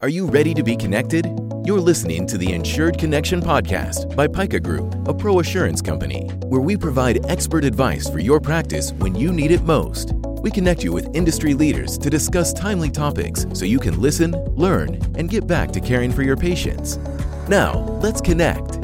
Are 0.00 0.08
you 0.08 0.26
ready 0.26 0.54
to 0.54 0.62
be 0.62 0.76
connected? 0.76 1.26
You're 1.64 1.80
listening 1.80 2.24
to 2.28 2.38
the 2.38 2.52
Insured 2.52 2.96
Connection 2.98 3.40
podcast 3.40 4.14
by 4.14 4.28
Pica 4.28 4.60
Group, 4.60 4.94
a 5.08 5.12
ProAssurance 5.12 5.84
company, 5.84 6.28
where 6.46 6.60
we 6.60 6.76
provide 6.76 7.28
expert 7.28 7.64
advice 7.64 8.08
for 8.08 8.20
your 8.20 8.38
practice 8.38 8.92
when 8.92 9.16
you 9.16 9.32
need 9.32 9.50
it 9.50 9.64
most. 9.64 10.12
We 10.40 10.52
connect 10.52 10.84
you 10.84 10.92
with 10.92 11.12
industry 11.16 11.52
leaders 11.52 11.98
to 11.98 12.10
discuss 12.10 12.52
timely 12.52 12.90
topics 12.90 13.44
so 13.54 13.64
you 13.64 13.80
can 13.80 14.00
listen, 14.00 14.36
learn, 14.54 15.00
and 15.16 15.28
get 15.28 15.48
back 15.48 15.72
to 15.72 15.80
caring 15.80 16.12
for 16.12 16.22
your 16.22 16.36
patients. 16.36 16.98
Now, 17.48 17.80
let's 18.00 18.20
connect. 18.20 18.77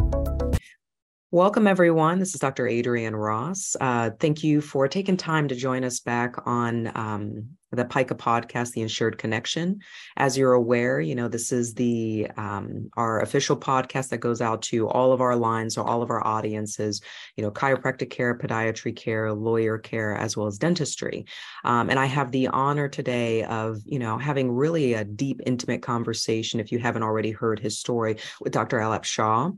Welcome, 1.34 1.66
everyone. 1.66 2.20
This 2.20 2.32
is 2.32 2.40
Dr. 2.40 2.62
Adrianne 2.62 3.20
Ross. 3.20 3.74
Uh, 3.80 4.10
thank 4.20 4.44
you 4.44 4.60
for 4.60 4.86
taking 4.86 5.16
time 5.16 5.48
to 5.48 5.56
join 5.56 5.82
us 5.82 5.98
back 5.98 6.36
on 6.46 6.96
um, 6.96 7.48
the 7.72 7.84
PICA 7.84 8.14
podcast, 8.14 8.70
The 8.70 8.82
Insured 8.82 9.18
Connection. 9.18 9.80
As 10.16 10.38
you're 10.38 10.52
aware, 10.52 11.00
you 11.00 11.16
know 11.16 11.26
this 11.26 11.50
is 11.50 11.74
the 11.74 12.28
um, 12.36 12.88
our 12.96 13.18
official 13.20 13.56
podcast 13.56 14.10
that 14.10 14.18
goes 14.18 14.40
out 14.40 14.62
to 14.62 14.86
all 14.88 15.12
of 15.12 15.20
our 15.20 15.34
lines 15.34 15.76
or 15.76 15.84
all 15.84 16.02
of 16.02 16.10
our 16.10 16.24
audiences. 16.24 17.00
You 17.36 17.42
know, 17.42 17.50
chiropractic 17.50 18.10
care, 18.10 18.38
podiatry 18.38 18.94
care, 18.94 19.32
lawyer 19.32 19.76
care, 19.76 20.16
as 20.16 20.36
well 20.36 20.46
as 20.46 20.56
dentistry. 20.56 21.26
Um, 21.64 21.90
and 21.90 21.98
I 21.98 22.06
have 22.06 22.30
the 22.30 22.46
honor 22.46 22.86
today 22.86 23.42
of 23.42 23.80
you 23.84 23.98
know 23.98 24.18
having 24.18 24.52
really 24.52 24.94
a 24.94 25.02
deep, 25.02 25.40
intimate 25.44 25.82
conversation. 25.82 26.60
If 26.60 26.70
you 26.70 26.78
haven't 26.78 27.02
already 27.02 27.32
heard 27.32 27.58
his 27.58 27.76
story 27.76 28.18
with 28.40 28.52
Dr. 28.52 28.78
Alap 28.78 29.02
Shah. 29.02 29.50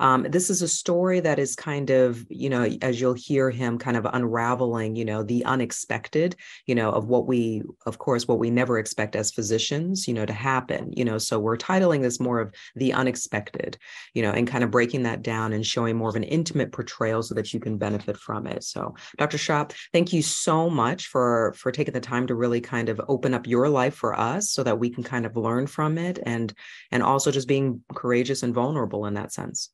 Um, 0.00 0.26
this 0.28 0.48
is 0.48 0.62
a 0.62 0.68
story 0.68 1.20
that 1.20 1.38
is 1.38 1.54
kind 1.54 1.90
of, 1.90 2.24
you 2.30 2.48
know, 2.48 2.64
as 2.80 3.00
you'll 3.00 3.12
hear 3.12 3.50
him 3.50 3.78
kind 3.78 3.98
of 3.98 4.06
unraveling, 4.10 4.96
you 4.96 5.04
know, 5.04 5.22
the 5.22 5.44
unexpected, 5.44 6.36
you 6.66 6.74
know, 6.74 6.90
of 6.90 7.08
what 7.08 7.26
we, 7.26 7.62
of 7.84 7.98
course, 7.98 8.26
what 8.26 8.38
we 8.38 8.50
never 8.50 8.78
expect 8.78 9.14
as 9.14 9.30
physicians, 9.30 10.08
you 10.08 10.14
know, 10.14 10.24
to 10.24 10.32
happen, 10.32 10.92
you 10.96 11.04
know. 11.04 11.18
So 11.18 11.38
we're 11.38 11.58
titling 11.58 12.00
this 12.00 12.18
more 12.18 12.40
of 12.40 12.54
the 12.74 12.94
unexpected, 12.94 13.76
you 14.14 14.22
know, 14.22 14.32
and 14.32 14.48
kind 14.48 14.64
of 14.64 14.70
breaking 14.70 15.02
that 15.02 15.20
down 15.22 15.52
and 15.52 15.66
showing 15.66 15.96
more 15.96 16.08
of 16.08 16.16
an 16.16 16.24
intimate 16.24 16.72
portrayal 16.72 17.22
so 17.22 17.34
that 17.34 17.52
you 17.52 17.60
can 17.60 17.76
benefit 17.76 18.16
from 18.16 18.46
it. 18.46 18.64
So, 18.64 18.94
Dr. 19.18 19.36
Shah, 19.36 19.66
thank 19.92 20.14
you 20.14 20.22
so 20.22 20.70
much 20.70 21.08
for 21.08 21.54
for 21.58 21.70
taking 21.70 21.92
the 21.92 22.00
time 22.00 22.26
to 22.28 22.34
really 22.34 22.62
kind 22.62 22.88
of 22.88 23.00
open 23.06 23.34
up 23.34 23.46
your 23.46 23.68
life 23.68 23.94
for 23.94 24.18
us 24.18 24.50
so 24.50 24.62
that 24.62 24.78
we 24.78 24.88
can 24.88 25.04
kind 25.04 25.26
of 25.26 25.36
learn 25.36 25.66
from 25.66 25.98
it 25.98 26.18
and 26.24 26.54
and 26.90 27.02
also 27.02 27.30
just 27.30 27.48
being 27.48 27.82
courageous 27.94 28.42
and 28.42 28.54
vulnerable 28.54 29.04
in 29.04 29.14
that 29.14 29.32
sense. 29.32 29.70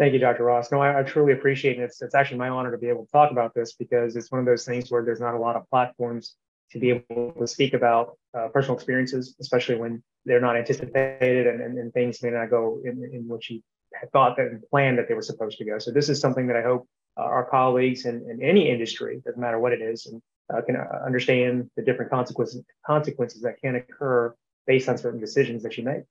Thank 0.00 0.14
you, 0.14 0.18
Dr. 0.18 0.44
Ross. 0.44 0.72
No, 0.72 0.80
I, 0.80 1.00
I, 1.00 1.02
truly 1.02 1.34
appreciate 1.34 1.78
it. 1.78 1.82
It's, 1.82 2.00
it's 2.00 2.14
actually 2.14 2.38
my 2.38 2.48
honor 2.48 2.70
to 2.70 2.78
be 2.78 2.88
able 2.88 3.04
to 3.04 3.12
talk 3.12 3.32
about 3.32 3.52
this 3.52 3.74
because 3.74 4.16
it's 4.16 4.32
one 4.32 4.38
of 4.38 4.46
those 4.46 4.64
things 4.64 4.90
where 4.90 5.04
there's 5.04 5.20
not 5.20 5.34
a 5.34 5.38
lot 5.38 5.56
of 5.56 5.68
platforms 5.68 6.36
to 6.70 6.78
be 6.78 6.88
able 6.88 7.34
to 7.38 7.46
speak 7.46 7.74
about 7.74 8.16
uh, 8.32 8.48
personal 8.48 8.76
experiences, 8.76 9.36
especially 9.42 9.74
when 9.74 10.02
they're 10.24 10.40
not 10.40 10.56
anticipated 10.56 11.46
and, 11.46 11.60
and, 11.60 11.76
and 11.76 11.92
things 11.92 12.22
may 12.22 12.30
not 12.30 12.48
go 12.48 12.80
in, 12.82 13.04
in 13.12 13.28
which 13.28 13.50
you 13.50 13.60
had 13.92 14.10
thought 14.10 14.38
that 14.38 14.46
and 14.46 14.62
planned 14.70 14.96
that 14.96 15.06
they 15.06 15.12
were 15.12 15.20
supposed 15.20 15.58
to 15.58 15.66
go. 15.66 15.78
So 15.78 15.90
this 15.90 16.08
is 16.08 16.18
something 16.18 16.46
that 16.46 16.56
I 16.56 16.62
hope 16.62 16.88
uh, 17.18 17.24
our 17.24 17.44
colleagues 17.44 18.06
in, 18.06 18.26
in, 18.30 18.42
any 18.42 18.70
industry, 18.70 19.20
doesn't 19.26 19.38
matter 19.38 19.58
what 19.58 19.74
it 19.74 19.82
is, 19.82 20.06
and 20.06 20.22
uh, 20.50 20.62
can 20.62 20.76
uh, 20.76 21.04
understand 21.04 21.68
the 21.76 21.82
different 21.82 22.10
consequences 22.10 22.64
consequences 22.86 23.42
that 23.42 23.60
can 23.62 23.74
occur 23.74 24.34
based 24.66 24.88
on 24.88 24.96
certain 24.96 25.20
decisions 25.20 25.62
that 25.62 25.76
you 25.76 25.84
make. 25.84 26.04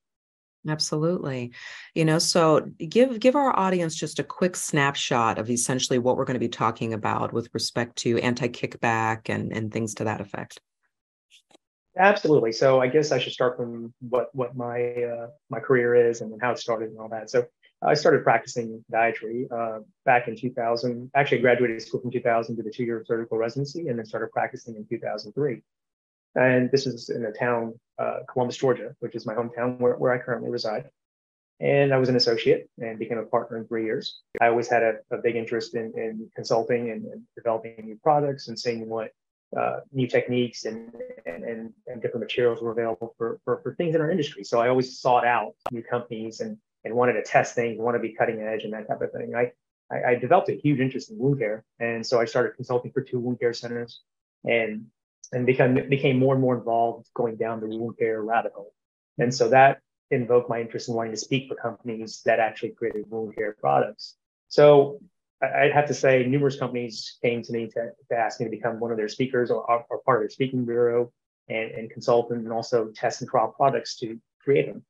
Absolutely. 0.67 1.53
You 1.95 2.03
know, 2.03 2.19
so 2.19 2.69
give 2.77 3.19
give 3.19 3.35
our 3.35 3.57
audience 3.57 3.95
just 3.95 4.19
a 4.19 4.23
quick 4.23 4.55
snapshot 4.55 5.39
of 5.39 5.49
essentially 5.49 5.99
what 5.99 6.17
we're 6.17 6.25
going 6.25 6.35
to 6.35 6.39
be 6.39 6.49
talking 6.49 6.93
about 6.93 7.31
with 7.31 7.49
respect 7.53 7.95
to 7.99 8.17
anti-kickback 8.19 9.29
and 9.29 9.53
and 9.53 9.71
things 9.71 9.93
to 9.95 10.03
that 10.03 10.19
effect. 10.19 10.59
Absolutely. 11.97 12.51
So 12.51 12.81
I 12.81 12.87
guess 12.87 13.11
I 13.11 13.19
should 13.19 13.33
start 13.33 13.57
from 13.57 13.93
what 13.99 14.33
what 14.33 14.55
my 14.55 14.93
uh, 14.95 15.27
my 15.49 15.59
career 15.59 15.95
is 15.95 16.21
and 16.21 16.39
how 16.41 16.51
it 16.51 16.59
started 16.59 16.89
and 16.89 16.99
all 16.99 17.09
that. 17.09 17.29
So 17.29 17.45
I 17.81 17.93
started 17.93 18.23
practicing 18.23 18.83
podiatry 18.91 19.49
uh, 19.51 19.79
back 20.05 20.27
in 20.27 20.35
2000. 20.35 21.09
Actually, 21.15 21.39
graduated 21.39 21.81
school 21.81 22.01
from 22.01 22.11
2000, 22.11 22.57
to 22.57 22.63
the 22.63 22.69
two-year 22.69 23.03
surgical 23.07 23.37
residency, 23.37 23.87
and 23.87 23.97
then 23.97 24.05
started 24.05 24.31
practicing 24.31 24.75
in 24.75 24.85
2003. 24.85 25.61
And 26.35 26.69
this 26.71 26.85
is 26.85 27.09
in 27.09 27.25
a 27.25 27.31
town, 27.31 27.79
uh, 27.97 28.19
Columbus, 28.31 28.57
Georgia, 28.57 28.95
which 28.99 29.15
is 29.15 29.25
my 29.25 29.33
hometown 29.33 29.79
where, 29.79 29.95
where 29.95 30.13
I 30.13 30.19
currently 30.19 30.49
reside. 30.49 30.89
And 31.59 31.93
I 31.93 31.97
was 31.97 32.07
an 32.07 32.15
associate 32.15 32.69
and 32.77 32.97
became 32.97 33.17
a 33.17 33.25
partner 33.25 33.57
in 33.57 33.67
three 33.67 33.83
years. 33.83 34.21
I 34.39 34.47
always 34.47 34.69
had 34.69 34.81
a, 34.81 34.93
a 35.11 35.17
big 35.17 35.35
interest 35.35 35.75
in, 35.75 35.91
in 35.97 36.29
consulting 36.33 36.91
and, 36.91 37.03
and, 37.05 37.21
developing 37.35 37.75
new 37.83 37.99
products 38.01 38.47
and 38.47 38.57
seeing 38.57 38.87
what 38.87 39.11
uh, 39.59 39.79
new 39.91 40.07
techniques 40.07 40.63
and, 40.63 40.93
and, 41.25 41.43
and, 41.43 41.73
and, 41.87 42.01
different 42.01 42.21
materials 42.21 42.61
were 42.61 42.71
available 42.71 43.13
for, 43.17 43.39
for, 43.43 43.59
for 43.61 43.75
things 43.75 43.93
in 43.93 43.99
our 43.99 44.09
industry. 44.09 44.43
So 44.43 44.61
I 44.61 44.69
always 44.69 44.99
sought 44.99 45.25
out 45.25 45.53
new 45.71 45.83
companies 45.83 46.39
and, 46.39 46.57
and 46.85 46.93
wanted 46.93 47.13
to 47.13 47.23
test 47.23 47.55
things, 47.55 47.77
want 47.77 47.95
to 47.95 47.99
be 47.99 48.13
cutting 48.13 48.41
edge 48.41 48.63
and 48.63 48.71
that 48.71 48.87
type 48.87 49.01
of 49.01 49.11
thing. 49.11 49.33
I, 49.35 49.51
I, 49.91 50.11
I 50.11 50.15
developed 50.15 50.49
a 50.49 50.53
huge 50.53 50.79
interest 50.79 51.11
in 51.11 51.17
wound 51.17 51.39
care. 51.39 51.65
And 51.79 52.05
so 52.05 52.21
I 52.21 52.25
started 52.25 52.55
consulting 52.55 52.91
for 52.91 53.01
two 53.01 53.19
wound 53.19 53.39
care 53.39 53.53
centers. 53.53 54.01
And 54.45 54.85
and 55.31 55.45
become 55.45 55.75
became 55.89 56.17
more 56.17 56.33
and 56.33 56.41
more 56.41 56.57
involved 56.57 57.07
going 57.13 57.35
down 57.35 57.59
the 57.59 57.67
wound 57.67 57.97
care 57.97 58.21
rabbit 58.21 58.53
hole. 58.53 58.73
And 59.17 59.33
so 59.33 59.49
that 59.49 59.79
invoked 60.11 60.49
my 60.49 60.59
interest 60.59 60.89
in 60.89 60.95
wanting 60.95 61.11
to 61.11 61.17
speak 61.17 61.47
for 61.47 61.55
companies 61.55 62.21
that 62.25 62.39
actually 62.39 62.71
created 62.71 63.05
wound 63.09 63.35
care 63.35 63.55
products. 63.59 64.15
So 64.47 64.99
I'd 65.41 65.71
have 65.71 65.87
to 65.87 65.93
say 65.93 66.25
numerous 66.25 66.57
companies 66.57 67.17
came 67.21 67.41
to 67.43 67.53
me 67.53 67.67
to, 67.67 67.91
to 68.09 68.17
ask 68.17 68.39
me 68.39 68.45
to 68.45 68.49
become 68.49 68.79
one 68.79 68.91
of 68.91 68.97
their 68.97 69.07
speakers 69.07 69.51
or, 69.51 69.63
or 69.89 69.99
part 69.99 70.17
of 70.17 70.23
their 70.23 70.29
speaking 70.29 70.65
bureau 70.65 71.11
and, 71.47 71.71
and 71.71 71.91
consultant 71.91 72.43
and 72.43 72.51
also 72.51 72.89
test 72.93 73.21
and 73.21 73.29
trial 73.29 73.53
products 73.55 73.95
to 73.97 74.19
create 74.41 74.67
them. 74.67 74.83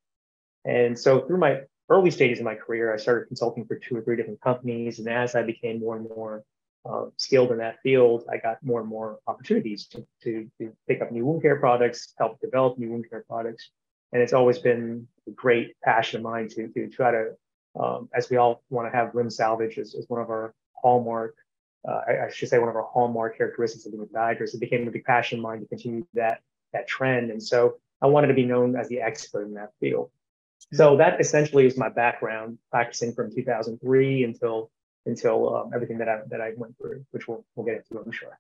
And 0.66 0.98
so 0.98 1.22
through 1.22 1.38
my 1.38 1.62
early 1.90 2.12
stages 2.12 2.40
of 2.40 2.46
my 2.46 2.56
career, 2.56 2.94
I 2.94 2.98
started 2.98 3.28
consulting 3.28 3.66
for 3.66 3.76
two 3.76 3.98
or 3.98 4.02
three 4.02 4.16
different 4.16 4.42
companies. 4.42 5.00
And 5.00 5.08
as 5.08 5.36
I 5.36 5.44
became 5.44 5.80
more 5.80 5.98
and 5.98 6.08
more 6.10 6.44
uh, 6.86 7.06
skilled 7.18 7.52
in 7.52 7.58
that 7.58 7.82
field, 7.82 8.26
I 8.32 8.38
got 8.38 8.64
more 8.64 8.80
and 8.80 8.90
more 8.90 9.20
opportunities 9.28 9.88
to, 9.88 10.06
to, 10.24 10.50
to, 10.60 10.72
pick 10.88 11.02
up 11.02 11.12
new 11.12 11.26
wound 11.26 11.42
care 11.42 11.60
products, 11.60 12.14
help 12.18 12.40
develop 12.40 12.78
new 12.78 12.90
wound 12.90 13.10
care 13.10 13.24
products. 13.28 13.70
And 14.14 14.22
it's 14.22 14.34
always 14.34 14.60
been 14.60 15.08
a 15.28 15.32
great 15.32 15.76
passion 15.84 16.18
of 16.18 16.24
mine 16.24 16.48
to, 16.50 16.68
to 16.70 16.88
try 16.88 17.12
to, 17.12 17.32
um, 17.80 18.10
as 18.14 18.30
we 18.30 18.38
all 18.38 18.64
want 18.70 18.92
to 18.92 18.96
have 18.96 19.14
limb 19.14 19.30
salvage 19.30 19.78
as, 19.78 19.94
as 19.94 20.06
one 20.08 20.22
of 20.22 20.30
our 20.30 20.54
hallmark, 20.74 21.36
uh, 21.88 22.02
I, 22.08 22.26
I, 22.26 22.30
should 22.32 22.50
say 22.50 22.60
one 22.60 22.70
of 22.70 22.76
our 22.76 22.88
hallmark 22.92 23.38
characteristics 23.38 23.86
of 23.86 23.94
a 23.94 24.06
podiatrist. 24.06 24.54
It 24.54 24.60
became 24.60 24.88
a 24.88 24.92
big 24.92 25.04
passion 25.04 25.40
of 25.40 25.44
mine 25.44 25.60
to 25.60 25.68
continue 25.68 26.06
that, 26.14 26.42
that 26.74 26.88
trend. 26.88 27.30
And 27.30 27.42
so 27.42 27.76
I 28.02 28.08
wanted 28.08 28.28
to 28.28 28.34
be 28.34 28.46
known 28.46 28.76
as 28.76 28.88
the 28.90 29.02
expert 29.02 29.46
in 29.46 29.54
that 29.56 29.72
field. 29.80 30.10
So 30.74 30.98
that 30.98 31.20
essentially 31.20 31.66
is 31.66 31.78
my 31.78 31.90
background, 31.90 32.58
practicing 32.72 33.14
from 33.14 33.34
2003 33.34 34.24
until 34.24 34.72
until 35.06 35.56
um, 35.56 35.72
everything 35.74 35.98
that 36.00 36.10
I 36.10 36.20
that 36.28 36.42
I 36.42 36.54
went 36.56 36.78
through, 36.78 37.06
which 37.12 37.28
we'll 37.28 37.46
we'll 37.56 37.66
get 37.66 37.78
into, 37.78 38.04
I'm 38.04 38.12
sure. 38.12 38.40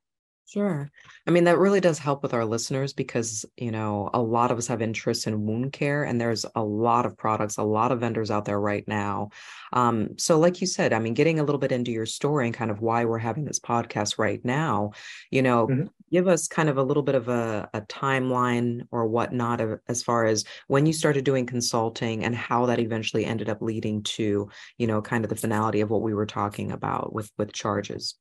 Sure. 0.51 0.89
I 1.27 1.31
mean, 1.31 1.43
that 1.43 1.59
really 1.59 1.79
does 1.79 1.99
help 1.99 2.23
with 2.23 2.33
our 2.33 2.43
listeners 2.43 2.91
because, 2.91 3.45
you 3.55 3.69
know, 3.69 4.09
a 4.15 4.21
lot 4.21 4.49
of 4.49 4.57
us 4.57 4.65
have 4.65 4.81
interest 4.81 5.27
in 5.27 5.45
wound 5.45 5.73
care 5.73 6.03
and 6.03 6.19
there's 6.19 6.43
a 6.55 6.63
lot 6.63 7.05
of 7.05 7.15
products, 7.15 7.57
a 7.57 7.63
lot 7.63 7.91
of 7.91 7.99
vendors 7.99 8.31
out 8.31 8.45
there 8.45 8.59
right 8.59 8.87
now. 8.87 9.29
Um, 9.73 10.17
so, 10.17 10.39
like 10.39 10.59
you 10.59 10.65
said, 10.65 10.91
I 10.91 10.97
mean, 10.97 11.13
getting 11.13 11.39
a 11.39 11.43
little 11.43 11.59
bit 11.59 11.71
into 11.71 11.91
your 11.91 12.07
story 12.07 12.47
and 12.47 12.55
kind 12.55 12.71
of 12.71 12.81
why 12.81 13.05
we're 13.05 13.19
having 13.19 13.45
this 13.45 13.59
podcast 13.59 14.17
right 14.17 14.43
now, 14.43 14.93
you 15.29 15.43
know, 15.43 15.67
mm-hmm. 15.67 15.87
Give 16.11 16.27
us 16.27 16.47
kind 16.47 16.69
of 16.69 16.77
a 16.77 16.83
little 16.83 17.03
bit 17.03 17.15
of 17.15 17.27
a, 17.27 17.69
a 17.73 17.81
timeline 17.81 18.87
or 18.91 19.07
whatnot 19.07 19.61
of, 19.61 19.79
as 19.87 20.03
far 20.03 20.25
as 20.25 20.43
when 20.67 20.85
you 20.85 20.93
started 20.93 21.25
doing 21.25 21.45
consulting 21.45 22.23
and 22.23 22.35
how 22.35 22.65
that 22.65 22.79
eventually 22.79 23.25
ended 23.25 23.49
up 23.49 23.61
leading 23.61 24.03
to, 24.03 24.49
you 24.77 24.87
know, 24.87 25.01
kind 25.01 25.23
of 25.23 25.29
the 25.29 25.35
finality 25.35 25.81
of 25.81 25.89
what 25.89 26.01
we 26.01 26.13
were 26.13 26.25
talking 26.25 26.71
about 26.71 27.13
with 27.13 27.31
with 27.37 27.53
charges. 27.53 28.15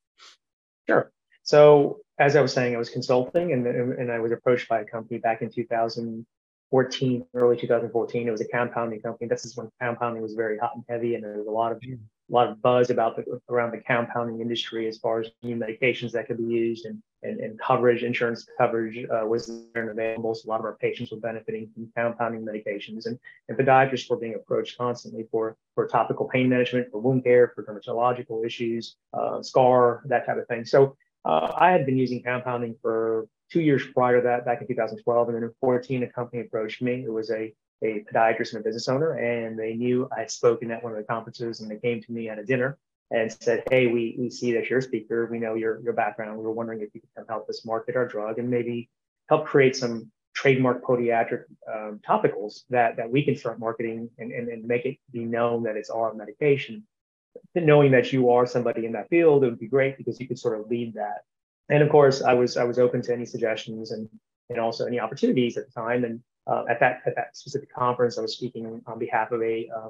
Sure. 0.89 1.13
So 1.43 2.01
as 2.19 2.37
I 2.37 2.41
was 2.41 2.53
saying, 2.53 2.75
I 2.75 2.79
was 2.79 2.91
consulting 2.91 3.53
and, 3.53 3.67
and 3.67 4.11
I 4.11 4.19
was 4.19 4.33
approached 4.33 4.69
by 4.69 4.81
a 4.81 4.85
company 4.85 5.19
back 5.19 5.41
in 5.43 5.51
2014, 5.51 7.27
early 7.35 7.57
2014. 7.57 8.29
It 8.29 8.31
was 8.31 8.41
a 8.41 8.49
compounding 8.49 9.01
company. 9.01 9.29
This 9.29 9.45
is 9.45 9.57
when 9.57 9.71
compounding 9.81 10.23
was 10.23 10.35
very 10.35 10.59
hot 10.59 10.73
and 10.75 10.85
heavy, 10.89 11.15
and 11.15 11.25
there 11.25 11.39
was 11.39 11.47
a 11.47 11.51
lot 11.51 11.73
of 11.73 11.81
hmm. 11.83 11.95
A 12.29 12.33
lot 12.33 12.49
of 12.49 12.61
buzz 12.61 12.91
about 12.91 13.17
the 13.17 13.41
around 13.49 13.73
the 13.73 13.79
compounding 13.79 14.41
industry 14.41 14.87
as 14.87 14.99
far 14.99 15.21
as 15.21 15.29
new 15.43 15.57
medications 15.57 16.13
that 16.13 16.27
could 16.27 16.39
be 16.39 16.45
used 16.45 16.87
and 16.87 17.03
and, 17.23 17.41
and 17.41 17.59
coverage, 17.59 18.05
insurance 18.05 18.47
coverage 18.59 19.05
uh, 19.11 19.27
was 19.27 19.49
there 19.75 19.83
and 19.83 19.91
available. 19.91 20.35
So 20.37 20.47
a 20.47 20.51
lot 20.51 20.61
of 20.61 20.67
our 20.67 20.77
patients 20.77 21.11
were 21.11 21.19
benefiting 21.19 21.69
from 21.75 21.91
compounding 21.97 22.45
medications, 22.45 23.07
and, 23.07 23.19
and 23.49 23.59
podiatrists 23.59 24.09
were 24.09 24.19
being 24.19 24.37
approached 24.37 24.79
constantly 24.79 25.27
for 25.31 25.57
for 25.75 25.87
topical 25.89 26.29
pain 26.29 26.49
management, 26.49 26.91
for 26.93 27.01
wound 27.01 27.25
care, 27.25 27.53
for 27.55 27.65
dermatological 27.65 28.47
issues, 28.47 28.97
uh, 29.15 29.43
scar, 29.43 30.03
that 30.07 30.27
type 30.27 30.39
of 30.39 30.47
thing. 30.47 30.65
So 30.65 30.97
uh, 31.25 31.53
I 31.57 31.71
had 31.71 31.87
been 31.87 31.97
using 31.97 32.23
compounding 32.23 32.77
for 32.81 33.27
two 33.51 33.61
years 33.61 33.83
prior 33.95 34.21
to 34.21 34.23
that, 34.23 34.45
back 34.45 34.61
in 34.61 34.67
2012. 34.67 35.29
And 35.29 35.37
then 35.37 35.43
in 35.43 35.51
14, 35.61 36.03
a 36.03 36.07
company 36.09 36.43
approached 36.43 36.83
me. 36.83 37.05
It 37.05 37.13
was 37.13 37.31
a, 37.31 37.53
a 37.83 38.05
podiatrist 38.13 38.53
and 38.53 38.61
a 38.61 38.65
business 38.65 38.89
owner, 38.89 39.13
and 39.13 39.59
they 39.59 39.75
knew 39.75 40.09
I 40.15 40.21
had 40.21 40.31
spoken 40.31 40.71
at 40.71 40.83
one 40.83 40.93
of 40.93 40.99
the 40.99 41.05
conferences, 41.05 41.61
and 41.61 41.71
they 41.71 41.77
came 41.79 42.03
to 42.03 42.13
me 42.13 42.29
at 42.29 42.39
a 42.39 42.45
dinner 42.45 42.79
and 43.11 43.33
said, 43.33 43.65
"Hey, 43.71 43.87
we 43.87 44.17
we 44.19 44.31
see 44.31 44.53
that 44.53 44.69
you're 44.69 44.81
a 44.81 44.83
speaker. 44.83 45.27
We 45.27 45.39
know 45.39 45.55
your 45.55 45.81
your 45.83 45.93
background. 45.93 46.39
We 46.39 46.45
were 46.45 46.53
wondering 46.53 46.81
if 46.81 46.95
you 46.95 47.01
could 47.01 47.15
come 47.17 47.27
help 47.29 47.49
us 47.49 47.65
market 47.65 47.97
our 47.97 48.07
drug 48.07 48.39
and 48.39 48.51
maybe 48.51 48.89
help 49.29 49.47
create 49.47 49.77
some 49.77 50.11
trademark 50.35 50.85
podiatric 50.85 51.45
um, 51.73 52.01
topicals 52.09 52.63
that, 52.71 52.97
that 52.97 53.11
we 53.11 53.25
can 53.25 53.35
start 53.35 53.59
marketing 53.59 54.09
and, 54.19 54.31
and, 54.31 54.49
and 54.49 54.65
make 54.65 54.85
it 54.85 54.97
be 55.11 55.25
known 55.25 55.65
that 55.65 55.77
it's 55.77 55.91
our 55.91 56.15
medication. 56.15 56.87
Knowing 57.57 57.91
that 57.91 58.13
you 58.13 58.31
are 58.31 58.47
somebody 58.47 58.87
in 58.87 58.93
that 58.93 59.09
field, 59.09 59.43
it 59.43 59.51
would 59.51 59.59
be 59.59 59.67
great 59.67 59.99
because 59.99 60.21
you 60.21 60.29
could 60.29 60.39
sort 60.39 60.59
of 60.59 60.69
lead 60.69 60.95
that. 60.95 61.23
And 61.69 61.83
of 61.83 61.89
course, 61.89 62.23
I 62.23 62.35
was 62.35 62.57
I 62.57 62.65
was 62.65 62.79
open 62.79 63.03
to 63.03 63.13
any 63.13 63.27
suggestions 63.27 63.91
and 63.91 64.09
and 64.49 64.59
also 64.59 64.87
any 64.87 65.01
opportunities 65.01 65.57
at 65.57 65.67
the 65.67 65.73
time. 65.73 66.05
And 66.05 66.21
uh, 66.49 66.65
at 66.69 66.81
that 66.81 67.03
at 67.07 67.15
that 67.17 67.37
specific 67.37 67.73
conference, 67.73 68.19
I 68.19 68.23
was 68.23 68.35
speaking 68.35 68.81
on 68.87 68.99
behalf 68.99 69.33
of 69.33 69.43
a 69.43 69.69
uh, 69.77 69.89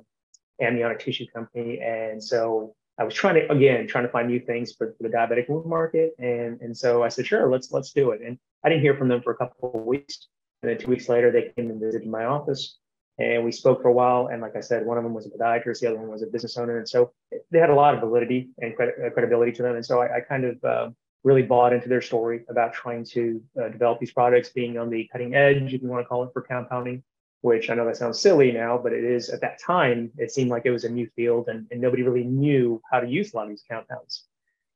amniotic 0.61 1.01
tissue 1.01 1.27
company, 1.35 1.81
and 1.81 2.23
so 2.23 2.75
I 2.99 3.05
was 3.05 3.15
trying 3.15 3.37
to 3.37 3.53
again 3.53 3.87
trying 3.87 4.05
to 4.05 4.11
find 4.11 4.29
new 4.29 4.41
things 4.41 4.73
for, 4.73 4.95
for, 4.99 5.09
the 5.09 5.09
diabetic 5.09 5.49
wound 5.49 5.67
market, 5.67 6.15
and 6.19 6.61
and 6.61 6.77
so 6.77 7.03
I 7.03 7.09
said, 7.09 7.27
sure, 7.27 7.51
let's 7.51 7.71
let's 7.71 7.93
do 7.93 8.11
it. 8.11 8.21
And 8.23 8.39
I 8.65 8.69
didn't 8.69 8.83
hear 8.83 8.97
from 8.97 9.09
them 9.09 9.23
for 9.23 9.33
a 9.33 9.37
couple 9.37 9.71
of 9.73 9.83
weeks, 9.83 10.27
and 10.63 10.71
then 10.71 10.79
two 10.79 10.89
weeks 10.89 11.09
later, 11.09 11.31
they 11.31 11.53
came 11.57 11.71
and 11.71 11.81
visited 11.81 12.09
my 12.09 12.25
office, 12.25 12.79
and 13.19 13.45
we 13.45 13.53
spoke 13.53 13.81
for 13.81 13.89
a 13.89 13.93
while. 13.93 14.29
And 14.33 14.43
like 14.43 14.57
I 14.57 14.61
said, 14.61 14.85
one 14.85 14.99
of 14.99 15.05
them 15.05 15.15
was 15.15 15.27
a 15.27 15.31
podiatrist, 15.31 15.81
the 15.81 15.89
other 15.89 15.99
one 15.99 16.09
was 16.09 16.23
a 16.23 16.27
business 16.27 16.57
owner, 16.57 16.79
and 16.79 16.89
so 16.89 17.13
they 17.53 17.61
had 17.61 17.71
a 17.71 17.75
lot 17.75 17.95
of 17.95 18.01
validity 18.01 18.51
and 18.59 18.75
uh, 18.81 19.11
credibility 19.11 19.53
to 19.53 19.63
them. 19.63 19.77
And 19.77 19.87
so 19.87 20.01
I, 20.01 20.17
I 20.17 20.21
kind 20.21 20.45
of 20.45 20.65
uh, 20.65 20.91
really 21.25 21.43
bought 21.43 21.73
into 21.73 21.89
their 21.89 22.03
story 22.03 22.45
about 22.49 22.73
trying 22.73 23.05
to 23.05 23.43
uh, 23.61 23.69
develop 23.69 23.99
these 23.99 24.13
products, 24.13 24.51
being 24.51 24.79
on 24.79 24.89
the 24.89 25.09
cutting 25.13 25.35
edge, 25.35 25.75
if 25.75 25.83
you 25.83 25.89
want 25.89 26.05
to 26.05 26.09
call 26.09 26.25
it, 26.25 26.31
for 26.33 26.43
compounding 26.43 27.03
which 27.41 27.71
I 27.71 27.75
know 27.75 27.87
that 27.87 27.97
sounds 27.97 28.21
silly 28.21 28.51
now, 28.51 28.79
but 28.79 28.93
it 28.93 29.05
is 29.05 29.29
at 29.29 29.41
that 29.43 29.61
time, 29.61 30.11
it 30.19 30.33
seemed 30.33 30.51
like 30.51 30.63
it 30.65 30.71
was 30.71 30.85
a 30.85 30.89
new 30.89 31.09
field 31.15 31.49
and, 31.49 31.67
and 31.71 31.81
nobody 31.81 32.03
really 32.03 32.25
knew 32.25 32.83
how 32.91 33.01
to 33.01 33.09
use 33.09 33.33
a 33.33 33.37
lot 33.37 33.45
of 33.45 33.51
these 33.51 33.65
compounds. 33.71 34.25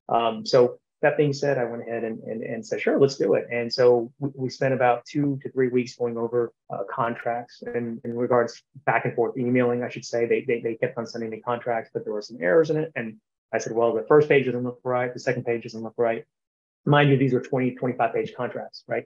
Um, 0.08 0.46
so 0.46 0.78
that 1.00 1.16
being 1.16 1.32
said, 1.32 1.58
I 1.58 1.64
went 1.64 1.82
ahead 1.82 2.04
and, 2.04 2.22
and, 2.22 2.42
and, 2.42 2.64
said, 2.64 2.80
sure, 2.80 3.00
let's 3.00 3.16
do 3.16 3.34
it. 3.34 3.48
And 3.50 3.72
so 3.72 4.12
we, 4.20 4.30
we 4.34 4.48
spent 4.48 4.74
about 4.74 5.04
two 5.04 5.40
to 5.42 5.50
three 5.50 5.68
weeks 5.68 5.96
going 5.96 6.16
over 6.16 6.52
uh, 6.70 6.84
contracts 6.88 7.62
and 7.62 8.00
in 8.04 8.16
regards 8.16 8.62
back 8.86 9.04
and 9.04 9.14
forth 9.14 9.36
emailing, 9.36 9.82
I 9.82 9.88
should 9.88 10.04
say. 10.04 10.26
They, 10.26 10.42
they, 10.42 10.60
they 10.60 10.76
kept 10.76 10.96
on 10.98 11.06
sending 11.06 11.30
me 11.30 11.40
contracts, 11.40 11.90
but 11.92 12.04
there 12.04 12.12
were 12.12 12.22
some 12.22 12.38
errors 12.40 12.70
in 12.70 12.76
it. 12.76 12.92
And 12.94 13.16
I 13.52 13.58
said, 13.58 13.72
well, 13.74 13.94
the 13.94 14.04
first 14.08 14.28
page 14.28 14.46
doesn't 14.46 14.62
look 14.62 14.80
right. 14.84 15.12
The 15.12 15.20
second 15.20 15.44
page 15.44 15.64
doesn't 15.64 15.82
look 15.82 15.94
right. 15.96 16.24
Mind 16.84 17.10
you, 17.10 17.16
these 17.16 17.32
were 17.32 17.40
20, 17.40 17.72
25 17.72 18.14
page 18.14 18.34
contracts, 18.34 18.84
right? 18.88 19.04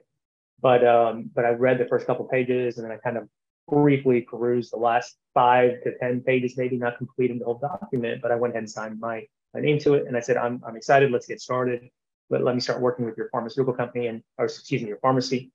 But 0.61 0.85
um, 0.87 1.29
but 1.33 1.45
I 1.45 1.49
read 1.49 1.77
the 1.77 1.85
first 1.85 2.07
couple 2.07 2.25
pages 2.25 2.77
and 2.77 2.85
then 2.85 2.91
I 2.91 2.97
kind 2.97 3.17
of 3.17 3.27
briefly 3.67 4.21
perused 4.21 4.71
the 4.71 4.77
last 4.77 5.17
five 5.33 5.83
to 5.83 5.97
10 5.99 6.21
pages, 6.21 6.57
maybe 6.57 6.77
not 6.77 6.97
completing 6.97 7.39
the 7.39 7.45
whole 7.45 7.59
document, 7.59 8.21
but 8.21 8.31
I 8.31 8.35
went 8.35 8.53
ahead 8.53 8.63
and 8.63 8.71
signed 8.71 8.99
my, 8.99 9.25
my 9.53 9.59
name 9.59 9.79
to 9.79 9.95
it. 9.95 10.07
And 10.07 10.15
I 10.15 10.21
said, 10.21 10.37
I'm, 10.37 10.61
I'm 10.65 10.75
excited. 10.75 11.11
Let's 11.11 11.27
get 11.27 11.41
started. 11.41 11.89
But 12.29 12.43
let 12.43 12.55
me 12.55 12.61
start 12.61 12.81
working 12.81 13.05
with 13.05 13.17
your 13.17 13.29
pharmaceutical 13.29 13.73
company 13.73 14.07
and, 14.07 14.23
or 14.37 14.45
excuse 14.45 14.81
me, 14.81 14.87
your 14.87 14.97
pharmacy, 14.97 15.51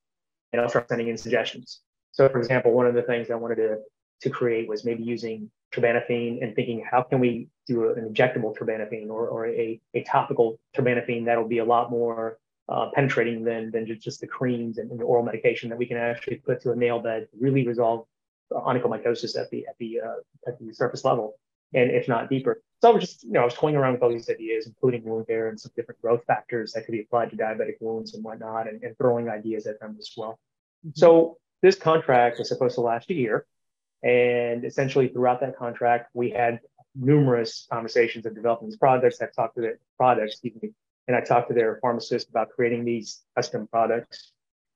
and 0.52 0.60
I'll 0.60 0.68
start 0.68 0.88
sending 0.88 1.08
in 1.08 1.16
suggestions. 1.16 1.80
So, 2.12 2.28
for 2.28 2.38
example, 2.38 2.72
one 2.72 2.86
of 2.86 2.94
the 2.94 3.02
things 3.02 3.30
I 3.30 3.34
wanted 3.34 3.56
to, 3.56 3.78
to 4.22 4.30
create 4.30 4.68
was 4.68 4.84
maybe 4.84 5.02
using 5.02 5.50
terbinafine 5.74 6.42
and 6.42 6.54
thinking, 6.54 6.84
how 6.88 7.02
can 7.02 7.20
we 7.20 7.48
do 7.66 7.90
an 7.92 8.12
injectable 8.12 8.56
terbinafine 8.56 9.08
or, 9.08 9.28
or 9.28 9.46
a, 9.46 9.80
a 9.94 10.02
topical 10.04 10.58
terbinafine 10.74 11.24
that'll 11.26 11.48
be 11.48 11.58
a 11.58 11.64
lot 11.64 11.90
more 11.90 12.38
uh, 12.68 12.90
penetrating 12.94 13.44
than, 13.44 13.70
than 13.70 13.86
just 14.00 14.20
the 14.20 14.26
creams 14.26 14.78
and, 14.78 14.90
and, 14.90 15.00
the 15.00 15.04
oral 15.04 15.22
medication 15.22 15.68
that 15.68 15.78
we 15.78 15.86
can 15.86 15.96
actually 15.96 16.36
put 16.36 16.60
to 16.62 16.70
a 16.70 16.76
nail 16.76 17.00
bed 17.00 17.28
to 17.30 17.36
really 17.40 17.66
resolve 17.66 18.06
onychomycosis 18.52 19.38
at 19.38 19.50
the 19.50 19.66
at 19.66 19.76
the 19.78 20.00
uh, 20.00 20.48
at 20.48 20.58
the 20.58 20.72
surface 20.72 21.04
level, 21.04 21.38
and 21.74 21.90
if 21.90 22.08
not 22.08 22.28
deeper. 22.28 22.62
So 22.80 22.90
I 22.90 22.94
was 22.94 23.04
just 23.04 23.24
you 23.24 23.32
know 23.32 23.40
I 23.40 23.44
was 23.44 23.54
toying 23.54 23.76
around 23.76 23.94
with 23.94 24.02
all 24.02 24.10
these 24.10 24.30
ideas, 24.30 24.66
including 24.66 25.04
wound 25.04 25.26
care 25.26 25.48
and 25.48 25.58
some 25.58 25.72
different 25.76 26.00
growth 26.00 26.24
factors 26.26 26.72
that 26.72 26.84
could 26.84 26.92
be 26.92 27.00
applied 27.00 27.30
to 27.30 27.36
diabetic 27.36 27.76
wounds 27.80 28.14
and 28.14 28.24
whatnot, 28.24 28.68
and, 28.68 28.82
and 28.82 28.96
throwing 28.98 29.28
ideas 29.28 29.66
at 29.66 29.80
them 29.80 29.96
as 29.98 30.10
well. 30.16 30.38
Mm-hmm. 30.86 30.90
So 30.94 31.38
this 31.62 31.76
contract 31.76 32.38
was 32.38 32.48
supposed 32.48 32.74
to 32.76 32.80
last 32.80 33.10
a 33.10 33.14
year, 33.14 33.46
and 34.02 34.64
essentially 34.64 35.08
throughout 35.08 35.40
that 35.40 35.56
contract 35.56 36.10
we 36.14 36.30
had 36.30 36.60
numerous 36.94 37.66
conversations 37.70 38.26
of 38.26 38.34
developing 38.34 38.68
these 38.68 38.78
products. 38.78 39.20
I've 39.20 39.34
talked 39.34 39.56
to 39.56 39.62
the 39.62 39.78
products, 39.96 40.32
excuse 40.32 40.54
me, 40.62 40.70
and 41.08 41.16
I 41.16 41.20
talked 41.20 41.48
to 41.48 41.54
their 41.54 41.78
pharmacist 41.80 42.28
about 42.28 42.50
creating 42.50 42.84
these 42.84 43.22
custom 43.34 43.66
products. 43.66 44.32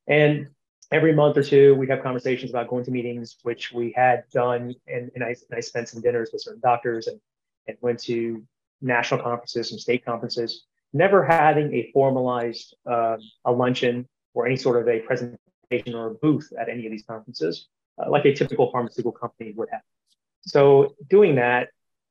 And 0.07 0.49
every 0.93 1.15
month 1.15 1.37
or 1.37 1.43
two, 1.43 1.75
we'd 1.75 1.91
have 1.91 2.03
conversations 2.03 2.51
about 2.51 2.69
going 2.69 2.85
to 2.85 2.91
meetings, 2.91 3.37
which 3.43 3.73
we 3.73 3.93
had 3.97 4.25
done. 4.33 4.75
And, 4.87 5.11
and, 5.15 5.25
I, 5.25 5.29
and 5.29 5.57
I 5.57 5.61
spent 5.61 5.89
some 5.89 6.01
dinners 6.01 6.31
with 6.33 6.43
certain 6.43 6.61
doctors 6.61 7.07
and, 7.07 7.21
and 7.67 7.77
went 7.81 8.01
to 8.05 8.43
national 8.81 9.23
conferences 9.23 9.73
and 9.73 9.81
state 9.81 10.05
conferences, 10.05 10.65
never 10.93 11.25
having 11.25 11.75
a 11.75 11.91
formalized 11.93 12.77
uh, 12.89 13.17
a 13.45 13.53
luncheon 13.53 14.07
or 14.35 14.47
any 14.47 14.57
sort 14.57 14.81
of 14.81 14.89
a 14.89 15.01
presentation 15.01 15.95
or 15.95 16.09
a 16.09 16.15
booth 16.15 16.53
at 16.59 16.69
any 16.69 16.87
of 16.87 16.93
these 16.93 17.05
conferences, 17.05 17.69
uh, 17.99 18.11
like 18.11 18.25
a 18.25 18.35
typical 18.35 18.71
pharmaceutical 18.71 19.13
company 19.13 19.53
would 19.57 19.69
have. 19.73 19.81
So 20.43 20.95
doing 21.09 21.37
that, 21.37 21.71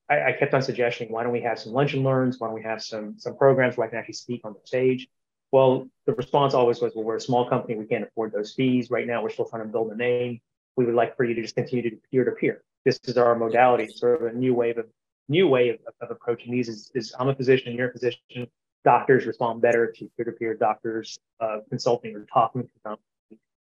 I, 0.10 0.30
I, 0.30 0.32
kept 0.34 0.54
on 0.54 0.62
suggesting, 0.62 1.12
why 1.12 1.24
don't 1.24 1.32
we 1.32 1.42
have 1.42 1.60
some 1.60 1.74
lunch 1.74 1.94
and 1.94 2.04
learns? 2.04 2.40
Why 2.40 2.48
don't 2.48 2.56
we 2.56 2.64
have 2.64 2.84
some 2.84 3.16
some 3.18 3.36
programs 3.38 3.78
where 3.78 3.88
I 3.88 3.90
can 3.90 4.00
actually 4.00 4.14
speak 4.14 4.42
on 4.44 4.54
the 4.54 4.60
stage? 4.66 5.08
Well, 5.52 5.88
the 6.06 6.14
response 6.14 6.54
always 6.54 6.82
was, 6.82 6.94
well, 6.96 7.06
we're 7.06 7.16
a 7.16 7.22
small 7.22 7.48
company, 7.50 7.76
we 7.76 7.86
can't 7.86 8.04
afford 8.04 8.32
those 8.32 8.54
fees. 8.54 8.92
Right 8.92 9.08
now, 9.08 9.24
we're 9.24 9.30
still 9.30 9.46
trying 9.46 9.64
to 9.64 9.70
build 9.70 9.92
a 9.92 9.96
name. 9.96 10.42
We 10.76 10.86
would 10.86 10.96
like 10.96 11.16
for 11.16 11.24
you 11.24 11.34
to 11.34 11.42
just 11.42 11.56
continue 11.56 11.84
to 11.84 11.92
do 11.92 12.02
peer 12.12 12.26
to 12.26 12.32
peer. 12.32 12.64
This 12.84 13.00
is 13.06 13.18
our 13.18 13.36
modality, 13.36 13.88
sort 13.88 14.22
of 14.22 14.34
a 14.34 14.38
new 14.38 14.54
wave 14.54 14.78
of 14.78 14.86
new 15.28 15.48
way 15.48 15.70
of, 15.70 15.78
of 16.02 16.12
approaching 16.12 16.52
these. 16.52 16.70
Is, 16.70 16.92
is 16.94 17.16
I'm 17.20 17.30
a 17.30 17.36
physician, 17.36 17.74
you're 17.74 17.90
a 17.90 17.94
physician. 17.94 18.48
Doctors 18.84 19.26
respond 19.26 19.62
better 19.62 19.92
to 19.92 20.12
peer 20.16 20.26
to 20.26 20.32
peer. 20.32 20.54
Doctors 20.54 21.18
uh, 21.40 21.60
consulting 21.70 22.16
or 22.16 22.26
talking 22.26 22.64
to 22.64 22.70
them 22.84 22.98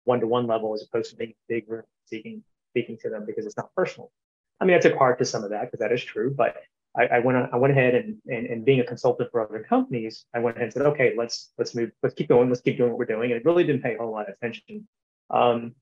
one 0.05 0.19
to 0.19 0.27
one 0.27 0.47
level 0.47 0.73
as 0.73 0.83
opposed 0.83 1.11
to 1.11 1.15
being 1.15 1.33
big 1.47 1.69
room 1.69 1.83
speaking 2.05 2.43
speaking 2.71 2.97
to 2.97 3.09
them 3.09 3.23
because 3.25 3.45
it's 3.45 3.57
not 3.57 3.73
personal. 3.75 4.11
I 4.59 4.65
mean, 4.65 4.75
I 4.75 4.79
took 4.79 4.97
part 4.97 5.19
to 5.19 5.25
some 5.25 5.43
of 5.43 5.49
that 5.49 5.63
because 5.63 5.79
that 5.79 5.91
is 5.91 6.03
true, 6.03 6.33
but 6.35 6.55
I, 6.95 7.07
I, 7.07 7.19
went 7.19 7.37
I 7.51 7.57
went 7.57 7.71
ahead 7.71 7.95
and, 7.95 8.17
and, 8.27 8.45
and 8.45 8.65
being 8.65 8.79
a 8.79 8.83
consultant 8.83 9.31
for 9.31 9.41
other 9.41 9.63
companies, 9.63 10.25
I 10.33 10.39
went 10.39 10.57
ahead 10.57 10.65
and 10.67 10.73
said, 10.73 10.85
okay, 10.87 11.13
let's 11.17 11.51
let's 11.57 11.73
move, 11.73 11.91
let's 12.03 12.13
keep 12.13 12.29
going, 12.29 12.49
let's 12.49 12.61
keep 12.61 12.77
doing 12.77 12.91
what 12.91 12.99
we're 12.99 13.05
doing. 13.05 13.31
And 13.31 13.39
it 13.39 13.45
really 13.45 13.63
didn't 13.63 13.81
pay 13.81 13.95
a 13.95 13.97
whole 13.97 14.11
lot 14.11 14.29
of 14.29 14.35
attention. 14.35 14.87
Um, 15.29 15.73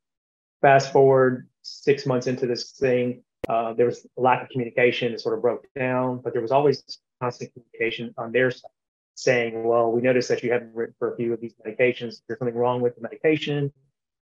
fast 0.62 0.94
forward 0.94 1.50
six 1.64 2.06
months 2.06 2.28
into 2.28 2.48
this 2.48 2.72
thing, 2.72 3.24
uh, 3.50 3.74
there 3.74 3.86
was 3.86 4.06
a 4.18 4.22
lack 4.22 4.42
of 4.42 4.50
communication. 4.50 5.12
It 5.14 5.20
sort 5.20 5.36
of 5.36 5.42
broke 5.42 5.68
down, 5.78 6.22
but 6.24 6.34
there 6.34 6.42
was 6.42 6.52
always 6.52 6.84
constant 7.22 7.52
communication 7.54 8.14
on 8.18 8.32
their 8.32 8.50
side, 8.50 8.72
saying, 9.16 9.64
well, 9.64 9.92
we 9.92 10.02
noticed 10.02 10.30
that 10.30 10.44
you 10.44 10.52
haven't 10.52 10.74
written 10.74 10.96
for 10.98 11.14
a 11.14 11.18
few 11.18 11.34
of 11.34 11.42
these 11.42 11.54
medications. 11.66 12.10
Is 12.10 12.24
there 12.28 12.38
something 12.38 12.56
wrong 12.56 12.82
with 12.82 12.96
the 12.96 13.02
medication? 13.02 13.72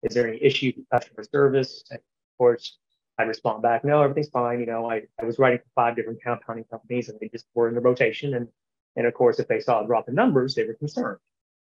Is 0.03 0.15
there 0.15 0.29
any 0.29 0.41
issue 0.43 0.73
with 0.77 0.89
customer 0.91 1.25
service? 1.25 1.85
And 1.91 1.99
of 1.99 2.39
course, 2.39 2.79
I 3.19 3.23
respond 3.23 3.63
back, 3.63 3.85
no, 3.85 4.03
everything's 4.03 4.29
fine. 4.29 4.61
You 4.61 4.67
know, 4.67 4.91
I, 4.91 5.03
I 5.21 5.25
was 5.25 5.39
writing 5.39 5.59
for 5.59 5.71
five 5.75 5.97
different 5.97 6.23
compounding 6.23 6.65
companies 6.65 7.09
and 7.09 7.19
they 7.21 7.29
just 7.29 7.47
were 7.55 7.69
in 7.69 7.75
the 7.75 7.81
rotation. 7.81 8.35
And, 8.35 8.49
and 8.95 9.07
of 9.07 9.15
course, 9.15 9.39
if 9.39 9.49
they 9.49 9.61
saw 9.61 9.83
a 9.83 9.87
drop 9.87 10.09
in 10.09 10.15
numbers, 10.15 10.55
they 10.55 10.65
were 10.65 10.75
concerned. 10.75 11.19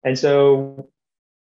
And 0.03 0.17
so 0.17 0.89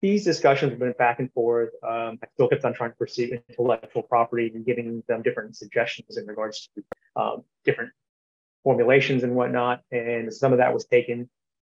these 0.02 0.24
discussions 0.24 0.78
been 0.78 0.94
back 0.98 1.18
and 1.18 1.32
forth. 1.32 1.70
Um, 1.82 2.18
I 2.22 2.26
still 2.34 2.48
kept 2.48 2.64
on 2.64 2.74
trying 2.74 2.90
to 2.90 2.96
pursue 2.96 3.38
intellectual 3.48 4.02
property 4.02 4.52
and 4.54 4.64
giving 4.64 5.02
them 5.08 5.22
different 5.22 5.56
suggestions 5.56 6.16
in 6.16 6.26
regards 6.26 6.68
to 6.74 6.84
um, 7.20 7.44
different 7.64 7.90
formulations 8.62 9.24
and 9.24 9.34
whatnot. 9.34 9.82
And 9.90 10.32
some 10.32 10.52
of 10.52 10.58
that 10.58 10.72
was 10.72 10.86
taken 10.86 11.28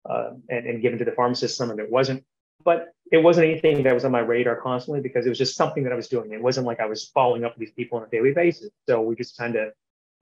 uh, 0.08 0.30
and, 0.48 0.66
and 0.66 0.82
given 0.82 0.98
to 0.98 1.04
the 1.04 1.12
pharmacist, 1.12 1.56
some 1.56 1.70
of 1.70 1.78
it 1.78 1.90
wasn't. 1.90 2.24
But 2.64 2.94
it 3.10 3.18
wasn't 3.18 3.46
anything 3.48 3.82
that 3.82 3.94
was 3.94 4.04
on 4.04 4.12
my 4.12 4.20
radar 4.20 4.56
constantly 4.56 5.00
because 5.00 5.26
it 5.26 5.28
was 5.28 5.38
just 5.38 5.56
something 5.56 5.82
that 5.82 5.92
I 5.92 5.96
was 5.96 6.08
doing. 6.08 6.32
It 6.32 6.42
wasn't 6.42 6.66
like 6.66 6.80
I 6.80 6.86
was 6.86 7.08
following 7.08 7.44
up 7.44 7.52
with 7.54 7.60
these 7.60 7.74
people 7.74 7.98
on 7.98 8.04
a 8.04 8.08
daily 8.08 8.32
basis. 8.32 8.70
So 8.88 9.00
we 9.00 9.16
just 9.16 9.36
kind 9.36 9.56
of 9.56 9.72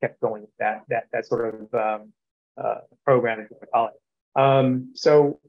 kept 0.01 0.21
going 0.21 0.43
with 0.43 0.57
that 0.59 0.83
that 0.89 1.05
that 1.13 1.27
sort 1.27 1.55
of 1.55 1.75
um, 1.75 2.13
uh, 2.57 2.81
program, 3.05 3.41
if 3.41 3.51
you 3.51 3.57
call 3.73 3.89
it. 3.89 4.41
Um, 4.41 4.93
so 4.95 5.41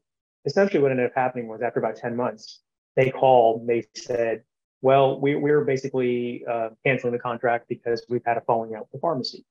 essentially, 0.46 0.82
what 0.82 0.92
ended 0.92 1.06
up 1.06 1.14
happening 1.16 1.48
was 1.48 1.62
after 1.62 1.80
about 1.80 1.96
ten 1.96 2.16
months, 2.16 2.62
they 2.96 3.10
called. 3.10 3.68
They 3.68 3.86
said, 3.96 4.44
"Well, 4.82 5.20
we 5.20 5.36
we 5.36 5.52
are 5.52 5.64
basically 5.64 6.44
uh, 6.50 6.70
canceling 6.86 7.14
the 7.14 7.20
contract 7.20 7.70
because 7.70 8.06
we've 8.10 8.26
had 8.26 8.38
a 8.38 8.42
falling 8.42 8.76
out 8.76 8.82
with 8.82 8.92
the 8.92 9.00
pharmacy." 9.00 9.46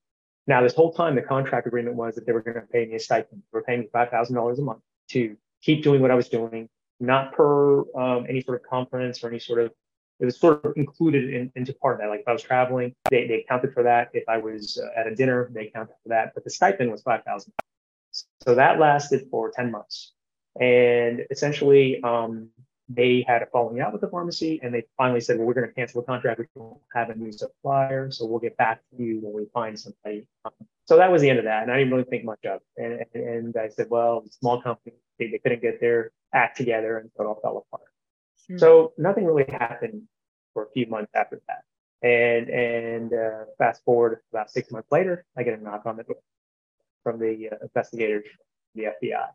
Now, 0.45 0.61
this 0.61 0.73
whole 0.73 0.93
time, 0.93 1.15
the 1.15 1.21
contract 1.21 1.67
agreement 1.67 1.95
was 1.95 2.15
that 2.15 2.25
they 2.25 2.31
were 2.31 2.41
going 2.41 2.55
to 2.55 2.61
pay 2.61 2.85
me 2.85 2.95
a 2.95 2.99
stipend. 2.99 3.41
They 3.51 3.57
were 3.57 3.63
paying 3.63 3.81
me 3.81 3.87
five 3.91 4.09
thousand 4.09 4.35
dollars 4.35 4.59
a 4.59 4.61
month 4.61 4.81
to 5.09 5.35
keep 5.61 5.83
doing 5.83 6.01
what 6.01 6.11
I 6.11 6.15
was 6.15 6.29
doing 6.29 6.69
not 6.99 7.33
per 7.33 7.81
um, 7.95 8.25
any 8.27 8.41
sort 8.41 8.61
of 8.61 8.69
conference 8.69 9.23
or 9.23 9.29
any 9.29 9.39
sort 9.39 9.59
of 9.59 9.71
it 10.19 10.25
was 10.25 10.37
sort 10.37 10.65
of 10.65 10.73
included 10.75 11.33
in, 11.33 11.51
into 11.55 11.73
part 11.73 11.95
of 11.95 12.01
that. 12.01 12.09
Like 12.09 12.21
if 12.21 12.27
I 12.27 12.33
was 12.33 12.41
traveling, 12.41 12.93
they, 13.09 13.25
they 13.25 13.45
counted 13.47 13.73
for 13.73 13.83
that. 13.83 14.09
If 14.13 14.27
I 14.27 14.37
was 14.37 14.77
uh, 14.77 14.99
at 14.99 15.07
a 15.07 15.15
dinner, 15.15 15.49
they 15.53 15.67
counted 15.67 15.93
for 16.03 16.09
that. 16.09 16.33
But 16.33 16.43
the 16.43 16.49
stipend 16.49 16.91
was 16.91 17.01
five 17.01 17.23
thousand. 17.23 17.53
So 18.41 18.55
that 18.55 18.79
lasted 18.79 19.27
for 19.31 19.51
ten 19.51 19.71
months, 19.71 20.13
and 20.59 21.25
essentially 21.31 22.01
um, 22.03 22.49
they 22.89 23.23
had 23.27 23.43
a 23.43 23.45
falling 23.45 23.79
out 23.79 23.93
with 23.93 24.01
the 24.01 24.07
pharmacy, 24.07 24.59
and 24.63 24.73
they 24.73 24.83
finally 24.97 25.21
said, 25.21 25.37
"Well, 25.37 25.45
we're 25.45 25.53
going 25.53 25.67
to 25.67 25.73
cancel 25.73 26.01
the 26.01 26.07
contract. 26.07 26.39
We 26.39 26.45
don't 26.55 26.79
have 26.95 27.09
a 27.11 27.15
new 27.15 27.31
supplier, 27.31 28.09
so 28.09 28.25
we'll 28.25 28.39
get 28.39 28.57
back 28.57 28.81
to 28.89 29.03
you 29.03 29.19
when 29.21 29.33
we 29.33 29.47
find 29.53 29.79
somebody." 29.79 30.27
so 30.85 30.97
that 30.97 31.11
was 31.11 31.21
the 31.21 31.29
end 31.29 31.37
of 31.37 31.45
that, 31.45 31.63
and 31.63 31.71
I 31.71 31.77
didn't 31.77 31.93
really 31.93 32.09
think 32.09 32.25
much 32.25 32.43
of. 32.45 32.61
It. 32.77 33.07
And, 33.13 33.23
and 33.23 33.57
I 33.57 33.69
said, 33.69 33.87
"Well, 33.89 34.25
small 34.31 34.61
company, 34.61 34.95
they, 35.19 35.27
they 35.27 35.37
couldn't 35.37 35.61
get 35.61 35.79
their 35.79 36.11
act 36.33 36.57
together, 36.57 36.97
and 36.97 37.11
so 37.15 37.23
it 37.23 37.27
all 37.27 37.39
fell 37.41 37.65
apart. 37.67 37.89
Mm-hmm. 38.49 38.57
So 38.57 38.93
nothing 38.97 39.25
really 39.25 39.45
happened 39.49 40.03
for 40.53 40.63
a 40.63 40.69
few 40.71 40.87
months 40.87 41.11
after 41.13 41.41
that. 41.47 41.63
And 42.01 42.49
and 42.49 43.13
uh, 43.13 43.45
fast 43.57 43.83
forward 43.83 44.19
about 44.31 44.49
six 44.49 44.71
months 44.71 44.91
later, 44.91 45.25
I 45.37 45.43
get 45.43 45.59
a 45.59 45.61
knock 45.61 45.83
on 45.85 45.97
the 45.97 46.03
door 46.03 46.17
from 47.03 47.19
the 47.19 47.49
uh, 47.51 47.55
investigators, 47.61 48.25
the 48.73 48.83
FBI. 48.83 49.27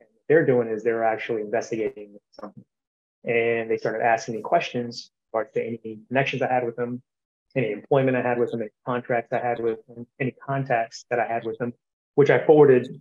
And 0.00 0.08
what 0.12 0.22
they're 0.28 0.44
doing 0.44 0.68
is 0.68 0.82
they're 0.82 1.04
actually 1.04 1.42
investigating 1.42 2.18
something. 2.32 2.64
And 3.24 3.70
they 3.70 3.76
started 3.76 4.02
asking 4.02 4.36
me 4.36 4.40
questions 4.42 5.10
regards 5.32 5.52
to 5.54 5.64
any 5.64 6.00
connections 6.08 6.42
I 6.42 6.52
had 6.52 6.64
with 6.64 6.76
them, 6.76 7.02
any 7.54 7.72
employment 7.72 8.16
I 8.16 8.22
had 8.22 8.38
with 8.38 8.50
them, 8.50 8.62
any 8.62 8.70
contracts 8.86 9.32
I 9.32 9.38
had 9.38 9.60
with 9.60 9.78
them, 9.86 10.06
any 10.18 10.32
contacts 10.32 11.04
that 11.10 11.18
I 11.18 11.26
had 11.26 11.44
with 11.44 11.58
them, 11.58 11.72
which 12.14 12.30
I 12.30 12.44
forwarded 12.44 13.00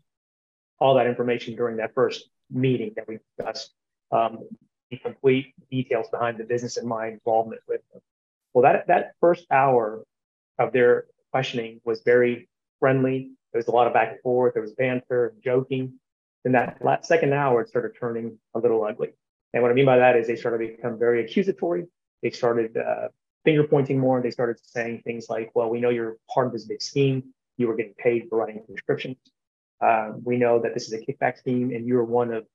all 0.80 0.96
that 0.96 1.08
information 1.08 1.56
during 1.56 1.78
that 1.78 1.94
first 1.94 2.30
meeting 2.50 2.94
that 2.96 3.08
we 3.08 3.20
discussed, 3.38 3.74
um, 4.12 4.48
the 4.90 4.98
complete 4.98 5.54
details 5.70 6.08
behind 6.10 6.38
the 6.38 6.44
business 6.44 6.78
and 6.78 6.88
my 6.88 7.08
involvement 7.08 7.62
with 7.68 7.82
them. 7.94 8.02
Well, 8.54 8.64
that 8.64 8.88
that 8.88 9.14
first 9.22 9.46
hour 9.52 10.04
of 10.58 10.74
their 10.74 11.06
questioning 11.32 11.80
was 11.86 12.02
very 12.02 12.50
friendly. 12.80 13.32
There 13.54 13.60
was 13.60 13.68
a 13.68 13.72
lot 13.72 13.88
of 13.88 13.94
back 13.94 14.12
and 14.12 14.22
forth. 14.22 14.54
There 14.54 14.62
was 14.62 14.74
banter 14.74 15.28
and 15.28 15.44
joking. 15.44 15.94
Then 16.44 16.54
that 16.54 16.78
last 16.82 17.08
second 17.08 17.34
hour, 17.34 17.62
it 17.62 17.70
started 17.70 17.92
turning 18.00 18.38
a 18.56 18.60
little 18.60 18.84
ugly. 18.84 19.10
And 19.54 19.64
what 19.64 19.72
I 19.72 19.76
mean 19.76 19.86
by 19.86 19.98
that 19.98 20.16
is 20.16 20.28
they 20.28 20.36
started 20.36 20.66
to 20.66 20.76
become 20.76 21.00
very 21.00 21.24
accusatory. 21.24 21.86
They 22.22 22.30
started 22.30 22.78
uh, 22.78 23.08
finger 23.44 23.64
pointing 23.64 24.00
more. 24.00 24.22
They 24.22 24.32
started 24.32 24.58
saying 24.62 25.02
things 25.04 25.28
like, 25.30 25.52
well, 25.56 25.70
we 25.70 25.80
know 25.80 25.90
you're 25.90 26.18
part 26.34 26.48
of 26.48 26.54
this 26.54 26.66
big 26.66 26.82
scheme. 26.82 27.24
You 27.58 27.68
were 27.68 27.76
getting 27.76 27.96
paid 27.96 28.28
for 28.30 28.38
writing 28.38 28.62
prescriptions. 28.66 29.18
Uh, 29.82 30.12
we 30.24 30.38
know 30.38 30.60
that 30.60 30.74
this 30.74 30.88
is 30.88 30.94
a 30.94 31.00
kickback 31.00 31.38
scheme 31.38 31.72
and 31.72 31.86
you're 31.88 32.04
one 32.04 32.34
of 32.34 32.46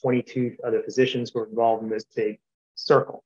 22 0.00 0.56
other 0.64 0.82
physicians 0.82 1.30
who 1.32 1.40
are 1.40 1.46
involved 1.46 1.82
in 1.82 1.90
this 1.90 2.04
big 2.16 2.38
circle. 2.74 3.22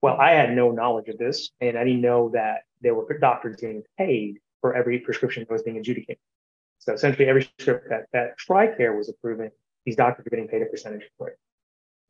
Well, 0.00 0.16
I 0.16 0.30
had 0.30 0.54
no 0.54 0.70
knowledge 0.70 1.08
of 1.08 1.18
this 1.18 1.50
and 1.60 1.76
I 1.76 1.84
didn't 1.84 2.02
know 2.02 2.30
that 2.34 2.62
there 2.80 2.94
were 2.94 3.18
doctors 3.18 3.56
getting 3.56 3.82
paid 3.96 4.38
for 4.60 4.74
every 4.74 5.00
prescription 5.00 5.44
that 5.48 5.52
was 5.52 5.62
being 5.62 5.78
adjudicated. 5.78 6.20
So 6.78 6.92
essentially 6.92 7.28
every 7.28 7.50
script 7.58 7.88
that, 7.90 8.06
that 8.12 8.38
TRICARE 8.38 8.96
was 8.96 9.08
approving, 9.08 9.50
these 9.84 9.96
doctors 9.96 10.26
are 10.26 10.30
getting 10.30 10.48
paid 10.48 10.62
a 10.62 10.66
percentage 10.66 11.08
for 11.18 11.28
it. 11.28 11.38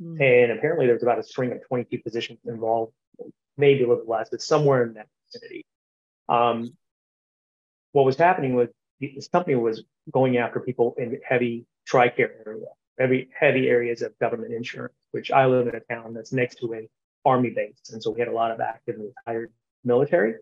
Mm. 0.02 0.20
And 0.20 0.52
apparently 0.52 0.86
there's 0.86 1.02
about 1.02 1.18
a 1.18 1.22
string 1.22 1.52
of 1.52 1.66
22 1.66 2.02
positions 2.02 2.38
involved, 2.46 2.92
maybe 3.56 3.84
a 3.84 3.88
little 3.88 4.06
less, 4.06 4.28
but 4.30 4.42
somewhere 4.42 4.84
in 4.84 4.94
that 4.94 5.08
vicinity. 5.26 5.64
Um, 6.28 6.76
what 7.92 8.04
was 8.04 8.16
happening 8.16 8.54
was 8.54 8.68
this 9.00 9.28
company 9.28 9.56
was 9.56 9.82
going 10.12 10.36
after 10.36 10.60
people 10.60 10.94
in 10.98 11.18
heavy 11.26 11.66
TRICARE 11.88 12.46
area, 12.46 12.66
heavy, 12.98 13.28
heavy 13.38 13.68
areas 13.68 14.02
of 14.02 14.18
government 14.18 14.52
insurance, 14.52 14.94
which 15.12 15.30
I 15.30 15.46
live 15.46 15.68
in 15.68 15.74
a 15.74 15.80
town 15.80 16.14
that's 16.14 16.32
next 16.32 16.56
to 16.56 16.72
an 16.72 16.88
army 17.24 17.50
base. 17.50 17.90
And 17.92 18.02
so 18.02 18.10
we 18.10 18.20
had 18.20 18.28
a 18.28 18.32
lot 18.32 18.50
of 18.50 18.60
active 18.60 18.96
and 18.96 19.10
retired 19.26 19.52
military 19.84 20.34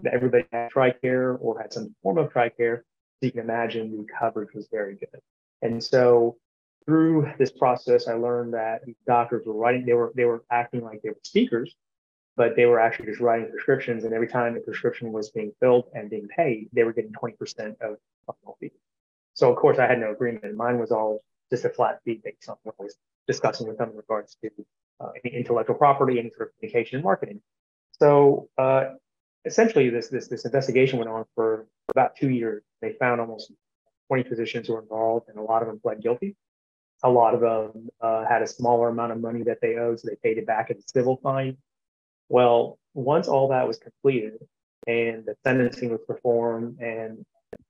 that 0.00 0.14
everybody 0.14 0.44
had 0.52 0.70
TRICARE 0.70 1.38
or 1.40 1.60
had 1.60 1.72
some 1.72 1.94
form 2.02 2.18
of 2.18 2.32
TRICARE. 2.32 2.78
So 2.78 3.26
you 3.26 3.32
can 3.32 3.40
imagine 3.40 3.96
the 3.96 4.06
coverage 4.18 4.54
was 4.54 4.68
very 4.70 4.94
good. 4.94 5.20
And 5.62 5.82
so 5.82 6.36
through 6.88 7.30
this 7.38 7.50
process, 7.50 8.08
I 8.08 8.14
learned 8.14 8.54
that 8.54 8.80
doctors 9.06 9.44
were 9.44 9.52
writing, 9.52 9.84
they 9.84 9.92
were, 9.92 10.10
they 10.16 10.24
were 10.24 10.42
acting 10.50 10.82
like 10.82 11.02
they 11.02 11.10
were 11.10 11.20
speakers, 11.22 11.76
but 12.34 12.56
they 12.56 12.64
were 12.64 12.80
actually 12.80 13.04
just 13.04 13.20
writing 13.20 13.50
prescriptions. 13.50 14.04
And 14.04 14.14
every 14.14 14.26
time 14.26 14.54
the 14.54 14.60
prescription 14.60 15.12
was 15.12 15.28
being 15.28 15.52
filled 15.60 15.90
and 15.92 16.08
being 16.08 16.28
paid, 16.34 16.70
they 16.72 16.84
were 16.84 16.94
getting 16.94 17.12
20% 17.12 17.34
of, 17.82 17.98
of 18.26 18.34
fee. 18.58 18.72
So 19.34 19.52
of 19.52 19.58
course 19.58 19.78
I 19.78 19.86
had 19.86 20.00
no 20.00 20.12
agreement. 20.12 20.56
Mine 20.56 20.78
was 20.78 20.90
all 20.90 21.22
just 21.52 21.66
a 21.66 21.68
flat 21.68 22.00
fee 22.06 22.22
based 22.24 22.48
on 22.48 22.56
what 22.62 22.74
I 22.80 22.84
was 22.84 22.96
discussing 23.26 23.68
with 23.68 23.76
them 23.76 23.90
in 23.90 23.96
regards 23.98 24.38
to 24.42 24.48
uh, 25.00 25.10
intellectual 25.24 25.76
property, 25.76 26.18
any 26.18 26.30
sort 26.30 26.48
of 26.48 26.54
communication 26.54 26.96
and 26.96 27.04
marketing. 27.04 27.42
So 28.00 28.48
uh, 28.56 28.94
essentially 29.44 29.90
this, 29.90 30.08
this, 30.08 30.28
this 30.28 30.46
investigation 30.46 30.98
went 30.98 31.10
on 31.10 31.26
for 31.34 31.66
about 31.90 32.16
two 32.16 32.30
years. 32.30 32.62
They 32.80 32.94
found 32.94 33.20
almost 33.20 33.52
20 34.06 34.22
physicians 34.22 34.68
who 34.68 34.72
were 34.72 34.80
involved 34.80 35.28
and 35.28 35.36
a 35.36 35.42
lot 35.42 35.60
of 35.60 35.68
them 35.68 35.80
pled 35.80 36.00
guilty. 36.02 36.34
A 37.02 37.10
lot 37.10 37.34
of 37.34 37.40
them 37.40 37.88
uh, 38.00 38.24
had 38.26 38.42
a 38.42 38.46
smaller 38.46 38.88
amount 38.88 39.12
of 39.12 39.20
money 39.20 39.42
that 39.44 39.60
they 39.60 39.76
owed, 39.76 40.00
so 40.00 40.08
they 40.08 40.16
paid 40.16 40.38
it 40.38 40.46
back 40.46 40.70
in 40.70 40.78
a 40.78 40.82
civil 40.86 41.18
fine. 41.22 41.56
Well, 42.28 42.78
once 42.94 43.28
all 43.28 43.48
that 43.48 43.66
was 43.66 43.78
completed 43.78 44.38
and 44.86 45.24
the 45.24 45.36
sentencing 45.44 45.90
was 45.90 46.00
performed, 46.06 46.80
and 46.80 47.24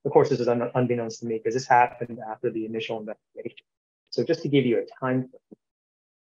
of 0.04 0.12
course, 0.12 0.30
this 0.30 0.40
is 0.40 0.48
un- 0.48 0.70
unbeknownst 0.74 1.20
to 1.20 1.26
me 1.26 1.38
because 1.38 1.54
this 1.54 1.66
happened 1.66 2.18
after 2.28 2.50
the 2.50 2.64
initial 2.64 2.98
investigation. 3.00 3.66
So, 4.10 4.24
just 4.24 4.42
to 4.42 4.48
give 4.48 4.64
you 4.64 4.78
a 4.78 4.86
time 5.00 5.28
frame, 5.28 5.58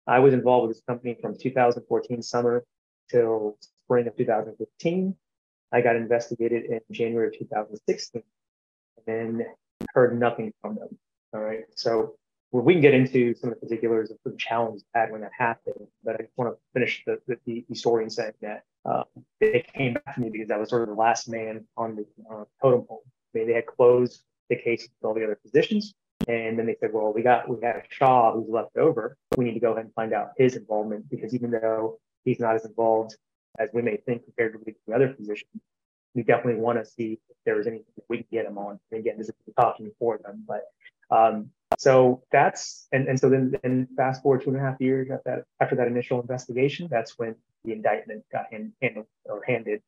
I 0.07 0.19
was 0.19 0.33
involved 0.33 0.67
with 0.67 0.77
this 0.77 0.83
company 0.87 1.15
from 1.21 1.37
2014 1.37 2.21
summer 2.21 2.63
till 3.09 3.57
spring 3.85 4.07
of 4.07 4.15
2015. 4.17 5.15
I 5.71 5.81
got 5.81 5.95
investigated 5.95 6.65
in 6.65 6.79
January 6.91 7.27
of 7.27 7.37
2016 7.37 8.23
and 9.07 9.39
then 9.39 9.45
heard 9.93 10.19
nothing 10.19 10.53
from 10.61 10.75
them. 10.75 10.97
All 11.33 11.41
right. 11.41 11.63
So 11.75 12.15
we 12.51 12.73
can 12.73 12.81
get 12.81 12.93
into 12.93 13.33
some 13.35 13.51
of 13.51 13.59
the 13.59 13.67
particulars 13.67 14.11
of 14.11 14.17
the 14.23 14.35
challenge 14.37 14.81
had 14.93 15.11
when 15.11 15.21
that 15.21 15.31
happened, 15.37 15.87
but 16.03 16.15
I 16.15 16.23
just 16.23 16.37
want 16.37 16.53
to 16.53 16.59
finish 16.73 17.03
the, 17.05 17.19
the, 17.27 17.65
the 17.67 17.75
story 17.75 18.03
and 18.03 18.11
saying 18.11 18.33
that 18.41 18.63
uh, 18.85 19.03
they 19.39 19.65
came 19.75 19.93
back 19.93 20.15
to 20.15 20.21
me 20.21 20.29
because 20.29 20.51
I 20.51 20.57
was 20.57 20.69
sort 20.69 20.83
of 20.83 20.89
the 20.89 20.95
last 20.95 21.27
man 21.27 21.65
on 21.75 21.95
the 21.95 22.05
uh, 22.31 22.45
totem 22.61 22.83
pole. 22.83 23.03
I 23.33 23.39
mean, 23.39 23.47
they 23.47 23.53
had 23.53 23.65
closed 23.65 24.21
the 24.49 24.55
case 24.55 24.83
with 24.83 25.07
all 25.07 25.13
the 25.13 25.23
other 25.23 25.39
physicians. 25.41 25.93
And 26.27 26.57
then 26.57 26.65
they 26.65 26.77
said, 26.79 26.93
well, 26.93 27.13
we 27.13 27.21
got 27.21 27.49
we 27.49 27.57
got 27.57 27.75
a 27.75 27.83
Shah 27.89 28.33
who's 28.33 28.49
left 28.49 28.77
over. 28.77 29.17
We 29.37 29.45
need 29.45 29.53
to 29.53 29.59
go 29.59 29.73
ahead 29.73 29.85
and 29.85 29.93
find 29.93 30.13
out 30.13 30.29
his 30.37 30.55
involvement 30.55 31.09
because 31.09 31.35
even 31.35 31.51
though 31.51 31.99
he's 32.23 32.39
not 32.39 32.55
as 32.55 32.65
involved 32.65 33.15
as 33.59 33.69
we 33.73 33.81
may 33.81 33.97
think 33.97 34.23
compared 34.23 34.53
to 34.53 34.73
the 34.87 34.93
other 34.95 35.13
physicians, 35.13 35.61
we 36.13 36.23
definitely 36.23 36.61
want 36.61 36.79
to 36.79 36.85
see 36.85 37.19
if 37.29 37.35
there's 37.45 37.67
anything 37.67 37.85
that 37.95 38.05
we 38.09 38.17
can 38.17 38.27
get 38.31 38.45
him 38.45 38.57
on. 38.57 38.79
And 38.91 38.99
again, 38.99 39.17
this 39.17 39.27
is 39.27 39.35
talking 39.59 39.91
for 39.99 40.19
them, 40.23 40.43
but 40.47 40.63
um, 41.11 41.49
so 41.77 42.23
that's 42.31 42.87
and, 42.91 43.07
and 43.07 43.19
so 43.19 43.29
then 43.29 43.53
and 43.63 43.87
fast 43.95 44.21
forward 44.21 44.43
two 44.43 44.49
and 44.49 44.57
a 44.57 44.61
half 44.61 44.79
years 44.79 45.09
after 45.11 45.21
that 45.25 45.43
after 45.61 45.75
that 45.75 45.87
initial 45.87 46.21
investigation, 46.21 46.87
that's 46.89 47.17
when 47.17 47.35
the 47.63 47.73
indictment 47.73 48.23
got 48.31 48.45
hand, 48.51 48.71
handed 48.81 49.05
or 49.25 49.43
handed 49.45 49.81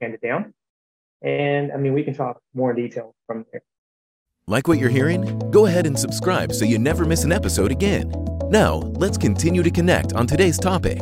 handed 0.00 0.20
down. 0.20 0.54
And 1.22 1.72
I 1.72 1.76
mean, 1.76 1.94
we 1.94 2.04
can 2.04 2.14
talk 2.14 2.40
more 2.54 2.70
in 2.70 2.76
detail 2.76 3.14
from 3.26 3.46
there. 3.52 3.62
Like 4.46 4.68
what 4.68 4.78
you're 4.78 4.90
hearing? 4.90 5.38
Go 5.50 5.66
ahead 5.66 5.86
and 5.86 5.98
subscribe 5.98 6.52
so 6.52 6.64
you 6.64 6.78
never 6.78 7.04
miss 7.04 7.24
an 7.24 7.32
episode 7.32 7.72
again. 7.72 8.12
Now, 8.50 8.74
let's 8.74 9.16
continue 9.16 9.62
to 9.62 9.70
connect 9.70 10.12
on 10.12 10.26
today's 10.26 10.58
topic. 10.58 11.00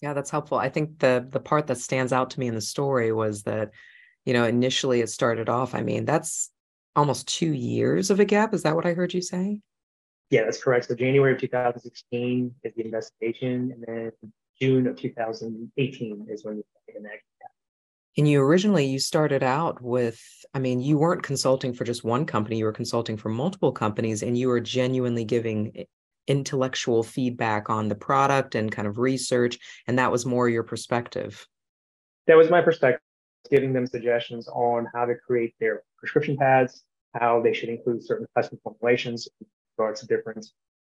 Yeah, 0.00 0.14
that's 0.14 0.30
helpful. 0.30 0.58
I 0.58 0.68
think 0.68 0.98
the 0.98 1.26
the 1.30 1.40
part 1.40 1.66
that 1.66 1.78
stands 1.78 2.12
out 2.12 2.30
to 2.30 2.40
me 2.40 2.46
in 2.46 2.54
the 2.54 2.60
story 2.60 3.12
was 3.12 3.42
that, 3.42 3.70
you 4.24 4.32
know, 4.32 4.44
initially 4.44 5.00
it 5.00 5.10
started 5.10 5.48
off. 5.48 5.74
I 5.74 5.82
mean, 5.82 6.04
that's 6.04 6.50
almost 6.96 7.28
two 7.28 7.52
years 7.52 8.10
of 8.10 8.18
a 8.18 8.24
gap. 8.24 8.54
Is 8.54 8.62
that 8.64 8.74
what 8.74 8.86
I 8.86 8.94
heard 8.94 9.14
you 9.14 9.22
say? 9.22 9.60
Yeah, 10.30 10.44
that's 10.44 10.62
correct. 10.62 10.86
So 10.86 10.94
January 10.94 11.34
of 11.34 11.40
2016 11.40 12.54
is 12.64 12.74
the 12.74 12.84
investigation, 12.84 13.72
and 13.72 13.84
then 13.86 14.12
June 14.60 14.86
of 14.88 14.96
2018 14.96 16.26
is 16.28 16.44
when 16.44 16.56
the 16.88 17.00
next 17.00 17.24
gap. 17.40 17.50
And 18.18 18.26
you 18.26 18.42
originally 18.42 18.86
you 18.86 18.98
started 18.98 19.42
out 19.42 19.80
with, 19.80 20.20
I 20.54 20.58
mean, 20.58 20.80
you 20.80 20.98
weren't 20.98 21.22
consulting 21.22 21.74
for 21.74 21.84
just 21.84 22.02
one 22.02 22.24
company, 22.24 22.58
you 22.58 22.64
were 22.64 22.72
consulting 22.72 23.16
for 23.16 23.28
multiple 23.28 23.72
companies, 23.72 24.22
and 24.22 24.36
you 24.36 24.48
were 24.48 24.60
genuinely 24.60 25.24
giving 25.24 25.84
intellectual 26.26 27.04
feedback 27.04 27.70
on 27.70 27.88
the 27.88 27.94
product 27.94 28.56
and 28.56 28.72
kind 28.72 28.88
of 28.88 28.98
research. 28.98 29.58
And 29.86 29.98
that 29.98 30.10
was 30.10 30.26
more 30.26 30.48
your 30.48 30.64
perspective. 30.64 31.46
That 32.26 32.36
was 32.36 32.50
my 32.50 32.62
perspective, 32.62 33.02
giving 33.48 33.72
them 33.72 33.86
suggestions 33.86 34.48
on 34.48 34.88
how 34.92 35.04
to 35.04 35.14
create 35.14 35.54
their 35.60 35.82
prescription 35.98 36.36
pads, 36.36 36.84
how 37.14 37.40
they 37.40 37.52
should 37.52 37.68
include 37.68 38.04
certain 38.04 38.26
custom 38.36 38.58
formulations 38.62 39.28
in 39.40 39.46
regards 39.76 40.00
to 40.00 40.06
different 40.06 40.46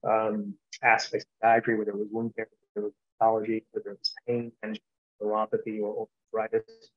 um, 0.07 0.53
aspects 0.83 1.25
of 1.41 1.47
podiatry, 1.47 1.77
whether 1.77 1.91
it 1.91 1.97
was 1.97 2.07
wound 2.11 2.35
care, 2.35 2.47
whether 2.73 2.87
it 2.87 2.89
was 2.89 2.93
pathology, 3.19 3.65
whether 3.71 3.91
it 3.91 3.99
was 3.99 4.13
pain, 4.27 4.51
and 4.63 4.79
neuropathy, 5.21 5.81
or 5.81 6.07
arthritis. 6.33 6.89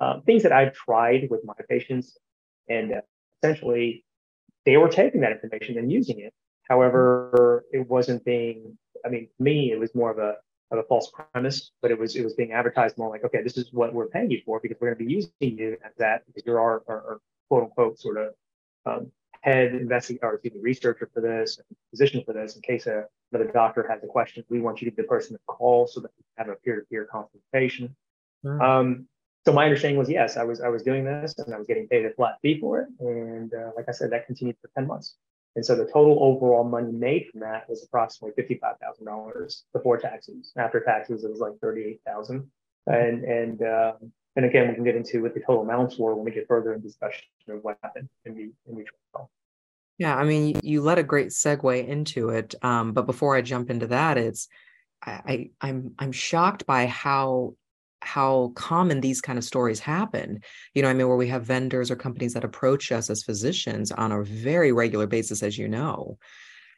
Um, 0.00 0.22
things 0.22 0.42
that 0.42 0.52
I've 0.52 0.74
tried 0.74 1.28
with 1.30 1.44
my 1.44 1.54
patients, 1.68 2.18
and 2.68 2.92
uh, 2.92 3.00
essentially 3.42 4.04
they 4.64 4.76
were 4.76 4.88
taking 4.88 5.20
that 5.20 5.32
information 5.32 5.78
and 5.78 5.90
using 5.90 6.20
it. 6.20 6.32
However, 6.68 7.64
it 7.72 7.88
wasn't 7.88 8.24
being. 8.24 8.76
I 9.04 9.10
mean, 9.10 9.28
to 9.36 9.42
me, 9.42 9.70
it 9.70 9.78
was 9.78 9.94
more 9.94 10.10
of 10.10 10.18
a 10.18 10.36
of 10.70 10.78
a 10.78 10.82
false 10.84 11.10
premise, 11.10 11.70
but 11.82 11.90
it 11.90 11.98
was 11.98 12.16
it 12.16 12.24
was 12.24 12.34
being 12.34 12.52
advertised 12.52 12.98
more 12.98 13.10
like, 13.10 13.24
okay, 13.24 13.42
this 13.42 13.56
is 13.56 13.72
what 13.72 13.92
we're 13.92 14.08
paying 14.08 14.30
you 14.30 14.40
for 14.44 14.60
because 14.60 14.76
we're 14.80 14.88
going 14.88 14.98
to 14.98 15.04
be 15.04 15.12
using 15.12 15.58
you 15.58 15.76
as 15.84 15.92
that 15.98 16.24
because 16.26 16.42
you're 16.46 16.60
our, 16.60 16.82
our, 16.88 16.96
our 16.96 17.20
quote 17.48 17.64
unquote 17.64 17.98
sort 17.98 18.18
of 18.18 18.34
um, 18.86 19.10
head 19.42 19.74
investigator 19.74 20.26
or 20.26 20.34
excuse 20.34 20.54
me, 20.54 20.60
researcher 20.62 21.08
for 21.12 21.20
this, 21.20 21.60
physician 21.90 22.22
for 22.24 22.32
this, 22.32 22.56
in 22.56 22.62
case 22.62 22.86
a, 22.86 23.04
another 23.32 23.50
doctor 23.52 23.86
has 23.88 24.02
a 24.02 24.06
question, 24.06 24.44
we 24.48 24.60
want 24.60 24.80
you 24.80 24.90
to 24.90 24.96
be 24.96 25.02
the 25.02 25.08
person 25.08 25.34
to 25.34 25.40
call 25.46 25.86
so 25.86 26.00
that 26.00 26.10
we 26.16 26.24
have 26.36 26.48
a 26.48 26.54
peer-to-peer 26.54 27.06
consultation. 27.10 27.94
Mm. 28.44 28.60
Um, 28.60 29.06
so 29.44 29.52
my 29.52 29.64
understanding 29.64 29.98
was 29.98 30.08
yes, 30.08 30.36
I 30.36 30.44
was 30.44 30.60
I 30.60 30.68
was 30.68 30.82
doing 30.82 31.04
this 31.04 31.34
and 31.38 31.54
I 31.54 31.58
was 31.58 31.66
getting 31.66 31.86
paid 31.88 32.06
a 32.06 32.12
flat 32.14 32.36
fee 32.40 32.58
for 32.58 32.80
it, 32.80 32.88
and 33.00 33.52
uh, 33.52 33.70
like 33.76 33.86
I 33.88 33.92
said, 33.92 34.10
that 34.12 34.26
continued 34.26 34.56
for 34.62 34.70
ten 34.74 34.86
months. 34.86 35.16
And 35.56 35.64
so 35.64 35.76
the 35.76 35.84
total 35.84 36.18
overall 36.20 36.64
money 36.64 36.92
made 36.92 37.28
from 37.30 37.40
that 37.40 37.68
was 37.68 37.84
approximately 37.84 38.34
fifty-five 38.40 38.76
thousand 38.82 39.04
dollars 39.04 39.64
before 39.74 39.98
taxes. 39.98 40.52
After 40.56 40.80
taxes, 40.80 41.24
it 41.24 41.30
was 41.30 41.40
like 41.40 41.52
thirty-eight 41.60 42.00
thousand. 42.06 42.50
and 42.86 43.24
and 43.24 43.62
uh, 43.62 43.92
and 44.36 44.44
again, 44.44 44.68
we 44.68 44.74
can 44.74 44.84
get 44.84 44.96
into 44.96 45.22
what 45.22 45.34
the 45.34 45.40
total 45.40 45.62
amounts 45.62 45.98
were 45.98 46.14
when 46.14 46.24
we 46.24 46.30
get 46.30 46.48
further 46.48 46.72
in 46.72 46.80
discussion 46.80 47.24
of 47.48 47.62
what 47.62 47.78
happened 47.82 48.08
in 48.24 48.34
the 48.34 48.50
in 48.66 48.76
the 48.76 48.84
trial. 49.12 49.30
Yeah, 49.98 50.16
I 50.16 50.24
mean, 50.24 50.58
you 50.62 50.80
let 50.80 50.98
a 50.98 51.04
great 51.04 51.28
segue 51.28 51.86
into 51.86 52.30
it, 52.30 52.54
um, 52.62 52.92
but 52.92 53.06
before 53.06 53.36
I 53.36 53.42
jump 53.42 53.70
into 53.70 53.86
that, 53.88 54.18
it's 54.18 54.48
I, 55.02 55.10
I 55.26 55.50
I'm 55.60 55.94
I'm 55.98 56.12
shocked 56.12 56.66
by 56.66 56.86
how 56.86 57.54
how 58.00 58.52
common 58.54 59.00
these 59.00 59.20
kind 59.20 59.38
of 59.38 59.44
stories 59.44 59.80
happen. 59.80 60.40
You 60.74 60.82
know, 60.82 60.88
I 60.88 60.94
mean, 60.94 61.08
where 61.08 61.16
we 61.16 61.28
have 61.28 61.44
vendors 61.44 61.90
or 61.90 61.96
companies 61.96 62.34
that 62.34 62.44
approach 62.44 62.92
us 62.92 63.08
as 63.08 63.22
physicians 63.22 63.92
on 63.92 64.12
a 64.12 64.22
very 64.22 64.72
regular 64.72 65.06
basis, 65.06 65.42
as 65.42 65.56
you 65.56 65.68
know, 65.68 66.18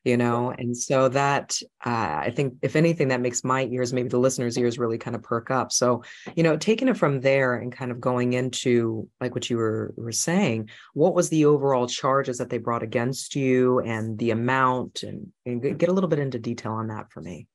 you 0.07 0.17
know, 0.17 0.55
and 0.57 0.77
so 0.77 1.09
that 1.09 1.61
uh, 1.85 2.21
I 2.27 2.33
think, 2.35 2.55
if 2.63 2.77
anything, 2.77 3.09
that 3.09 3.21
makes 3.21 3.43
my 3.43 3.65
ears, 3.65 3.93
maybe 3.93 4.09
the 4.09 4.19
listeners' 4.19 4.57
ears, 4.57 4.79
really 4.79 4.99
kind 4.99 5.17
of 5.17 5.23
perk 5.25 5.51
up. 5.51 5.73
So, 5.73 6.05
you 6.37 6.45
know, 6.45 6.57
taking 6.57 6.87
it 6.87 6.97
from 6.97 7.21
there 7.21 7.57
and 7.57 7.73
kind 7.73 7.91
of 7.91 8.01
going 8.01 8.35
into 8.35 9.09
like 9.21 9.35
what 9.35 9.51
you 9.51 9.57
were 9.57 9.93
were 9.97 10.13
saying, 10.13 10.71
what 10.95 11.17
was 11.17 11.29
the 11.29 11.45
overall 11.45 11.89
charges 11.89 12.39
that 12.39 12.51
they 12.51 12.59
brought 12.59 12.85
against 12.85 13.35
you, 13.35 13.81
and 13.81 14.17
the 14.17 14.31
amount, 14.31 15.03
and, 15.03 15.33
and 15.45 15.61
get 15.61 15.89
a 15.89 15.93
little 15.93 16.09
bit 16.09 16.21
into 16.21 16.39
detail 16.39 16.73
on 16.73 16.87
that 16.87 17.11
for 17.11 17.21
me. 17.21 17.49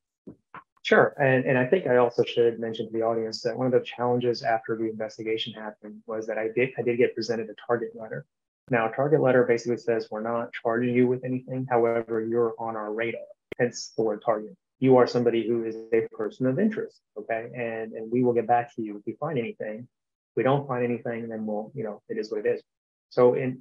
Sure. 0.83 1.15
And, 1.21 1.45
and 1.45 1.57
I 1.57 1.65
think 1.67 1.87
I 1.87 1.97
also 1.97 2.23
should 2.25 2.59
mention 2.59 2.87
to 2.87 2.91
the 2.91 3.03
audience 3.03 3.41
that 3.43 3.55
one 3.57 3.67
of 3.67 3.71
the 3.71 3.79
challenges 3.79 4.43
after 4.43 4.75
the 4.75 4.89
investigation 4.89 5.53
happened 5.53 6.01
was 6.05 6.27
that 6.27 6.37
I 6.37 6.49
did 6.53 6.71
I 6.77 6.81
did 6.81 6.97
get 6.97 7.15
presented 7.15 7.49
a 7.49 7.55
target 7.65 7.91
letter. 7.95 8.25
Now, 8.71 8.89
a 8.89 8.95
target 8.95 9.21
letter 9.21 9.43
basically 9.43 9.77
says 9.77 10.07
we're 10.09 10.21
not 10.21 10.53
charging 10.53 10.95
you 10.95 11.05
with 11.05 11.25
anything. 11.25 11.67
However, 11.69 12.25
you're 12.25 12.53
on 12.57 12.77
our 12.77 12.93
radar, 12.93 13.19
hence 13.59 13.91
the 13.97 14.03
word 14.03 14.23
target. 14.25 14.55
You 14.79 14.95
are 14.95 15.05
somebody 15.05 15.45
who 15.45 15.65
is 15.65 15.75
a 15.93 16.07
person 16.15 16.47
of 16.47 16.57
interest. 16.57 17.01
Okay. 17.17 17.49
And 17.53 17.91
and 17.91 18.09
we 18.09 18.23
will 18.23 18.33
get 18.33 18.47
back 18.47 18.73
to 18.75 18.81
you 18.81 18.97
if 18.97 19.03
we 19.05 19.13
find 19.19 19.37
anything. 19.37 19.79
If 19.79 20.37
we 20.37 20.43
don't 20.43 20.65
find 20.67 20.85
anything, 20.85 21.27
then 21.27 21.45
we'll, 21.45 21.71
you 21.75 21.83
know, 21.83 22.01
it 22.07 22.17
is 22.17 22.31
what 22.31 22.45
it 22.45 22.49
is. 22.49 22.61
So 23.09 23.33
in 23.33 23.59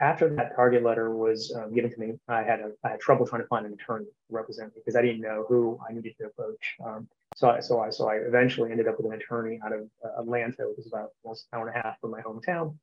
after 0.00 0.34
that 0.36 0.56
target 0.56 0.82
letter 0.82 1.14
was 1.14 1.54
um, 1.54 1.74
given 1.74 1.92
to 1.92 2.00
me, 2.00 2.14
I 2.26 2.42
had 2.42 2.60
a, 2.60 2.70
I 2.82 2.90
had 2.92 3.00
trouble 3.00 3.26
trying 3.26 3.42
to 3.42 3.48
find 3.48 3.66
an 3.66 3.74
attorney 3.74 4.06
to 4.06 4.12
represent 4.30 4.74
me 4.74 4.80
because 4.82 4.96
I 4.96 5.02
didn't 5.02 5.20
know 5.20 5.44
who 5.46 5.78
I 5.86 5.92
needed 5.92 6.14
to 6.20 6.26
approach. 6.26 6.76
Um, 6.82 7.06
so 7.36 7.50
I, 7.50 7.60
so 7.60 7.80
I 7.80 7.90
so 7.90 8.08
I 8.08 8.14
eventually 8.14 8.70
ended 8.70 8.88
up 8.88 8.96
with 8.96 9.12
an 9.12 9.12
attorney 9.12 9.60
out 9.62 9.74
of 9.74 9.82
uh, 10.02 10.22
Atlanta, 10.22 10.62
which 10.68 10.78
is 10.78 10.86
about 10.86 11.10
almost 11.22 11.46
an 11.52 11.58
hour 11.58 11.68
and 11.68 11.76
a 11.76 11.82
half 11.82 12.00
from 12.00 12.12
my 12.12 12.22
hometown, 12.22 12.76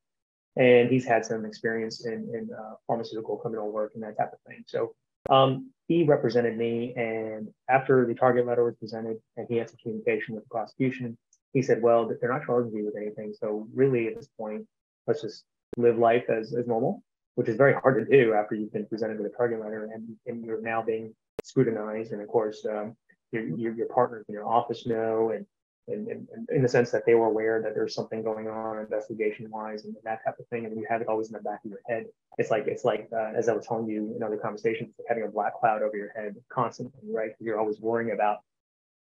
and 0.58 0.90
he's 0.90 1.06
had 1.06 1.26
some 1.26 1.46
experience 1.46 2.06
in 2.06 2.30
in 2.34 2.50
uh, 2.58 2.76
pharmaceutical 2.88 3.38
criminal 3.38 3.72
work 3.72 3.92
and 3.96 4.04
that 4.04 4.18
type 4.18 4.34
of 4.34 4.40
thing. 4.48 4.64
So 4.68 4.94
um, 5.30 5.72
he 5.88 6.04
represented 6.04 6.58
me, 6.58 6.94
and 6.96 7.48
after 7.70 8.06
the 8.06 8.16
target 8.16 8.46
letter 8.46 8.64
was 8.64 8.76
presented, 8.76 9.18
and 9.38 9.48
he 9.50 9.58
had 9.58 9.70
some 9.70 9.78
communication 9.82 10.36
with 10.36 10.44
the 10.44 10.50
prosecution, 10.50 11.18
he 11.54 11.62
said, 11.62 11.82
"Well, 11.82 12.08
they're 12.08 12.32
not 12.32 12.46
charging 12.46 12.76
you 12.76 12.86
with 12.86 12.96
anything, 12.96 13.34
so 13.34 13.68
really 13.74 14.08
at 14.08 14.16
this 14.16 14.30
point, 14.38 14.66
let's 15.08 15.22
just 15.22 15.44
live 15.78 15.98
life 15.98 16.30
as, 16.30 16.54
as 16.54 16.68
normal, 16.68 17.04
which 17.36 17.50
is 17.50 17.58
very 17.58 17.74
hard 17.74 18.08
to 18.08 18.18
do 18.18 18.34
after 18.34 18.56
you've 18.56 18.74
been 18.74 18.86
presented 18.86 19.20
with 19.20 19.32
a 19.32 19.36
target 19.36 19.60
letter 19.60 19.90
and, 19.94 20.16
and 20.26 20.46
you're 20.46 20.62
now 20.62 20.82
being 20.82 21.14
scrutinized. 21.44 22.12
And 22.12 22.22
of 22.22 22.28
course, 22.28 22.66
um, 22.70 22.96
your, 23.32 23.44
your, 23.58 23.74
your, 23.74 23.88
partners 23.88 24.26
in 24.28 24.34
your 24.34 24.48
office 24.48 24.86
know, 24.86 25.32
and, 25.32 25.46
and, 25.88 26.08
and, 26.08 26.28
in 26.50 26.62
the 26.62 26.70
sense 26.70 26.92
that 26.92 27.06
they 27.06 27.14
were 27.14 27.28
aware 27.28 27.62
that 27.62 27.76
there's 27.76 27.94
something 27.94 28.24
going 28.24 28.48
on 28.48 28.80
investigation 28.80 29.50
wise 29.50 29.86
and 29.86 29.96
that 30.04 30.24
type 30.26 30.40
of 30.40 30.48
thing. 30.48 30.66
And 30.66 30.76
you 30.76 30.86
have 30.90 31.02
it 31.02 31.08
always 31.08 31.28
in 31.28 31.34
the 31.34 31.40
back 31.40 31.64
of 31.64 31.72
your 31.72 31.82
head. 31.88 32.06
It's 32.38 32.50
like, 32.50 32.68
it's 32.68 32.84
like, 32.84 33.08
uh, 33.14 33.32
as 33.36 33.50
I 33.50 33.54
was 33.54 33.68
telling 33.68 33.88
you 33.88 34.14
in 34.16 34.24
other 34.24 34.38
conversations, 34.38 34.94
having 35.08 35.24
a 35.24 35.28
black 35.28 35.60
cloud 35.60 35.84
over 35.84 35.96
your 35.96 36.12
head 36.16 36.36
constantly, 36.50 37.00
right? 37.12 37.32
You're 37.40 37.60
always 37.60 37.80
worrying 37.80 38.12
about, 38.14 38.40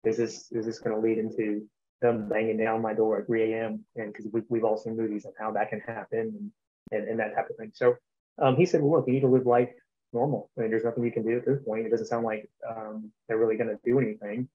is 0.03 0.17
this, 0.17 0.51
is 0.51 0.65
this 0.65 0.79
going 0.79 0.95
to 0.95 1.01
lead 1.01 1.17
into 1.17 1.65
them 2.01 2.27
banging 2.27 2.57
down 2.57 2.81
my 2.81 2.93
door 2.93 3.19
at 3.19 3.27
3 3.27 3.53
a.m. 3.53 3.85
And 3.95 4.11
because 4.11 4.27
we've, 4.31 4.43
we've 4.49 4.65
all 4.65 4.77
seen 4.77 4.97
movies 4.97 5.25
of 5.25 5.33
how 5.39 5.51
that 5.51 5.69
can 5.69 5.79
happen 5.79 6.19
and, 6.19 6.51
and, 6.91 7.09
and 7.09 7.19
that 7.19 7.33
type 7.33 7.49
of 7.49 7.55
thing. 7.55 7.71
So 7.73 7.95
um, 8.41 8.57
he 8.57 8.65
said, 8.65 8.81
well, 8.81 8.99
look, 8.99 9.07
you 9.07 9.13
need 9.13 9.21
to 9.21 9.27
live 9.27 9.45
life 9.45 9.69
normal. 10.11 10.49
I 10.57 10.61
mean, 10.61 10.69
there's 10.69 10.83
nothing 10.83 11.03
you 11.03 11.11
can 11.11 11.23
do 11.23 11.37
at 11.37 11.45
this 11.45 11.63
point. 11.63 11.85
It 11.85 11.89
doesn't 11.89 12.07
sound 12.07 12.25
like 12.25 12.49
um, 12.69 13.11
they're 13.27 13.37
really 13.37 13.55
going 13.55 13.69
to 13.69 13.79
do 13.83 13.99
anything. 13.99 14.49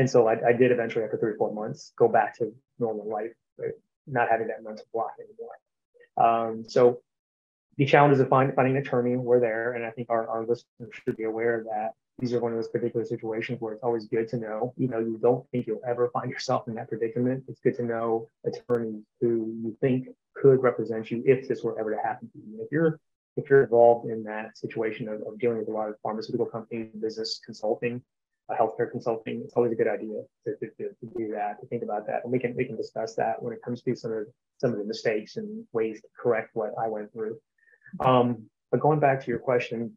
And 0.00 0.08
so 0.08 0.28
I, 0.28 0.48
I, 0.48 0.52
did 0.54 0.72
eventually, 0.72 1.04
after 1.04 1.18
three 1.18 1.32
or 1.32 1.36
four 1.36 1.52
months, 1.52 1.92
go 1.98 2.08
back 2.08 2.38
to 2.38 2.54
normal 2.78 3.06
life, 3.06 3.32
right? 3.58 3.72
not 4.06 4.30
having 4.30 4.46
that 4.46 4.64
mental 4.64 4.86
block 4.94 5.10
anymore. 5.20 6.48
Um, 6.48 6.64
so 6.66 7.02
the 7.76 7.84
challenges 7.84 8.18
of 8.18 8.30
find, 8.30 8.54
finding 8.54 8.78
an 8.78 8.82
attorney 8.82 9.16
were 9.16 9.40
there. 9.40 9.74
And 9.74 9.84
I 9.84 9.90
think 9.90 10.08
our, 10.08 10.26
our 10.26 10.40
listeners 10.40 10.88
should 11.04 11.18
be 11.18 11.24
aware 11.24 11.66
that 11.70 11.90
these 12.18 12.32
are 12.32 12.40
one 12.40 12.52
of 12.52 12.56
those 12.56 12.68
particular 12.68 13.04
situations 13.04 13.60
where 13.60 13.74
it's 13.74 13.82
always 13.82 14.06
good 14.06 14.26
to 14.28 14.38
know, 14.38 14.72
you 14.78 14.88
know, 14.88 15.00
you 15.00 15.18
don't 15.20 15.46
think 15.50 15.66
you'll 15.66 15.82
ever 15.86 16.08
find 16.14 16.30
yourself 16.34 16.66
in 16.66 16.76
that 16.76 16.88
predicament. 16.88 17.44
It's 17.46 17.60
good 17.60 17.76
to 17.76 17.82
know 17.82 18.30
attorneys 18.46 19.02
who 19.20 19.52
you 19.62 19.76
think 19.82 20.08
could 20.34 20.62
represent 20.62 21.10
you 21.10 21.22
if 21.26 21.46
this 21.46 21.62
were 21.62 21.78
ever 21.78 21.94
to 21.94 22.00
happen 22.02 22.30
to 22.32 22.38
you. 22.38 22.62
If 22.62 22.72
you're 22.72 22.98
if 23.36 23.50
you're 23.50 23.64
involved 23.64 24.10
in 24.10 24.24
that 24.24 24.56
situation 24.56 25.10
of, 25.10 25.20
of 25.26 25.38
dealing 25.38 25.58
with 25.58 25.68
a 25.68 25.72
lot 25.72 25.90
of 25.90 25.96
pharmaceutical 26.02 26.46
companies, 26.46 26.88
business 26.98 27.38
consulting, 27.44 28.02
healthcare 28.58 28.90
consulting, 28.90 29.42
it's 29.44 29.54
always 29.54 29.72
a 29.72 29.74
good 29.74 29.88
idea 29.88 30.22
to, 30.46 30.56
to, 30.56 30.66
to, 30.78 31.06
do 31.16 31.32
that, 31.32 31.60
to 31.60 31.66
think 31.66 31.82
about 31.82 32.06
that. 32.06 32.20
And 32.24 32.32
we 32.32 32.38
can 32.38 32.54
we 32.56 32.64
can 32.64 32.76
discuss 32.76 33.14
that 33.16 33.42
when 33.42 33.52
it 33.52 33.62
comes 33.62 33.82
to 33.82 33.94
some 33.94 34.12
of 34.12 34.26
some 34.58 34.72
of 34.72 34.78
the 34.78 34.84
mistakes 34.84 35.36
and 35.36 35.64
ways 35.72 36.00
to 36.00 36.08
correct 36.18 36.50
what 36.54 36.72
I 36.78 36.88
went 36.88 37.12
through. 37.12 37.38
Um, 38.00 38.44
but 38.70 38.80
going 38.80 39.00
back 39.00 39.20
to 39.24 39.26
your 39.28 39.40
question, 39.40 39.96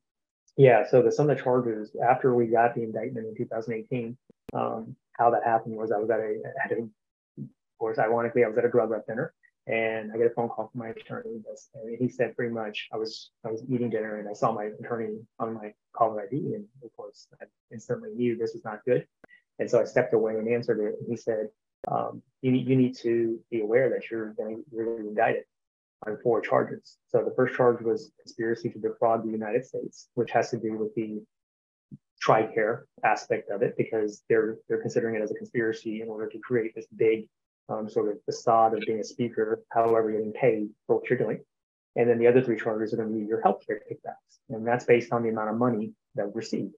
yeah, 0.57 0.83
so 0.87 1.01
the 1.01 1.11
some 1.11 1.29
of 1.29 1.37
the 1.37 1.43
charges 1.43 1.95
after 2.07 2.33
we 2.33 2.47
got 2.47 2.75
the 2.75 2.83
indictment 2.83 3.27
in 3.27 3.35
2018, 3.35 4.17
um, 4.53 4.95
how 5.17 5.31
that 5.31 5.43
happened 5.43 5.75
was 5.75 5.91
I 5.91 5.97
was 5.97 6.09
at 6.09 6.19
a, 6.19 6.41
at 6.63 6.71
a, 6.71 6.81
of 6.81 7.47
course, 7.79 7.99
ironically, 7.99 8.43
I 8.43 8.47
was 8.47 8.57
at 8.57 8.65
a 8.65 8.69
drug 8.69 8.89
rep 8.89 9.05
dinner, 9.07 9.33
and 9.67 10.11
I 10.11 10.17
get 10.17 10.27
a 10.27 10.31
phone 10.31 10.49
call 10.49 10.69
from 10.69 10.79
my 10.79 10.89
attorney. 10.89 11.41
And 11.75 11.97
he 11.97 12.09
said 12.09 12.35
pretty 12.35 12.53
much 12.53 12.87
I 12.93 12.97
was 12.97 13.31
I 13.45 13.51
was 13.51 13.63
eating 13.69 13.89
dinner 13.89 14.19
and 14.19 14.27
I 14.27 14.33
saw 14.33 14.51
my 14.51 14.65
attorney 14.79 15.19
on 15.39 15.53
my 15.53 15.73
caller 15.93 16.21
ID, 16.21 16.55
and 16.55 16.65
of 16.83 16.95
course 16.95 17.27
I 17.41 17.45
instantly 17.71 18.09
knew 18.13 18.37
this 18.37 18.53
was 18.53 18.65
not 18.65 18.83
good. 18.85 19.05
And 19.59 19.69
so 19.69 19.79
I 19.79 19.85
stepped 19.85 20.13
away 20.13 20.33
and 20.33 20.47
answered 20.47 20.79
it. 20.79 20.99
And 20.99 21.07
he 21.07 21.15
said, 21.15 21.49
um, 21.89 22.21
"You 22.41 22.51
need 22.51 22.67
you 22.67 22.75
need 22.75 22.95
to 22.97 23.39
be 23.51 23.61
aware 23.61 23.89
that 23.89 24.09
you're 24.09 24.33
going 24.33 24.63
you're 24.71 24.85
going 24.85 24.97
to 24.97 25.03
be 25.03 25.09
indicted." 25.09 25.43
on 26.05 26.17
four 26.21 26.41
charges. 26.41 26.97
So 27.07 27.23
the 27.23 27.33
first 27.33 27.55
charge 27.55 27.81
was 27.81 28.11
conspiracy 28.19 28.69
to 28.69 28.79
defraud 28.79 29.23
the 29.23 29.31
United 29.31 29.65
States, 29.65 30.09
which 30.15 30.31
has 30.31 30.49
to 30.51 30.57
do 30.57 30.77
with 30.77 30.93
the 30.95 31.21
TRICARE 32.25 32.83
aspect 33.03 33.49
of 33.49 33.61
it 33.61 33.75
because 33.77 34.23
they're 34.29 34.57
they're 34.67 34.81
considering 34.81 35.15
it 35.15 35.21
as 35.21 35.31
a 35.31 35.35
conspiracy 35.35 36.01
in 36.01 36.09
order 36.09 36.27
to 36.29 36.39
create 36.39 36.73
this 36.75 36.87
big 36.95 37.27
um, 37.73 37.89
sort 37.89 38.09
of 38.11 38.23
facade 38.25 38.73
of 38.73 38.81
being 38.85 38.99
a 38.99 39.03
speaker, 39.03 39.63
however 39.69 40.11
you're 40.11 40.19
getting 40.19 40.33
paid 40.33 40.69
for 40.87 40.97
what 40.97 41.09
you're 41.09 41.19
doing. 41.19 41.39
And 41.95 42.09
then 42.09 42.17
the 42.17 42.27
other 42.27 42.41
three 42.41 42.57
charges 42.57 42.93
are 42.93 42.97
going 42.97 43.09
to 43.09 43.19
be 43.19 43.25
your 43.25 43.41
healthcare 43.41 43.79
kickbacks, 43.89 44.39
and 44.49 44.65
that's 44.65 44.85
based 44.85 45.11
on 45.11 45.23
the 45.23 45.29
amount 45.29 45.49
of 45.49 45.57
money 45.57 45.93
that 46.15 46.25
we 46.25 46.31
received. 46.33 46.73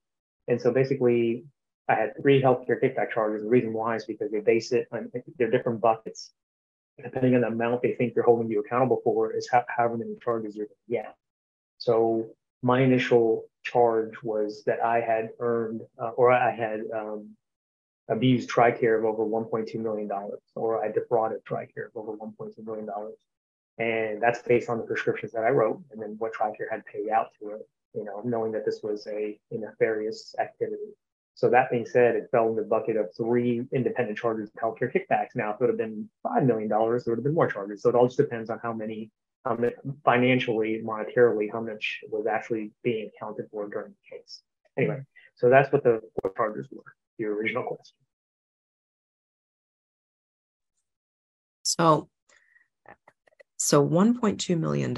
And 0.47 0.61
so 0.61 0.71
basically, 0.71 1.45
I 1.87 1.95
had 1.95 2.13
three 2.21 2.41
healthcare 2.41 2.81
kickback 2.81 3.11
charges. 3.11 3.43
The 3.43 3.49
reason 3.49 3.73
why 3.73 3.95
is 3.95 4.05
because 4.05 4.31
they 4.31 4.41
base 4.41 4.71
it 4.71 4.87
on 4.91 5.11
they're 5.37 5.51
different 5.51 5.81
buckets 5.81 6.31
depending 7.03 7.35
on 7.35 7.41
the 7.41 7.47
amount 7.47 7.81
they 7.81 7.93
think 7.93 8.13
they're 8.13 8.23
holding 8.23 8.49
you 8.49 8.61
accountable 8.61 9.01
for, 9.03 9.33
is 9.33 9.49
how, 9.51 9.65
however 9.67 9.97
many 9.97 10.15
charges 10.23 10.55
you're 10.55 10.67
going 10.67 10.77
to 10.87 10.93
get. 10.93 11.15
So 11.77 12.27
my 12.61 12.81
initial 12.81 13.45
charge 13.63 14.13
was 14.23 14.63
that 14.65 14.83
I 14.83 15.01
had 15.01 15.31
earned 15.39 15.81
uh, 16.01 16.11
or 16.11 16.31
I 16.31 16.51
had 16.51 16.81
um, 16.95 17.35
abused 18.07 18.49
TRICARE 18.49 18.99
of 18.99 19.05
over 19.05 19.25
$1.2 19.25 19.75
million, 19.75 20.09
or 20.55 20.83
I 20.83 20.91
defrauded 20.91 21.43
TRICARE 21.45 21.87
of 21.87 21.95
over 21.95 22.13
$1.2 22.13 22.65
million. 22.65 22.89
And 23.77 24.21
that's 24.21 24.41
based 24.41 24.69
on 24.69 24.77
the 24.77 24.83
prescriptions 24.83 25.31
that 25.33 25.43
I 25.43 25.49
wrote 25.49 25.81
and 25.91 26.01
then 26.01 26.15
what 26.19 26.33
TRICARE 26.33 26.69
had 26.71 26.85
paid 26.85 27.09
out 27.09 27.27
to 27.39 27.51
it, 27.51 27.67
you 27.93 28.05
know, 28.05 28.21
knowing 28.23 28.51
that 28.53 28.65
this 28.65 28.81
was 28.83 29.05
a, 29.07 29.37
a 29.51 29.57
nefarious 29.57 30.35
activity. 30.39 30.93
So 31.33 31.49
that 31.49 31.69
being 31.69 31.85
said, 31.85 32.15
it 32.15 32.29
fell 32.31 32.47
in 32.47 32.55
the 32.55 32.61
bucket 32.61 32.95
of 32.95 33.09
three 33.15 33.65
independent 33.73 34.17
charges 34.17 34.49
of 34.49 34.61
healthcare 34.61 34.93
kickbacks. 34.93 35.35
Now, 35.35 35.49
if 35.49 35.55
it 35.55 35.61
would 35.61 35.69
have 35.69 35.77
been 35.77 36.09
$5 36.25 36.45
million, 36.45 36.69
there 36.69 36.87
would 36.87 37.17
have 37.17 37.23
been 37.23 37.33
more 37.33 37.51
charges. 37.51 37.81
So 37.81 37.89
it 37.89 37.95
all 37.95 38.05
just 38.05 38.17
depends 38.17 38.49
on 38.49 38.59
how 38.63 38.71
many, 38.71 39.11
how 39.43 39.55
many 39.55 39.73
financially, 40.05 40.81
monetarily, 40.81 41.51
how 41.51 41.59
much 41.59 41.99
was 42.09 42.25
actually 42.25 42.71
being 42.83 43.09
accounted 43.13 43.47
for 43.51 43.67
during 43.67 43.91
the 43.91 44.17
case. 44.17 44.43
Anyway, 44.77 45.01
so 45.35 45.49
that's 45.49 45.71
what 45.73 45.83
the 45.83 46.01
four 46.21 46.31
charges 46.37 46.67
were, 46.71 46.83
your 47.17 47.35
original 47.35 47.63
question. 47.63 47.95
So, 51.63 52.09
so 53.57 53.87
$1.2 53.87 54.59
million. 54.59 54.97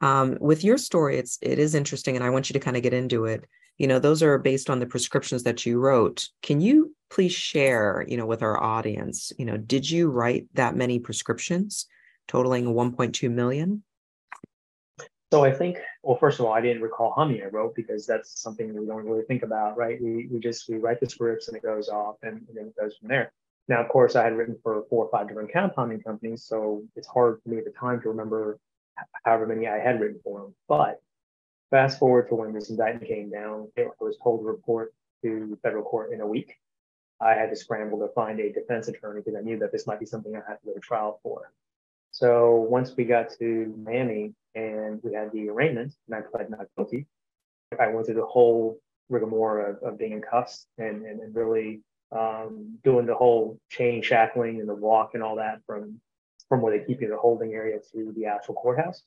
Um, 0.00 0.38
with 0.40 0.64
your 0.64 0.78
story, 0.78 1.18
it's 1.18 1.38
it 1.42 1.58
is 1.58 1.74
interesting, 1.74 2.14
and 2.14 2.24
I 2.24 2.30
want 2.30 2.48
you 2.48 2.54
to 2.54 2.60
kind 2.60 2.76
of 2.76 2.82
get 2.82 2.94
into 2.94 3.24
it 3.24 3.44
you 3.78 3.86
know 3.86 3.98
those 3.98 4.22
are 4.22 4.36
based 4.38 4.68
on 4.68 4.80
the 4.80 4.86
prescriptions 4.86 5.44
that 5.44 5.64
you 5.64 5.78
wrote 5.78 6.28
can 6.42 6.60
you 6.60 6.94
please 7.10 7.32
share 7.32 8.04
you 8.06 8.16
know 8.16 8.26
with 8.26 8.42
our 8.42 8.62
audience 8.62 9.32
you 9.38 9.44
know 9.44 9.56
did 9.56 9.88
you 9.88 10.10
write 10.10 10.46
that 10.54 10.76
many 10.76 10.98
prescriptions 10.98 11.86
totaling 12.26 12.66
1.2 12.66 13.30
million 13.30 13.82
so 15.32 15.44
i 15.44 15.52
think 15.52 15.78
well 16.02 16.16
first 16.16 16.38
of 16.40 16.46
all 16.46 16.52
i 16.52 16.60
didn't 16.60 16.82
recall 16.82 17.12
how 17.16 17.24
many 17.24 17.42
i 17.42 17.46
wrote 17.46 17.74
because 17.74 18.06
that's 18.06 18.40
something 18.40 18.74
we 18.74 18.86
don't 18.86 19.04
really 19.04 19.24
think 19.24 19.42
about 19.42 19.76
right 19.76 20.00
we, 20.02 20.28
we 20.30 20.38
just 20.38 20.68
we 20.68 20.76
write 20.76 21.00
the 21.00 21.08
scripts 21.08 21.48
and 21.48 21.56
it 21.56 21.62
goes 21.62 21.88
off 21.88 22.16
and, 22.22 22.36
and 22.48 22.56
then 22.56 22.66
it 22.66 22.76
goes 22.80 22.96
from 22.96 23.08
there 23.08 23.32
Now, 23.68 23.82
of 23.82 23.88
course, 23.90 24.16
I 24.16 24.24
had 24.24 24.36
written 24.36 24.56
for 24.62 24.82
four 24.88 25.04
or 25.04 25.10
five 25.10 25.28
different 25.28 25.52
compounding 25.52 26.00
companies, 26.00 26.44
so 26.44 26.82
it's 26.96 27.06
hard 27.06 27.40
for 27.42 27.50
me 27.50 27.58
at 27.58 27.64
the 27.64 27.70
time 27.70 28.00
to 28.00 28.08
remember 28.08 28.58
however 29.24 29.46
many 29.46 29.68
I 29.68 29.78
had 29.78 30.00
written 30.00 30.20
for 30.24 30.40
them. 30.40 30.54
But 30.68 31.00
fast 31.70 31.98
forward 31.98 32.28
to 32.28 32.34
when 32.34 32.54
this 32.54 32.70
indictment 32.70 33.06
came 33.06 33.30
down, 33.30 33.68
I 33.76 33.88
was 34.00 34.16
told 34.22 34.40
to 34.40 34.46
report 34.46 34.94
to 35.22 35.58
federal 35.62 35.84
court 35.84 36.12
in 36.12 36.20
a 36.22 36.26
week. 36.26 36.54
I 37.20 37.34
had 37.34 37.50
to 37.50 37.56
scramble 37.56 37.98
to 37.98 38.08
find 38.14 38.40
a 38.40 38.52
defense 38.52 38.88
attorney 38.88 39.20
because 39.20 39.38
I 39.38 39.42
knew 39.42 39.58
that 39.58 39.70
this 39.70 39.86
might 39.86 40.00
be 40.00 40.06
something 40.06 40.34
I 40.34 40.40
had 40.48 40.58
to 40.60 40.66
go 40.66 40.72
to 40.72 40.80
trial 40.80 41.20
for. 41.22 41.52
So 42.10 42.66
once 42.70 42.96
we 42.96 43.04
got 43.04 43.30
to 43.38 43.74
Miami 43.84 44.34
and 44.54 45.00
we 45.02 45.14
had 45.14 45.32
the 45.32 45.48
arraignment 45.48 45.94
and 46.06 46.14
I 46.16 46.20
pled 46.20 46.50
not 46.50 46.66
guilty, 46.76 47.06
I 47.78 47.88
went 47.88 48.06
through 48.06 48.16
the 48.16 48.26
whole 48.26 48.80
rigmarole 49.08 49.70
of, 49.70 49.82
of 49.82 49.98
being 49.98 50.12
in 50.12 50.22
cuffs 50.22 50.66
and, 50.78 51.04
and, 51.04 51.20
and 51.20 51.34
really 51.34 51.80
um, 52.12 52.78
doing 52.84 53.06
the 53.06 53.14
whole 53.14 53.58
chain 53.70 54.02
shackling 54.02 54.60
and 54.60 54.68
the 54.68 54.74
walk 54.74 55.10
and 55.14 55.22
all 55.22 55.36
that 55.36 55.60
from 55.66 56.00
from 56.48 56.62
where 56.62 56.78
they 56.78 56.84
keep 56.84 57.00
you 57.00 57.06
in 57.06 57.12
the 57.12 57.18
holding 57.18 57.52
area 57.52 57.78
to 57.92 58.12
the 58.16 58.24
actual 58.24 58.54
courthouse. 58.54 59.02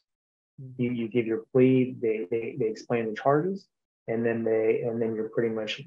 Mm-hmm. 0.62 0.82
You, 0.82 0.92
you 0.92 1.08
give 1.08 1.26
your 1.26 1.44
plea, 1.52 1.96
they, 2.00 2.28
they, 2.30 2.56
they 2.60 2.68
explain 2.68 3.10
the 3.10 3.16
charges, 3.16 3.66
and 4.08 4.24
then 4.24 4.44
they 4.44 4.84
and 4.86 5.02
then 5.02 5.16
you're 5.16 5.30
pretty 5.30 5.54
much 5.54 5.82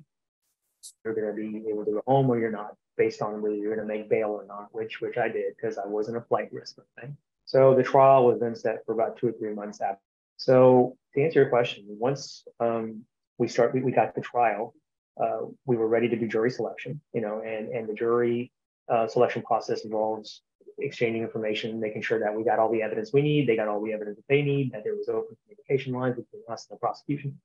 you're 1.04 1.14
going 1.14 1.28
to 1.28 1.32
be 1.32 1.70
able 1.70 1.84
to 1.84 1.92
go 1.92 2.02
home 2.06 2.28
or 2.28 2.38
you're 2.38 2.50
not, 2.50 2.74
based 2.96 3.22
on 3.22 3.40
whether 3.40 3.54
you're 3.54 3.74
going 3.74 3.86
to 3.86 3.94
make 3.94 4.08
bail 4.08 4.30
or 4.30 4.44
not, 4.46 4.68
which 4.72 5.00
which 5.00 5.16
I 5.16 5.28
did 5.28 5.54
because 5.56 5.78
I 5.78 5.86
wasn't 5.86 6.16
a 6.16 6.22
flight 6.22 6.52
risk 6.52 6.78
or 6.78 6.86
thing. 7.00 7.16
So 7.54 7.72
the 7.72 7.84
trial 7.84 8.26
was 8.26 8.40
then 8.40 8.56
set 8.56 8.84
for 8.84 8.94
about 8.94 9.16
two 9.16 9.28
or 9.28 9.32
three 9.32 9.54
months 9.54 9.80
after. 9.80 10.02
So 10.36 10.96
to 11.14 11.22
answer 11.22 11.38
your 11.38 11.50
question, 11.50 11.84
once 11.88 12.42
um, 12.58 13.04
we 13.38 13.46
start, 13.46 13.72
we, 13.72 13.80
we 13.80 13.92
got 13.92 14.12
the 14.16 14.22
trial, 14.22 14.74
uh, 15.22 15.42
we 15.64 15.76
were 15.76 15.86
ready 15.86 16.08
to 16.08 16.16
do 16.16 16.26
jury 16.26 16.50
selection, 16.50 17.00
you 17.12 17.20
know, 17.20 17.42
and, 17.46 17.68
and 17.68 17.88
the 17.88 17.94
jury 17.94 18.50
uh, 18.88 19.06
selection 19.06 19.42
process 19.42 19.84
involves 19.84 20.42
exchanging 20.80 21.22
information, 21.22 21.78
making 21.78 22.02
sure 22.02 22.18
that 22.18 22.34
we 22.34 22.42
got 22.42 22.58
all 22.58 22.72
the 22.72 22.82
evidence 22.82 23.12
we 23.12 23.22
need, 23.22 23.48
they 23.48 23.54
got 23.54 23.68
all 23.68 23.80
the 23.80 23.92
evidence 23.92 24.16
that 24.16 24.26
they 24.28 24.42
need, 24.42 24.72
that 24.72 24.82
there 24.82 24.96
was 24.96 25.08
open 25.08 25.36
communication 25.44 25.92
lines 25.92 26.16
between 26.16 26.42
us 26.50 26.66
and 26.68 26.76
the 26.76 26.80
prosecution. 26.80 27.38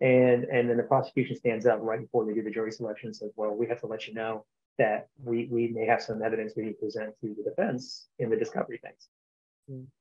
And, 0.00 0.42
and 0.42 0.68
then 0.68 0.76
the 0.76 0.82
prosecution 0.82 1.36
stands 1.36 1.66
up 1.66 1.78
right 1.82 2.00
before 2.00 2.24
they 2.24 2.34
do 2.34 2.42
the 2.42 2.50
jury 2.50 2.72
selection 2.72 3.10
and 3.10 3.16
says, 3.16 3.30
well, 3.36 3.54
we 3.54 3.68
have 3.68 3.80
to 3.82 3.86
let 3.86 4.08
you 4.08 4.14
know 4.14 4.44
that 4.78 5.06
we, 5.22 5.46
we 5.52 5.68
may 5.68 5.86
have 5.86 6.02
some 6.02 6.20
evidence 6.20 6.54
we 6.56 6.64
need 6.64 6.72
to 6.72 6.80
present 6.80 7.14
to 7.20 7.36
the 7.38 7.48
defense 7.48 8.08
in 8.18 8.28
the 8.28 8.36
discovery 8.36 8.80
phase. 8.82 9.06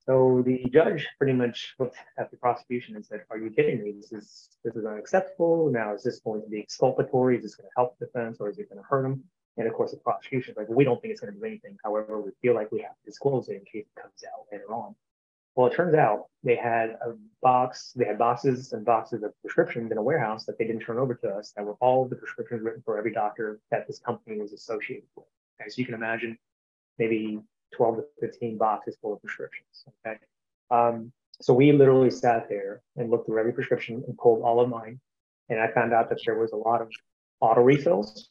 So 0.05 0.41
the 0.45 0.65
judge 0.71 1.07
pretty 1.17 1.33
much 1.33 1.75
looked 1.79 1.97
at 2.17 2.31
the 2.31 2.37
prosecution 2.37 2.95
and 2.95 3.05
said, 3.05 3.23
"Are 3.29 3.37
you 3.37 3.49
kidding 3.49 3.83
me? 3.83 3.91
This 3.91 4.11
is 4.11 4.49
this 4.63 4.75
is 4.75 4.85
unacceptable. 4.85 5.69
Now 5.71 5.93
is 5.93 6.03
this 6.03 6.19
going 6.19 6.41
to 6.41 6.49
be 6.49 6.59
exculpatory? 6.59 7.37
Is 7.37 7.43
this 7.43 7.55
going 7.55 7.69
to 7.69 7.73
help 7.75 7.97
the 7.99 8.05
defense 8.07 8.37
or 8.39 8.49
is 8.49 8.57
it 8.57 8.69
going 8.69 8.81
to 8.81 8.87
hurt 8.87 9.03
them?" 9.03 9.23
And 9.57 9.67
of 9.67 9.73
course, 9.73 9.91
the 9.91 9.97
prosecution 9.97 10.51
is 10.51 10.57
like, 10.57 10.69
"We 10.69 10.83
don't 10.83 11.01
think 11.01 11.11
it's 11.11 11.21
going 11.21 11.33
to 11.33 11.39
do 11.39 11.45
anything. 11.45 11.77
However, 11.83 12.19
we 12.19 12.31
feel 12.41 12.55
like 12.55 12.71
we 12.71 12.81
have 12.81 12.91
to 12.91 13.05
disclose 13.05 13.49
it 13.49 13.57
in 13.57 13.65
case 13.65 13.85
it 13.85 14.01
comes 14.01 14.23
out 14.25 14.45
later 14.51 14.73
on." 14.73 14.95
Well, 15.55 15.67
it 15.67 15.75
turns 15.75 15.95
out 15.95 16.27
they 16.43 16.55
had 16.55 16.91
a 16.91 17.13
box, 17.41 17.91
they 17.93 18.05
had 18.05 18.17
boxes 18.17 18.71
and 18.71 18.85
boxes 18.85 19.21
of 19.21 19.33
prescriptions 19.41 19.91
in 19.91 19.97
a 19.97 20.01
warehouse 20.01 20.45
that 20.45 20.57
they 20.57 20.65
didn't 20.65 20.81
turn 20.81 20.97
over 20.97 21.13
to 21.15 21.29
us 21.29 21.51
that 21.51 21.65
were 21.65 21.75
all 21.81 22.05
the 22.05 22.15
prescriptions 22.15 22.61
written 22.61 22.81
for 22.83 22.97
every 22.97 23.11
doctor 23.11 23.59
that 23.69 23.85
this 23.85 23.99
company 23.99 24.39
was 24.39 24.53
associated 24.53 25.09
with. 25.15 25.27
As 25.63 25.77
you 25.77 25.85
can 25.85 25.93
imagine, 25.93 26.37
maybe 26.97 27.41
12 27.75 27.97
to 27.97 28.03
15 28.19 28.57
boxes 28.57 28.97
full 29.01 29.13
of 29.13 29.21
prescriptions. 29.21 29.85
Okay. 30.05 30.17
Um, 30.69 31.11
so 31.41 31.53
we 31.53 31.71
literally 31.71 32.11
sat 32.11 32.47
there 32.49 32.81
and 32.95 33.09
looked 33.09 33.25
through 33.25 33.39
every 33.39 33.53
prescription 33.53 34.03
and 34.07 34.17
pulled 34.17 34.43
all 34.43 34.59
of 34.59 34.69
mine. 34.69 34.99
And 35.49 35.59
I 35.59 35.71
found 35.71 35.93
out 35.93 36.09
that 36.09 36.19
there 36.25 36.37
was 36.37 36.51
a 36.51 36.57
lot 36.57 36.81
of 36.81 36.89
auto 37.39 37.61
refills. 37.61 38.29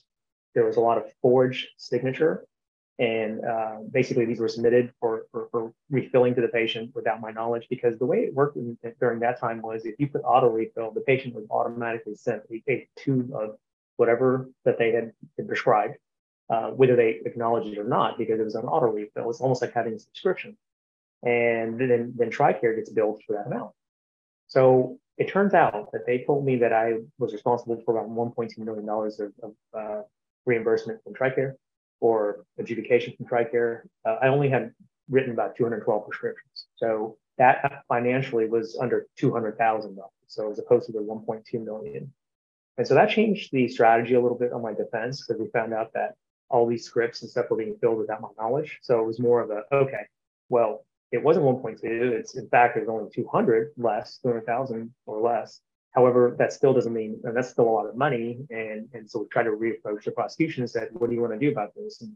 There 0.54 0.64
was 0.64 0.76
a 0.76 0.80
lot 0.80 0.96
of 0.96 1.04
forged 1.20 1.66
signature. 1.76 2.44
And 2.98 3.44
uh, 3.44 3.78
basically, 3.90 4.26
these 4.26 4.40
were 4.40 4.48
submitted 4.48 4.92
for, 5.00 5.26
for, 5.32 5.48
for, 5.50 5.72
refilling 5.90 6.34
to 6.34 6.42
the 6.42 6.48
patient 6.48 6.90
without 6.94 7.20
my 7.20 7.30
knowledge. 7.30 7.66
Because 7.70 7.98
the 7.98 8.04
way 8.04 8.18
it 8.18 8.34
worked 8.34 8.56
in, 8.56 8.76
during 9.00 9.20
that 9.20 9.40
time 9.40 9.62
was 9.62 9.86
if 9.86 9.94
you 9.98 10.06
put 10.08 10.20
auto 10.22 10.50
refill, 10.50 10.90
the 10.92 11.00
patient 11.00 11.34
was 11.34 11.46
automatically 11.50 12.14
sent 12.14 12.42
a, 12.50 12.62
a 12.70 12.88
tube 12.98 13.32
of 13.34 13.56
whatever 13.96 14.50
that 14.64 14.78
they 14.78 14.92
had 14.92 15.12
prescribed 15.46 15.96
uh, 16.50 16.70
whether 16.70 16.96
they 16.96 17.20
acknowledge 17.24 17.66
it 17.66 17.78
or 17.78 17.84
not, 17.84 18.18
because 18.18 18.40
it 18.40 18.44
was 18.44 18.56
an 18.56 18.64
auto 18.64 18.86
refill. 18.86 19.30
It's 19.30 19.40
almost 19.40 19.62
like 19.62 19.72
having 19.72 19.94
a 19.94 19.98
subscription. 19.98 20.56
And 21.22 21.78
then, 21.78 22.14
then 22.16 22.30
TRICARE 22.30 22.76
gets 22.76 22.90
billed 22.90 23.22
for 23.26 23.34
that 23.34 23.46
amount. 23.46 23.72
So 24.48 24.98
it 25.16 25.28
turns 25.28 25.54
out 25.54 25.92
that 25.92 26.06
they 26.06 26.24
told 26.24 26.44
me 26.44 26.56
that 26.56 26.72
I 26.72 26.94
was 27.18 27.32
responsible 27.32 27.80
for 27.84 27.96
about 27.96 28.10
$1.2 28.10 28.58
million 28.58 28.88
of, 28.88 29.32
of 29.42 29.54
uh, 29.78 30.02
reimbursement 30.46 31.02
from 31.04 31.14
TRICARE 31.14 31.54
or 32.00 32.44
adjudication 32.58 33.14
from 33.16 33.26
TRICARE. 33.26 33.82
Uh, 34.04 34.16
I 34.22 34.28
only 34.28 34.48
had 34.48 34.72
written 35.08 35.32
about 35.32 35.56
212 35.56 36.08
prescriptions. 36.08 36.66
So 36.76 37.18
that 37.38 37.82
financially 37.88 38.46
was 38.46 38.76
under 38.80 39.06
$200,000. 39.20 39.96
So 40.26 40.50
as 40.50 40.58
opposed 40.58 40.86
to 40.86 40.92
the 40.92 41.00
1.2 41.00 41.64
million. 41.64 42.12
And 42.78 42.86
so 42.86 42.94
that 42.94 43.10
changed 43.10 43.50
the 43.52 43.68
strategy 43.68 44.14
a 44.14 44.20
little 44.20 44.38
bit 44.38 44.52
on 44.52 44.62
my 44.62 44.72
defense 44.72 45.24
because 45.26 45.40
we 45.40 45.48
found 45.50 45.74
out 45.74 45.92
that 45.92 46.14
all 46.50 46.66
these 46.66 46.84
scripts 46.84 47.22
and 47.22 47.30
stuff 47.30 47.46
were 47.50 47.56
being 47.56 47.76
filled 47.80 47.98
without 47.98 48.20
my 48.20 48.28
knowledge. 48.38 48.78
So 48.82 49.00
it 49.00 49.06
was 49.06 49.20
more 49.20 49.40
of 49.40 49.50
a, 49.50 49.62
okay, 49.72 50.06
well, 50.48 50.84
it 51.12 51.22
wasn't 51.22 51.46
1.2. 51.46 51.82
It's 51.82 52.36
in 52.36 52.48
fact, 52.48 52.76
it 52.76 52.80
was 52.80 52.88
only 52.88 53.10
200 53.10 53.72
less, 53.76 54.18
200,000 54.18 54.92
or 55.06 55.20
less. 55.20 55.60
However, 55.92 56.36
that 56.38 56.52
still 56.52 56.72
doesn't 56.72 56.92
mean, 56.92 57.20
that's 57.22 57.50
still 57.50 57.68
a 57.68 57.70
lot 57.70 57.86
of 57.86 57.96
money. 57.96 58.46
And, 58.50 58.88
and 58.92 59.10
so 59.10 59.20
we 59.20 59.26
tried 59.28 59.44
to 59.44 59.50
reapproach 59.50 60.04
the 60.04 60.12
prosecution 60.12 60.62
and 60.62 60.70
said, 60.70 60.88
what 60.92 61.10
do 61.10 61.16
you 61.16 61.20
want 61.20 61.32
to 61.32 61.38
do 61.38 61.50
about 61.50 61.74
this? 61.74 62.00
And 62.00 62.12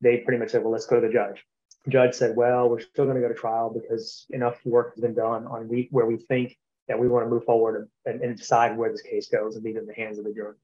they 0.00 0.18
pretty 0.18 0.38
much 0.38 0.50
said, 0.50 0.62
well, 0.62 0.72
let's 0.72 0.86
go 0.86 1.00
to 1.00 1.06
the 1.06 1.12
judge. 1.12 1.44
Judge 1.88 2.14
said, 2.14 2.36
well, 2.36 2.68
we're 2.68 2.80
still 2.80 3.04
going 3.04 3.16
to 3.16 3.22
go 3.22 3.28
to 3.28 3.34
trial 3.34 3.70
because 3.70 4.26
enough 4.30 4.64
work 4.64 4.94
has 4.94 5.00
been 5.00 5.14
done 5.14 5.46
on 5.46 5.66
we, 5.66 5.88
where 5.90 6.06
we 6.06 6.18
think 6.18 6.56
that 6.88 6.98
we 6.98 7.08
want 7.08 7.24
to 7.24 7.30
move 7.30 7.44
forward 7.44 7.88
and, 8.04 8.20
and 8.20 8.36
decide 8.36 8.76
where 8.76 8.90
this 8.90 9.02
case 9.02 9.28
goes 9.28 9.56
and 9.56 9.64
leave 9.64 9.76
it 9.76 9.80
in 9.80 9.86
the 9.86 9.94
hands 9.94 10.18
of 10.18 10.24
the 10.24 10.32
jury. 10.32 10.54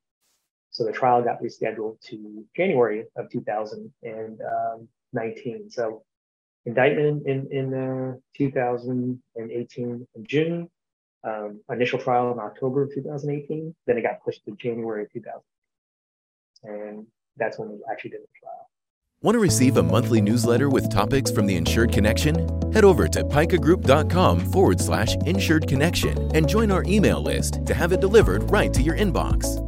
So 0.76 0.84
the 0.84 0.92
trial 0.92 1.22
got 1.22 1.42
rescheduled 1.42 1.98
to 2.02 2.44
January 2.54 3.06
of 3.16 3.30
2019. 3.30 5.70
So 5.70 6.02
indictment 6.66 7.26
in, 7.26 7.48
in 7.50 7.72
uh, 7.72 8.16
2018 8.36 10.06
in 10.14 10.26
June, 10.26 10.68
um, 11.24 11.62
initial 11.70 11.98
trial 11.98 12.30
in 12.30 12.38
October 12.38 12.82
of 12.82 12.92
2018. 12.92 13.74
Then 13.86 13.96
it 13.96 14.02
got 14.02 14.22
pushed 14.22 14.44
to 14.44 14.54
January 14.56 15.04
of 15.04 15.12
2000. 15.14 15.40
And 16.64 17.06
that's 17.38 17.58
when 17.58 17.70
we 17.70 17.78
actually 17.90 18.10
did 18.10 18.20
the 18.20 18.28
trial. 18.38 18.68
Want 19.22 19.34
to 19.34 19.38
receive 19.38 19.78
a 19.78 19.82
monthly 19.82 20.20
newsletter 20.20 20.68
with 20.68 20.90
topics 20.90 21.30
from 21.30 21.46
the 21.46 21.56
Insured 21.56 21.90
Connection? 21.90 22.34
Head 22.70 22.84
over 22.84 23.08
to 23.08 23.24
picagroup.com 23.24 24.40
forward 24.52 24.78
slash 24.78 25.16
insured 25.24 25.66
connection 25.66 26.36
and 26.36 26.46
join 26.46 26.70
our 26.70 26.84
email 26.84 27.22
list 27.22 27.64
to 27.64 27.72
have 27.72 27.92
it 27.92 28.02
delivered 28.02 28.50
right 28.50 28.74
to 28.74 28.82
your 28.82 28.94
inbox. 28.94 29.62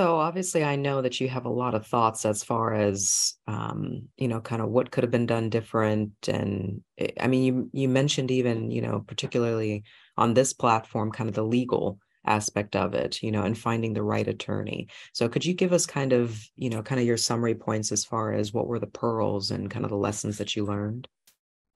So 0.00 0.16
obviously, 0.16 0.64
I 0.64 0.76
know 0.76 1.02
that 1.02 1.20
you 1.20 1.28
have 1.28 1.44
a 1.44 1.50
lot 1.50 1.74
of 1.74 1.86
thoughts 1.86 2.24
as 2.24 2.42
far 2.42 2.72
as 2.72 3.34
um, 3.46 4.08
you 4.16 4.28
know, 4.28 4.40
kind 4.40 4.62
of 4.62 4.70
what 4.70 4.90
could 4.90 5.04
have 5.04 5.10
been 5.10 5.26
done 5.26 5.50
different. 5.50 6.12
And 6.26 6.80
eh, 6.96 7.10
I 7.20 7.26
mean, 7.26 7.42
you 7.42 7.70
you 7.74 7.86
mentioned 7.86 8.30
even 8.30 8.70
you 8.70 8.80
know, 8.80 9.04
particularly 9.06 9.84
on 10.16 10.32
this 10.32 10.54
platform, 10.54 11.12
kind 11.12 11.28
of 11.28 11.34
the 11.34 11.44
legal 11.44 11.98
aspect 12.24 12.76
of 12.76 12.94
it, 12.94 13.22
you 13.22 13.30
know, 13.30 13.42
and 13.42 13.58
finding 13.58 13.92
the 13.92 14.02
right 14.02 14.26
attorney. 14.26 14.88
So 15.12 15.28
could 15.28 15.44
you 15.44 15.52
give 15.52 15.74
us 15.74 15.84
kind 15.84 16.14
of 16.14 16.42
you 16.56 16.70
know, 16.70 16.82
kind 16.82 16.98
of 16.98 17.06
your 17.06 17.18
summary 17.18 17.54
points 17.54 17.92
as 17.92 18.06
far 18.06 18.32
as 18.32 18.54
what 18.54 18.68
were 18.68 18.78
the 18.78 18.86
pearls 18.86 19.50
and 19.50 19.70
kind 19.70 19.84
of 19.84 19.90
the 19.90 19.98
lessons 19.98 20.38
that 20.38 20.56
you 20.56 20.64
learned? 20.64 21.08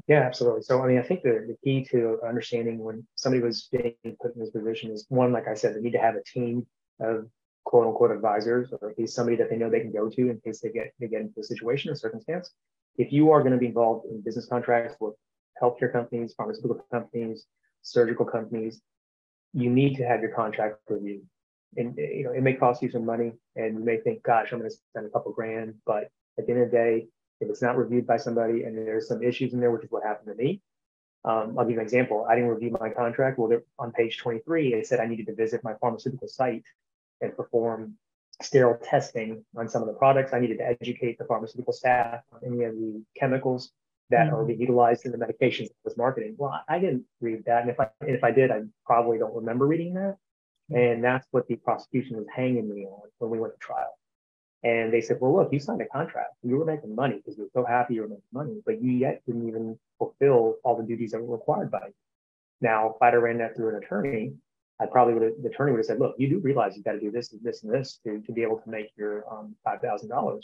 Yeah, 0.09 0.21
absolutely. 0.21 0.63
So, 0.63 0.83
I 0.83 0.87
mean, 0.87 0.99
I 0.99 1.03
think 1.03 1.25
the, 1.25 1.45
the 1.47 1.59
key 1.63 1.85
to 1.91 2.21
understanding 2.27 2.79
when 2.79 3.07
somebody 3.17 3.43
was 3.43 3.69
being 3.71 4.17
put 4.23 4.35
in 4.35 4.41
this 4.41 4.51
position 4.51 4.93
is 4.93 5.05
one, 5.11 5.31
like 5.31 5.47
I 5.47 5.53
said, 5.53 5.77
they 5.77 5.81
need 5.83 5.93
to 5.93 5.99
have 5.99 6.15
a 6.15 6.23
team 6.23 6.67
of 7.01 7.27
quote 7.65 7.87
unquote 7.87 8.11
advisors 8.11 8.73
or 8.73 8.91
at 8.91 8.99
least 8.99 9.15
somebody 9.15 9.37
that 9.37 9.51
they 9.51 9.57
know 9.57 9.71
they 9.71 9.81
can 9.81 9.93
go 9.93 10.09
to 10.09 10.31
in 10.31 10.41
case 10.41 10.61
they 10.61 10.71
get 10.71 10.93
they 11.01 11.09
get 11.09 11.23
into 11.23 11.41
a 11.41 11.45
situation 11.45 11.91
or 11.91 11.95
circumstance. 11.95 12.51
If 12.97 13.13
you 13.13 13.33
are 13.33 13.41
going 13.41 13.53
to 13.53 13.59
be 13.59 13.67
involved 13.67 14.07
in 14.07 14.21
business 14.21 14.47
contracts 14.47 14.97
with 15.01 15.15
healthcare 15.61 15.93
companies, 15.93 16.35
pharmaceutical 16.37 16.85
companies, 16.93 17.47
surgical 17.83 18.25
companies, 18.25 18.81
you 19.53 19.71
need 19.71 19.97
to 19.97 20.05
have 20.05 20.21
your 20.21 20.31
contract 20.31 20.79
reviewed. 20.89 21.23
And 21.77 21.97
you 21.97 22.25
know, 22.25 22.33
it 22.33 22.43
may 22.43 22.55
cost 22.55 22.83
you 22.83 22.91
some 22.91 23.05
money 23.05 23.33
and 23.57 23.79
you 23.79 23.85
may 23.85 23.99
think, 23.99 24.23
gosh, 24.23 24.53
I'm 24.53 24.59
going 24.59 24.71
to 24.71 24.77
spend 24.91 25.07
a 25.07 25.11
couple 25.11 25.33
grand, 25.33 25.75
but 25.87 26.11
at 26.39 26.47
the 26.47 26.53
end 26.53 26.63
of 26.63 26.71
the 26.71 26.77
day, 26.77 27.07
if 27.41 27.49
it's 27.49 27.63
not 27.63 27.77
reviewed 27.77 28.07
by 28.07 28.17
somebody 28.17 28.63
and 28.63 28.77
there's 28.77 29.09
some 29.09 29.23
issues 29.23 29.55
in 29.55 29.61
there, 29.61 29.71
which 29.71 29.85
is 29.85 29.91
what 29.91 30.05
happened 30.05 30.37
to 30.37 30.43
me. 30.43 30.61
Um, 31.25 31.57
I'll 31.59 31.65
give 31.65 31.75
you 31.75 31.81
an 31.81 31.85
example. 31.85 32.27
I 32.29 32.35
didn't 32.35 32.51
review 32.51 32.77
my 32.79 32.91
contract. 32.91 33.39
Well, 33.39 33.59
on 33.79 33.93
page 33.93 34.19
23, 34.19 34.75
it 34.75 34.87
said 34.87 35.01
I 35.01 35.07
needed 35.07 35.27
to 35.27 35.35
visit 35.35 35.65
my 35.65 35.75
pharmaceutical 35.81 36.29
site 36.29 36.65
and 37.25 37.37
perform 37.37 37.95
sterile 38.43 38.79
testing 38.83 39.45
on 39.57 39.69
some 39.69 39.83
of 39.83 39.89
the 39.89 39.95
products. 39.95 40.33
I 40.33 40.41
needed 40.41 40.59
to 40.59 40.67
educate 40.67 41.19
the 41.19 41.25
pharmaceutical 41.25 41.73
staff 41.73 42.21
on 42.33 42.41
any 42.45 42.65
of 42.65 42.75
the 42.75 43.03
chemicals 43.17 43.73
that 44.11 44.27
mm-hmm. 44.27 44.35
are 44.35 44.45
being 44.45 44.61
utilized 44.61 45.07
in 45.07 45.13
the 45.13 45.19
medications 45.19 45.69
that 45.69 45.85
was 45.85 45.97
marketing. 45.97 46.35
Well, 46.37 46.61
I 46.69 46.79
didn't 46.79 47.05
read 47.21 47.45
that, 47.47 47.63
and 47.63 47.71
if 47.71 47.81
I 47.81 47.89
if 48.03 48.23
I 48.23 48.31
did, 48.31 48.51
I 48.51 48.63
probably 48.85 49.19
don't 49.19 49.35
remember 49.35 49.67
reading 49.67 49.95
that. 49.95 50.17
Mm-hmm. 50.71 50.77
And 50.77 51.05
that's 51.05 51.27
what 51.31 51.47
the 51.47 51.57
prosecution 51.57 52.17
was 52.17 52.27
hanging 52.35 52.69
me 52.69 52.87
on 52.87 53.09
when 53.19 53.31
we 53.31 53.39
went 53.39 53.55
to 53.55 53.59
trial. 53.59 53.99
And 54.63 54.91
they 54.91 55.03
said, 55.03 55.19
well, 55.21 55.37
look, 55.37 55.53
you 55.53 55.61
signed 55.61 55.83
a 55.83 55.87
contract. 55.87 56.33
You 56.43 56.57
were 56.57 56.65
making 56.65 56.95
money 56.95 57.17
because 57.17 57.37
you 57.37 57.45
were 57.45 57.51
so 57.53 57.67
happy 57.67 57.95
you 57.95 58.01
were 58.01 58.09
making 58.09 58.23
money, 58.33 58.63
but 58.65 58.83
you 58.83 58.93
yet 58.93 59.21
didn't 59.27 59.47
even 59.47 59.79
fulfill 59.99 60.57
all 60.65 60.75
the 60.77 60.83
duties 60.83 61.13
that 61.13 61.23
were 61.23 61.37
required 61.37 61.71
by 61.71 61.87
you. 61.87 61.95
Now, 62.63 62.91
if 62.91 63.03
I'd 63.03 63.13
have 63.13 63.23
ran 63.23 63.39
that 63.39 63.55
through 63.55 63.77
an 63.77 63.85
attorney, 63.85 64.33
I 64.81 64.87
probably 64.87 65.15
would 65.15 65.23
have, 65.23 65.33
the 65.43 65.49
attorney 65.49 65.73
would 65.73 65.79
have 65.79 65.87
said, 65.87 66.01
look, 66.01 66.17
you 66.19 66.29
do 66.29 66.39
realize 66.41 66.75
you've 66.75 66.85
got 66.85 66.93
to 66.93 67.01
do 67.01 67.11
this 67.11 67.33
and 67.33 67.41
this 67.43 67.63
and 67.63 67.73
this 67.73 68.01
to, 68.05 68.21
to 68.21 68.33
be 68.33 68.43
able 68.43 68.59
to 68.59 68.69
make 68.69 68.91
your 68.97 69.25
um, 69.33 69.55
$5,000. 69.67 70.41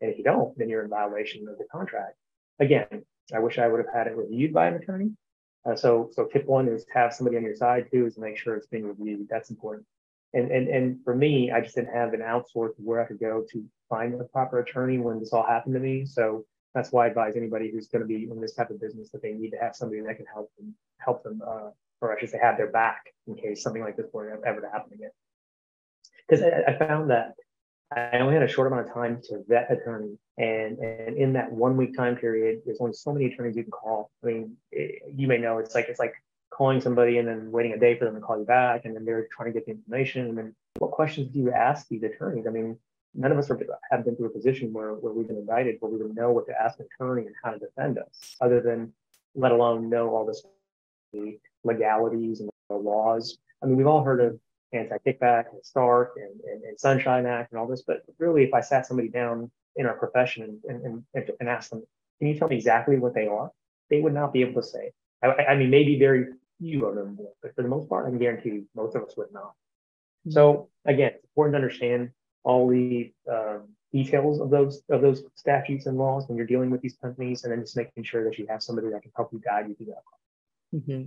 And 0.00 0.10
if 0.10 0.18
you 0.18 0.24
don't, 0.24 0.56
then 0.58 0.68
you're 0.68 0.84
in 0.84 0.90
violation 0.90 1.48
of 1.48 1.58
the 1.58 1.64
contract. 1.72 2.16
Again, 2.58 3.04
I 3.34 3.38
wish 3.38 3.58
I 3.58 3.68
would 3.68 3.78
have 3.78 3.94
had 3.94 4.06
it 4.06 4.16
reviewed 4.16 4.52
by 4.52 4.66
an 4.66 4.74
attorney. 4.74 5.12
Uh, 5.64 5.76
so, 5.76 6.10
so 6.12 6.24
tip 6.24 6.46
one 6.46 6.68
is 6.68 6.86
have 6.92 7.12
somebody 7.12 7.36
on 7.36 7.42
your 7.42 7.54
side 7.54 7.86
too, 7.90 8.06
is 8.06 8.18
make 8.18 8.38
sure 8.38 8.54
it's 8.56 8.66
being 8.66 8.86
reviewed. 8.86 9.26
That's 9.30 9.50
important. 9.50 9.86
And, 10.32 10.50
and, 10.50 10.68
and 10.68 10.98
for 11.04 11.14
me, 11.14 11.50
I 11.50 11.60
just 11.60 11.74
didn't 11.74 11.94
have 11.94 12.14
an 12.14 12.20
outsource 12.20 12.72
where 12.76 13.00
I 13.00 13.04
could 13.06 13.18
go 13.18 13.44
to 13.50 13.64
find 13.88 14.18
a 14.20 14.24
proper 14.24 14.60
attorney 14.60 14.98
when 14.98 15.18
this 15.18 15.32
all 15.32 15.46
happened 15.46 15.74
to 15.74 15.80
me. 15.80 16.06
So 16.06 16.44
that's 16.74 16.92
why 16.92 17.04
I 17.04 17.08
advise 17.08 17.36
anybody 17.36 17.70
who's 17.70 17.88
going 17.88 18.02
to 18.02 18.06
be 18.08 18.28
in 18.30 18.40
this 18.40 18.54
type 18.54 18.70
of 18.70 18.80
business 18.80 19.10
that 19.10 19.22
they 19.22 19.32
need 19.32 19.50
to 19.50 19.58
have 19.58 19.74
somebody 19.74 20.00
that 20.02 20.16
can 20.16 20.26
help 20.32 20.50
them, 20.56 20.74
help 20.98 21.24
them, 21.24 21.42
uh, 21.46 21.70
or 22.00 22.16
I 22.16 22.20
should 22.20 22.30
say, 22.30 22.38
have 22.40 22.56
their 22.56 22.70
back 22.70 23.12
in 23.26 23.34
case 23.34 23.62
something 23.62 23.82
like 23.82 23.96
this 23.96 24.06
were 24.12 24.40
ever 24.44 24.60
to 24.60 24.68
happen 24.68 24.92
again. 24.94 25.10
Because 26.28 26.44
I, 26.44 26.72
I 26.72 26.78
found 26.78 27.10
that 27.10 27.34
I 27.94 28.18
only 28.18 28.34
had 28.34 28.42
a 28.42 28.48
short 28.48 28.68
amount 28.68 28.86
of 28.86 28.94
time 28.94 29.20
to 29.28 29.42
vet 29.48 29.70
attorney, 29.70 30.16
and 30.38 30.78
and 30.78 31.16
in 31.16 31.32
that 31.32 31.50
one 31.50 31.76
week 31.76 31.96
time 31.96 32.16
period, 32.16 32.60
there's 32.64 32.80
only 32.80 32.92
so 32.92 33.12
many 33.12 33.26
attorneys 33.26 33.56
you 33.56 33.64
can 33.64 33.72
call. 33.72 34.10
I 34.22 34.26
mean, 34.26 34.56
it, 34.70 35.02
you 35.16 35.26
may 35.26 35.38
know 35.38 35.58
it's 35.58 35.74
like 35.74 35.88
it's 35.88 35.98
like 35.98 36.14
calling 36.50 36.80
somebody 36.80 37.18
and 37.18 37.26
then 37.26 37.50
waiting 37.50 37.72
a 37.72 37.78
day 37.78 37.98
for 37.98 38.04
them 38.04 38.14
to 38.14 38.20
call 38.20 38.38
you 38.38 38.44
back, 38.44 38.84
and 38.84 38.94
then 38.94 39.04
they're 39.04 39.26
trying 39.32 39.52
to 39.52 39.52
get 39.52 39.66
the 39.66 39.72
information. 39.72 40.28
And 40.28 40.38
then 40.38 40.54
what 40.78 40.92
questions 40.92 41.32
do 41.32 41.40
you 41.40 41.50
ask 41.50 41.88
these 41.88 42.02
attorneys? 42.04 42.46
I 42.46 42.50
mean, 42.50 42.78
none 43.14 43.32
of 43.32 43.38
us 43.38 43.48
have 43.90 44.04
been 44.04 44.14
through 44.14 44.26
a 44.26 44.30
position 44.30 44.72
where, 44.72 44.92
where 44.94 45.12
we've 45.12 45.26
been 45.26 45.38
indicted, 45.38 45.76
where 45.80 45.90
we 45.90 45.98
would 45.98 46.14
know 46.14 46.30
what 46.30 46.46
to 46.46 46.62
ask 46.62 46.78
an 46.78 46.86
attorney 46.94 47.26
and 47.26 47.34
how 47.42 47.50
to 47.52 47.58
defend 47.58 47.98
us, 47.98 48.36
other 48.40 48.60
than 48.60 48.92
let 49.34 49.52
alone 49.52 49.90
know 49.90 50.10
all 50.10 50.26
this 50.26 50.42
the 51.12 51.38
legalities 51.64 52.40
and 52.40 52.50
the 52.68 52.76
laws. 52.76 53.38
I 53.62 53.66
mean, 53.66 53.76
we've 53.76 53.86
all 53.86 54.02
heard 54.02 54.20
of 54.20 54.38
anti-kickback 54.72 55.46
and 55.52 55.64
Stark 55.64 56.14
and, 56.16 56.40
and, 56.40 56.62
and, 56.64 56.78
Sunshine 56.78 57.26
Act 57.26 57.52
and 57.52 57.60
all 57.60 57.66
this, 57.66 57.82
but 57.86 58.02
really, 58.18 58.44
if 58.44 58.54
I 58.54 58.60
sat 58.60 58.86
somebody 58.86 59.08
down 59.08 59.50
in 59.76 59.86
our 59.86 59.94
profession 59.94 60.60
and, 60.68 61.04
and, 61.14 61.30
and 61.40 61.48
asked 61.48 61.70
them, 61.70 61.82
can 62.18 62.28
you 62.28 62.38
tell 62.38 62.48
me 62.48 62.56
exactly 62.56 62.96
what 62.98 63.14
they 63.14 63.26
are? 63.26 63.50
They 63.88 64.00
would 64.00 64.14
not 64.14 64.32
be 64.32 64.42
able 64.42 64.60
to 64.62 64.66
say. 64.66 64.92
I, 65.22 65.28
I 65.50 65.56
mean, 65.56 65.70
maybe 65.70 65.98
very 65.98 66.26
few 66.60 66.86
of 66.86 66.94
them 66.94 67.16
would, 67.16 67.32
but 67.42 67.54
for 67.54 67.62
the 67.62 67.68
most 67.68 67.88
part, 67.88 68.06
I 68.06 68.10
can 68.10 68.18
guarantee 68.18 68.50
you 68.50 68.66
most 68.74 68.94
of 68.94 69.02
us 69.02 69.16
would 69.16 69.32
not. 69.32 69.52
Mm-hmm. 70.26 70.32
So 70.32 70.68
again, 70.84 71.12
it's 71.14 71.24
important 71.24 71.54
to 71.54 71.56
understand 71.58 72.10
all 72.44 72.68
the 72.68 73.12
um, 73.30 73.68
details 73.92 74.40
of 74.40 74.50
those 74.50 74.82
of 74.90 75.02
those 75.02 75.22
statutes 75.34 75.86
and 75.86 75.98
laws 75.98 76.28
when 76.28 76.36
you're 76.36 76.46
dealing 76.46 76.70
with 76.70 76.80
these 76.80 76.96
companies, 77.02 77.44
and 77.44 77.52
then 77.52 77.60
just 77.60 77.76
making 77.76 78.04
sure 78.04 78.24
that 78.24 78.38
you 78.38 78.46
have 78.48 78.62
somebody 78.62 78.88
that 78.90 79.02
can 79.02 79.12
help 79.16 79.32
you 79.32 79.40
guide 79.40 79.68
you 79.68 79.74
through 79.74 79.86
that. 79.86 80.02
Mm-hmm. 80.74 81.04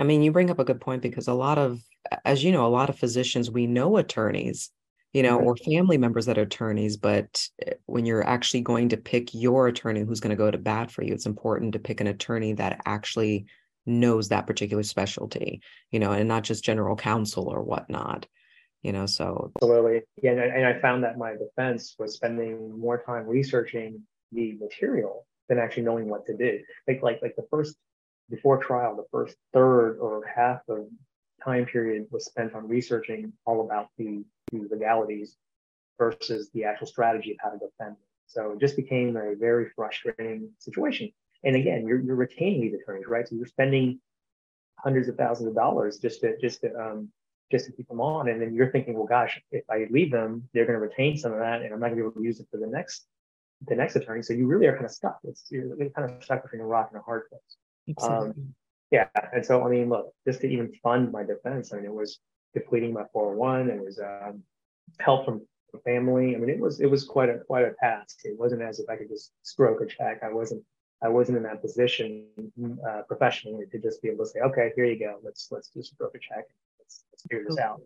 I 0.00 0.04
mean, 0.04 0.22
you 0.22 0.32
bring 0.32 0.50
up 0.50 0.58
a 0.58 0.64
good 0.64 0.80
point 0.80 1.02
because 1.02 1.28
a 1.28 1.34
lot 1.34 1.58
of, 1.58 1.80
as 2.24 2.42
you 2.42 2.52
know, 2.52 2.66
a 2.66 2.68
lot 2.68 2.90
of 2.90 2.98
physicians 2.98 3.50
we 3.50 3.66
know 3.66 3.96
attorneys, 3.96 4.70
you 5.12 5.22
know, 5.22 5.38
mm-hmm. 5.38 5.46
or 5.46 5.56
family 5.56 5.98
members 5.98 6.26
that 6.26 6.38
are 6.38 6.42
attorneys, 6.42 6.96
but 6.96 7.46
eh, 7.64 7.74
when 7.86 8.06
you're 8.06 8.26
actually 8.26 8.62
going 8.62 8.88
to 8.90 8.96
pick 8.96 9.34
your 9.34 9.68
attorney 9.68 10.00
who's 10.00 10.20
going 10.20 10.30
to 10.30 10.36
go 10.36 10.50
to 10.50 10.58
bat 10.58 10.90
for 10.90 11.02
you, 11.02 11.12
it's 11.12 11.26
important 11.26 11.72
to 11.72 11.78
pick 11.78 12.00
an 12.00 12.06
attorney 12.06 12.52
that 12.54 12.80
actually 12.86 13.46
knows 13.86 14.28
that 14.28 14.46
particular 14.46 14.82
specialty, 14.82 15.60
you 15.90 16.00
know, 16.00 16.12
and 16.12 16.28
not 16.28 16.42
just 16.42 16.64
general 16.64 16.96
counsel 16.96 17.48
or 17.48 17.62
whatnot 17.62 18.26
you 18.84 18.92
know 18.92 19.06
so 19.06 19.50
absolutely 19.56 20.02
yeah 20.22 20.32
and 20.32 20.64
I 20.64 20.78
found 20.78 21.02
that 21.02 21.18
my 21.18 21.32
defense 21.32 21.96
was 21.98 22.14
spending 22.14 22.78
more 22.78 23.02
time 23.02 23.26
researching 23.26 24.02
the 24.30 24.56
material 24.60 25.26
than 25.48 25.58
actually 25.58 25.82
knowing 25.84 26.08
what 26.08 26.26
to 26.26 26.36
do 26.36 26.60
like 26.86 27.02
like 27.02 27.20
like 27.22 27.34
the 27.34 27.46
first 27.50 27.76
before 28.30 28.62
trial 28.62 28.96
the 28.96 29.04
first 29.10 29.36
third 29.52 29.98
or 29.98 30.24
half 30.26 30.60
of 30.68 30.86
time 31.42 31.66
period 31.66 32.06
was 32.10 32.24
spent 32.24 32.54
on 32.54 32.66
researching 32.66 33.32
all 33.44 33.64
about 33.64 33.88
the, 33.98 34.24
the 34.52 34.66
legalities 34.70 35.36
versus 35.98 36.50
the 36.54 36.64
actual 36.64 36.86
strategy 36.86 37.32
of 37.32 37.36
how 37.42 37.50
to 37.50 37.58
defend 37.58 37.96
so 38.26 38.52
it 38.52 38.60
just 38.60 38.76
became 38.76 39.16
a 39.16 39.34
very 39.36 39.70
frustrating 39.76 40.48
situation 40.58 41.10
and 41.44 41.56
again 41.56 41.86
you're, 41.86 42.00
you're 42.00 42.16
retaining 42.16 42.60
these 42.60 42.74
attorneys 42.74 43.06
right 43.06 43.28
so 43.28 43.34
you're 43.36 43.46
spending 43.46 44.00
hundreds 44.76 45.08
of 45.08 45.16
thousands 45.16 45.48
of 45.48 45.54
dollars 45.54 45.98
just 45.98 46.20
to 46.20 46.36
just 46.38 46.60
to 46.60 46.74
um, 46.74 47.08
just 47.50 47.66
to 47.66 47.72
keep 47.72 47.88
them 47.88 48.00
on. 48.00 48.28
And 48.28 48.40
then 48.40 48.54
you're 48.54 48.70
thinking, 48.70 48.94
well, 48.94 49.06
gosh, 49.06 49.40
if 49.50 49.64
I 49.70 49.86
leave 49.90 50.10
them, 50.10 50.48
they're 50.52 50.66
going 50.66 50.78
to 50.78 50.84
retain 50.84 51.16
some 51.16 51.32
of 51.32 51.38
that, 51.38 51.62
and 51.62 51.72
I'm 51.72 51.80
not 51.80 51.88
going 51.88 51.98
to 51.98 52.02
be 52.02 52.06
able 52.08 52.20
to 52.20 52.22
use 52.22 52.40
it 52.40 52.46
for 52.50 52.58
the 52.58 52.66
next 52.66 53.06
the 53.66 53.74
next 53.74 53.96
attorney. 53.96 54.22
So 54.22 54.34
you 54.34 54.46
really 54.46 54.66
are 54.66 54.74
kind 54.74 54.84
of 54.84 54.90
stuck. 54.90 55.18
It's 55.24 55.44
you're 55.50 55.76
kind 55.90 56.10
of 56.10 56.22
stuck 56.22 56.42
between 56.42 56.60
a 56.60 56.66
rock 56.66 56.88
and 56.92 57.00
a 57.00 57.02
hard 57.02 57.28
place. 57.30 57.56
Um, 58.02 58.54
yeah, 58.90 59.08
and 59.32 59.44
so 59.44 59.64
I 59.64 59.68
mean, 59.68 59.88
look, 59.88 60.12
just 60.26 60.40
to 60.42 60.48
even 60.48 60.72
fund 60.82 61.10
my 61.10 61.24
defense, 61.24 61.72
I 61.72 61.76
mean, 61.76 61.86
it 61.86 61.92
was 61.92 62.20
depleting 62.54 62.92
my 62.92 63.04
401. 63.12 63.70
It 63.70 63.84
was 63.84 63.98
um, 63.98 64.42
help 65.00 65.24
from 65.24 65.42
family. 65.84 66.36
I 66.36 66.38
mean, 66.38 66.50
it 66.50 66.60
was 66.60 66.80
it 66.80 66.86
was 66.86 67.04
quite 67.04 67.28
a 67.28 67.38
quite 67.38 67.64
a 67.64 67.74
task. 67.80 68.20
It 68.24 68.38
wasn't 68.38 68.62
as 68.62 68.78
if 68.78 68.88
I 68.88 68.96
could 68.96 69.08
just 69.08 69.32
stroke 69.42 69.80
a 69.80 69.86
check. 69.86 70.20
I 70.22 70.32
wasn't 70.32 70.62
I 71.02 71.08
wasn't 71.08 71.38
in 71.38 71.42
that 71.44 71.60
position 71.60 72.24
uh, 72.88 73.02
professionally 73.08 73.66
to 73.72 73.78
just 73.78 74.00
be 74.00 74.08
able 74.08 74.24
to 74.24 74.30
say, 74.30 74.40
okay, 74.40 74.72
here 74.76 74.84
you 74.84 74.98
go. 74.98 75.18
Let's 75.22 75.48
let's 75.50 75.68
just 75.68 75.94
stroke 75.94 76.14
a 76.14 76.18
check 76.18 76.44
let's, 76.84 77.04
let's 77.12 77.22
figure 77.22 77.44
this 77.48 77.58
out. 77.58 77.80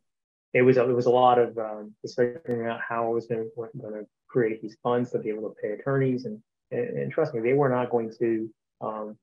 It 0.54 0.62
was 0.62 0.76
a, 0.76 0.88
it 0.88 0.94
was 0.94 1.06
a 1.06 1.11
lot 1.11 1.38
of 1.38 1.56
um, 1.58 1.94
just 2.02 2.16
figuring 2.16 2.68
out 2.68 2.80
how 2.87 3.06
I 3.06 3.08
was 3.11 3.26
going 3.26 3.50
to 3.54 4.06
create 4.28 4.62
these 4.62 4.76
funds 4.82 5.11
to 5.12 5.18
be 5.18 5.28
able 5.28 5.48
to 5.48 5.54
pay 5.61 5.72
attorneys, 5.72 6.24
and, 6.24 6.40
and, 6.70 6.98
and 6.98 7.12
trust 7.12 7.34
me, 7.34 7.40
they 7.40 7.52
were 7.52 7.68
not 7.68 7.90
going 7.90 8.12
to. 8.18 8.50
Um, 8.80 9.18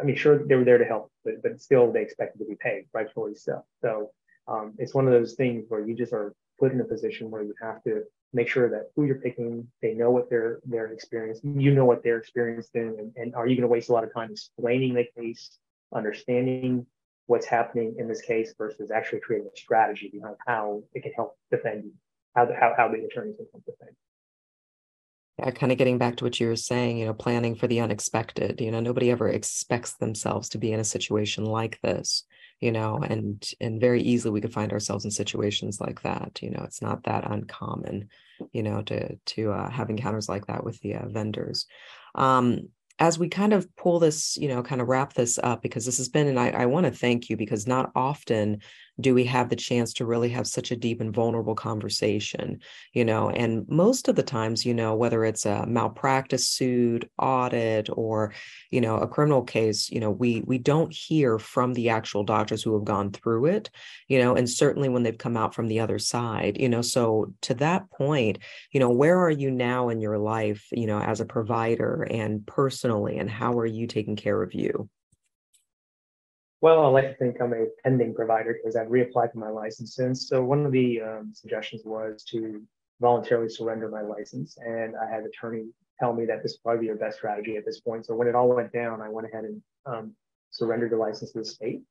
I 0.00 0.04
mean, 0.04 0.16
sure, 0.16 0.44
they 0.44 0.56
were 0.56 0.64
there 0.64 0.78
to 0.78 0.84
help, 0.84 1.10
but 1.24 1.42
but 1.42 1.60
still, 1.60 1.92
they 1.92 2.02
expected 2.02 2.38
to 2.38 2.44
be 2.44 2.56
paid, 2.56 2.86
rightfully 2.92 3.34
so. 3.34 3.64
So 3.80 4.10
um, 4.48 4.74
it's 4.78 4.94
one 4.94 5.06
of 5.06 5.12
those 5.12 5.34
things 5.34 5.66
where 5.68 5.86
you 5.86 5.94
just 5.94 6.12
are 6.12 6.34
put 6.58 6.72
in 6.72 6.80
a 6.80 6.84
position 6.84 7.30
where 7.30 7.42
you 7.42 7.54
have 7.60 7.82
to 7.84 8.02
make 8.32 8.48
sure 8.48 8.68
that 8.68 8.90
who 8.94 9.04
you're 9.04 9.20
picking, 9.20 9.66
they 9.80 9.94
know 9.94 10.10
what 10.10 10.28
their 10.28 10.60
their 10.64 10.86
experience, 10.86 11.40
you 11.44 11.72
know 11.72 11.84
what 11.84 12.02
they're 12.02 12.18
experienced 12.18 12.74
in, 12.74 12.96
and, 12.98 13.12
and 13.16 13.34
are 13.34 13.46
you 13.46 13.54
going 13.56 13.62
to 13.62 13.68
waste 13.68 13.88
a 13.88 13.92
lot 13.92 14.04
of 14.04 14.12
time 14.12 14.30
explaining 14.32 14.94
the 14.94 15.06
case, 15.16 15.58
understanding 15.94 16.86
what's 17.26 17.46
happening 17.46 17.94
in 17.98 18.08
this 18.08 18.20
case 18.20 18.54
versus 18.58 18.90
actually 18.90 19.20
creating 19.20 19.48
a 19.52 19.56
strategy 19.56 20.10
behind 20.12 20.36
how 20.46 20.82
it 20.92 21.02
can 21.02 21.12
help 21.12 21.36
defend 21.50 21.84
you, 21.84 21.92
how 22.34 22.44
the, 22.44 22.54
how, 22.54 22.74
how 22.76 22.88
the 22.88 23.02
attorneys 23.04 23.36
can 23.36 23.46
help 23.52 23.64
defend. 23.64 23.96
Kind 25.56 25.72
of 25.72 25.78
getting 25.78 25.98
back 25.98 26.16
to 26.16 26.24
what 26.24 26.38
you 26.38 26.46
were 26.46 26.54
saying, 26.54 26.98
you 26.98 27.06
know, 27.06 27.12
planning 27.12 27.56
for 27.56 27.66
the 27.66 27.80
unexpected. 27.80 28.60
You 28.60 28.70
know, 28.70 28.78
nobody 28.78 29.10
ever 29.10 29.28
expects 29.28 29.94
themselves 29.94 30.48
to 30.50 30.58
be 30.58 30.72
in 30.72 30.78
a 30.78 30.84
situation 30.84 31.44
like 31.44 31.80
this, 31.82 32.24
you 32.60 32.70
know, 32.70 32.98
and 33.02 33.44
and 33.60 33.80
very 33.80 34.00
easily 34.00 34.30
we 34.30 34.40
could 34.40 34.52
find 34.52 34.72
ourselves 34.72 35.04
in 35.04 35.10
situations 35.10 35.80
like 35.80 36.02
that. 36.02 36.38
You 36.40 36.50
know, 36.50 36.62
it's 36.62 36.80
not 36.80 37.02
that 37.04 37.28
uncommon, 37.28 38.10
you 38.52 38.62
know, 38.62 38.82
to 38.82 39.16
to 39.16 39.50
uh, 39.50 39.70
have 39.70 39.90
encounters 39.90 40.28
like 40.28 40.46
that 40.46 40.62
with 40.62 40.80
the 40.82 40.94
uh, 40.94 41.08
vendors. 41.08 41.66
Um, 42.14 42.68
as 43.00 43.18
we 43.18 43.28
kind 43.28 43.52
of 43.52 43.66
pull 43.74 43.98
this, 43.98 44.36
you 44.36 44.46
know, 44.46 44.62
kind 44.62 44.80
of 44.80 44.86
wrap 44.86 45.14
this 45.14 45.36
up, 45.42 45.62
because 45.62 45.84
this 45.84 45.98
has 45.98 46.08
been, 46.08 46.28
and 46.28 46.38
I, 46.38 46.50
I 46.50 46.66
want 46.66 46.86
to 46.86 46.92
thank 46.92 47.28
you 47.28 47.36
because 47.36 47.66
not 47.66 47.90
often 47.96 48.60
do 49.00 49.14
we 49.14 49.24
have 49.24 49.48
the 49.48 49.56
chance 49.56 49.92
to 49.94 50.06
really 50.06 50.28
have 50.28 50.46
such 50.46 50.70
a 50.70 50.76
deep 50.76 51.00
and 51.00 51.14
vulnerable 51.14 51.54
conversation 51.54 52.60
you 52.92 53.04
know? 53.04 53.30
And 53.30 53.68
most 53.68 54.08
of 54.08 54.16
the 54.16 54.22
times 54.22 54.64
you 54.64 54.74
know 54.74 54.94
whether 54.94 55.24
it's 55.24 55.46
a 55.46 55.66
malpractice 55.66 56.48
suit 56.48 57.10
audit 57.18 57.88
or 57.92 58.32
you 58.70 58.80
know 58.80 58.96
a 58.96 59.08
criminal 59.08 59.42
case 59.42 59.90
you 59.90 60.00
know 60.00 60.10
we 60.10 60.42
we 60.46 60.58
don't 60.58 60.92
hear 60.92 61.38
from 61.38 61.74
the 61.74 61.88
actual 61.88 62.24
doctors 62.24 62.62
who 62.62 62.74
have 62.74 62.84
gone 62.84 63.10
through 63.10 63.46
it 63.46 63.70
you 64.08 64.18
know 64.18 64.34
and 64.34 64.48
certainly 64.48 64.88
when 64.88 65.02
they've 65.02 65.18
come 65.18 65.36
out 65.36 65.54
from 65.54 65.68
the 65.68 65.80
other 65.80 65.98
side 65.98 66.56
you 66.60 66.68
know? 66.68 66.82
So 66.82 67.32
to 67.42 67.54
that 67.54 67.90
point 67.90 68.38
you 68.72 68.80
know 68.80 68.90
where 68.90 69.18
are 69.18 69.30
you 69.30 69.50
now 69.50 69.88
in 69.88 70.00
your 70.00 70.18
life 70.18 70.66
you 70.72 70.86
know 70.86 71.00
as 71.00 71.20
a 71.20 71.26
provider 71.26 72.06
and 72.10 72.46
personally 72.46 73.18
and 73.18 73.30
how 73.30 73.58
are 73.58 73.66
you 73.66 73.86
taking 73.86 74.16
care 74.16 74.42
of 74.42 74.54
you 74.54 74.88
well, 76.64 76.82
I 76.82 76.88
like 76.88 77.10
to 77.10 77.14
think 77.16 77.42
I'm 77.42 77.52
a 77.52 77.66
pending 77.82 78.14
provider 78.14 78.54
because 78.54 78.74
I've 78.74 78.88
reapplied 78.88 79.32
for 79.32 79.38
my 79.38 79.50
license 79.50 79.94
since. 79.96 80.28
So 80.30 80.42
one 80.42 80.64
of 80.64 80.72
the 80.72 81.02
um, 81.02 81.30
suggestions 81.34 81.82
was 81.84 82.24
to 82.30 82.62
voluntarily 83.02 83.50
surrender 83.50 83.90
my 83.90 84.00
license, 84.00 84.56
and 84.56 84.94
I 84.96 85.04
had 85.06 85.20
an 85.20 85.26
attorney 85.26 85.66
tell 86.00 86.14
me 86.14 86.24
that 86.24 86.42
this 86.42 86.52
would 86.52 86.62
probably 86.62 86.80
be 86.80 86.86
your 86.86 86.96
best 86.96 87.18
strategy 87.18 87.58
at 87.58 87.66
this 87.66 87.80
point. 87.80 88.06
So 88.06 88.14
when 88.14 88.28
it 88.28 88.34
all 88.34 88.48
went 88.48 88.72
down, 88.72 89.02
I 89.02 89.10
went 89.10 89.26
ahead 89.26 89.44
and 89.44 89.62
um, 89.84 90.16
surrendered 90.52 90.92
the 90.92 90.96
license 90.96 91.32
to 91.32 91.40
the 91.40 91.44
state, 91.44 91.82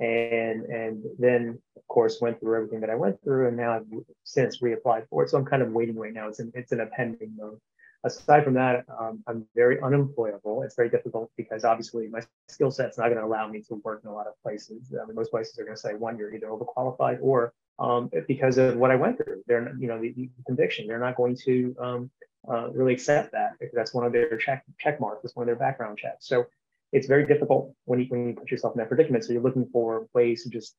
and 0.00 0.64
and 0.64 1.04
then 1.18 1.58
of 1.76 1.86
course 1.88 2.22
went 2.22 2.40
through 2.40 2.56
everything 2.56 2.80
that 2.80 2.88
I 2.88 2.94
went 2.94 3.22
through, 3.22 3.48
and 3.48 3.56
now 3.58 3.74
I've 3.74 3.84
since 4.24 4.62
reapplied 4.62 5.06
for 5.10 5.24
it. 5.24 5.28
So 5.28 5.36
I'm 5.36 5.44
kind 5.44 5.60
of 5.60 5.72
waiting 5.72 5.98
right 5.98 6.14
now. 6.14 6.28
It's 6.28 6.40
in 6.40 6.50
it's 6.54 6.72
in 6.72 6.80
a 6.80 6.86
pending 6.86 7.34
mode 7.36 7.60
aside 8.04 8.44
from 8.44 8.54
that, 8.54 8.84
um, 8.98 9.22
I'm 9.26 9.46
very 9.54 9.80
unemployable. 9.80 10.62
It's 10.62 10.74
very 10.74 10.90
difficult 10.90 11.30
because 11.36 11.64
obviously 11.64 12.08
my 12.08 12.20
skill 12.48 12.70
set's 12.70 12.98
not 12.98 13.04
going 13.04 13.18
to 13.18 13.24
allow 13.24 13.48
me 13.48 13.62
to 13.62 13.80
work 13.84 14.02
in 14.04 14.10
a 14.10 14.14
lot 14.14 14.26
of 14.26 14.34
places. 14.42 14.92
I 15.00 15.04
mean, 15.06 15.14
most 15.14 15.30
places 15.30 15.58
are 15.58 15.64
going 15.64 15.76
to 15.76 15.80
say, 15.80 15.94
one, 15.94 16.18
you're 16.18 16.34
either 16.34 16.48
overqualified 16.48 17.18
or 17.20 17.52
um, 17.78 18.10
because 18.28 18.58
of 18.58 18.76
what 18.76 18.90
I 18.90 18.96
went 18.96 19.18
through. 19.18 19.42
They're, 19.46 19.74
you 19.78 19.88
know, 19.88 20.00
the, 20.00 20.12
the 20.12 20.30
conviction. 20.46 20.86
They're 20.86 20.98
not 20.98 21.16
going 21.16 21.36
to 21.44 21.76
um, 21.80 22.10
uh, 22.48 22.70
really 22.70 22.92
accept 22.92 23.32
that 23.32 23.52
that's 23.72 23.94
one 23.94 24.04
of 24.04 24.12
their 24.12 24.36
check 24.36 24.64
check 24.78 25.00
marks. 25.00 25.24
It's 25.24 25.36
one 25.36 25.44
of 25.44 25.46
their 25.46 25.56
background 25.56 25.98
checks. 25.98 26.26
So 26.26 26.46
it's 26.92 27.06
very 27.06 27.26
difficult 27.26 27.74
when 27.84 28.00
you 28.00 28.06
when 28.08 28.28
you 28.28 28.34
put 28.34 28.50
yourself 28.50 28.74
in 28.74 28.78
that 28.78 28.88
predicament. 28.88 29.24
So 29.24 29.32
you're 29.32 29.42
looking 29.42 29.68
for 29.72 30.06
ways 30.12 30.42
to 30.44 30.50
just 30.50 30.74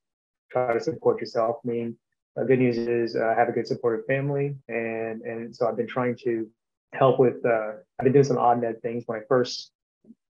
try 0.52 0.74
to 0.74 0.80
support 0.80 1.20
yourself. 1.20 1.58
I 1.66 1.68
mean, 1.68 1.98
the 2.36 2.46
good 2.46 2.60
news 2.60 2.78
is 2.78 3.16
uh, 3.16 3.26
I 3.26 3.34
have 3.34 3.50
a 3.50 3.52
good 3.52 3.68
supportive 3.68 4.06
family, 4.06 4.56
and 4.68 5.22
and 5.22 5.56
so 5.56 5.68
I've 5.68 5.78
been 5.78 5.88
trying 5.88 6.16
to 6.24 6.48
help 6.94 7.20
with. 7.20 7.46
Uh, 7.46 7.74
I've 8.00 8.04
been 8.04 8.14
doing 8.14 8.26
some 8.26 8.38
odd 8.38 8.62
med 8.62 8.82
things. 8.82 9.04
When 9.06 9.20
I 9.20 9.24
first 9.28 9.72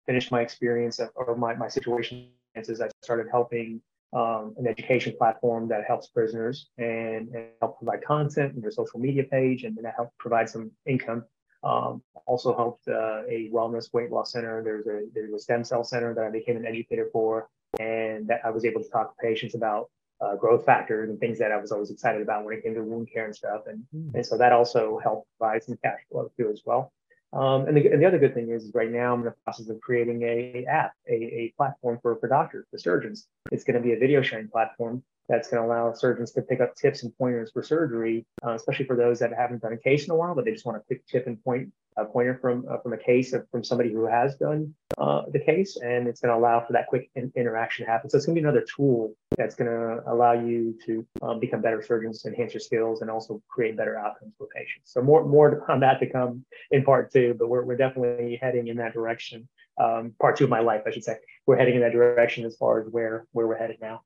finished 0.07 0.31
my 0.31 0.41
experience 0.41 1.01
or 1.15 1.37
my 1.37 1.55
my 1.55 1.69
situation, 1.69 2.29
I 2.57 2.63
started 3.03 3.27
helping 3.31 3.81
um, 4.13 4.55
an 4.59 4.67
education 4.67 5.15
platform 5.17 5.69
that 5.69 5.85
helps 5.85 6.09
prisoners 6.09 6.71
and, 6.79 7.29
and 7.29 7.47
help 7.61 7.79
provide 7.79 8.03
content 8.05 8.55
in 8.55 8.61
their 8.61 8.73
social 8.73 8.99
media 8.99 9.25
page, 9.25 9.65
and 9.65 9.77
then 9.77 9.85
that 9.85 9.95
helped 9.97 10.17
provide 10.19 10.49
some 10.49 10.71
income. 10.87 11.25
Um, 11.63 12.03
also 12.27 12.57
helped 12.57 12.89
uh, 12.89 13.23
a 13.29 13.51
wellness 13.53 13.93
weight 13.93 14.11
loss 14.11 14.33
center. 14.33 14.63
There's 14.63 14.87
a 14.87 15.07
there's 15.15 15.33
a 15.33 15.39
stem 15.39 15.63
cell 15.63 15.85
center 15.85 16.15
that 16.15 16.25
I 16.25 16.31
became 16.31 16.57
an 16.57 16.67
educator 16.67 17.09
for, 17.13 17.49
and 17.79 18.27
that 18.29 18.41
I 18.45 18.51
was 18.51 18.65
able 18.65 18.83
to 18.83 18.89
talk 18.89 19.15
to 19.15 19.23
patients 19.23 19.55
about 19.55 19.91
uh, 20.21 20.37
growth 20.37 20.65
factors 20.65 21.09
and 21.09 21.19
things 21.19 21.39
that 21.39 21.53
I 21.53 21.57
was 21.57 21.73
always 21.73 21.91
excited 21.91 22.23
about 22.23 22.45
when 22.45 22.55
it 22.55 22.63
came 22.63 22.75
to 22.75 22.83
wound 22.83 23.09
care 23.13 23.25
and 23.25 23.35
stuff. 23.35 23.63
And, 23.67 23.85
mm. 23.95 24.15
and 24.15 24.25
so 24.25 24.37
that 24.39 24.53
also 24.53 24.99
helped 25.03 25.29
provide 25.39 25.63
some 25.63 25.79
cash 25.83 26.01
flow 26.11 26.31
too 26.37 26.51
as 26.51 26.63
well. 26.65 26.93
Um, 27.33 27.69
and, 27.69 27.77
the, 27.77 27.87
and, 27.93 28.03
the, 28.03 28.07
other 28.07 28.19
good 28.19 28.35
thing 28.35 28.51
is, 28.51 28.65
is, 28.65 28.75
right 28.75 28.91
now 28.91 29.13
I'm 29.13 29.21
in 29.21 29.27
the 29.27 29.35
process 29.45 29.69
of 29.69 29.81
creating 29.81 30.23
a, 30.23 30.65
app, 30.67 30.95
a, 31.09 31.15
a 31.15 31.55
platform 31.57 32.01
for, 32.03 32.17
for 32.17 32.29
doctors, 32.29 32.67
for 32.73 32.79
surgeons. 32.79 33.29
It's 33.53 33.63
going 33.63 33.77
to 33.77 33.81
be 33.81 33.93
a 33.93 33.99
video 33.99 34.21
sharing 34.21 34.49
platform 34.49 35.05
that's 35.31 35.49
going 35.49 35.63
to 35.63 35.67
allow 35.67 35.93
surgeons 35.93 36.33
to 36.33 36.43
pick 36.43 36.61
up 36.61 36.75
tips 36.75 37.05
and 37.05 37.17
pointers 37.17 37.53
for 37.53 37.63
surgery, 37.63 38.27
uh, 38.45 38.55
especially 38.55 38.85
for 38.85 38.97
those 38.97 39.21
that 39.21 39.33
haven't 39.33 39.63
done 39.63 39.73
a 39.73 39.79
case 39.79 40.05
in 40.05 40.11
a 40.11 40.17
while, 40.17 40.35
but 40.35 40.45
they 40.45 40.53
just 40.53 40.67
want 40.67 40.77
a 40.77 40.81
quick 40.81 41.07
tip 41.07 41.27
and 41.29 41.43
point 41.45 41.73
a 41.97 42.05
pointer 42.05 42.39
from 42.41 42.65
uh, 42.71 42.79
from 42.79 42.93
a 42.93 42.99
case 42.99 43.35
from 43.51 43.65
somebody 43.65 43.93
who 43.93 44.07
has 44.07 44.37
done 44.37 44.75
uh, 44.99 45.23
the 45.33 45.39
case, 45.39 45.77
and 45.77 46.09
it's 46.09 46.21
going 46.21 46.33
to 46.33 46.39
allow 46.39 46.65
for 46.65 46.73
that 46.73 46.87
quick 46.89 47.11
in- 47.15 47.33
interaction 47.37 47.87
to 47.87 47.91
happen. 47.91 48.11
So 48.11 48.17
it's 48.17 48.27
going 48.27 48.37
to 48.37 48.41
be 48.41 48.45
another 48.45 48.65
tool 48.77 49.15
that's 49.37 49.55
going 49.55 49.71
to 49.71 50.03
allow 50.11 50.33
you 50.33 50.77
to 50.87 51.07
um, 51.23 51.41
become 51.41 51.63
better 51.63 51.83
surgeons, 51.83 52.25
enhance 52.27 52.53
your 52.53 52.61
skills, 52.61 53.01
and 53.01 53.11
also 53.11 53.41
create 53.49 53.77
better 53.77 53.97
outcomes 53.99 54.35
for 54.37 54.47
patients. 54.55 54.93
So 54.93 55.01
more 55.01 55.25
more 55.25 55.65
on 55.71 55.81
that 55.87 56.01
to 56.01 56.11
come 56.11 56.45
in 56.71 56.85
part 56.85 57.13
two, 57.13 57.35
but 57.39 57.49
we're 57.49 57.65
we're 57.65 57.77
definitely 57.77 58.39
heading 58.41 58.69
in 58.69 58.77
that 58.79 58.93
direction. 58.93 59.49
Um, 59.79 60.15
part 60.21 60.37
two 60.37 60.45
of 60.45 60.51
my 60.51 60.61
life, 60.61 60.83
I 60.87 60.91
should 60.91 61.05
say. 61.05 61.17
We're 61.47 61.57
heading 61.57 61.77
in 61.77 61.81
that 61.81 61.93
direction 61.93 62.45
as 62.45 62.57
far 62.57 62.81
as 62.81 62.89
where 62.91 63.27
where 63.33 63.47
we're 63.47 63.59
headed 63.59 63.79
now. 63.81 64.03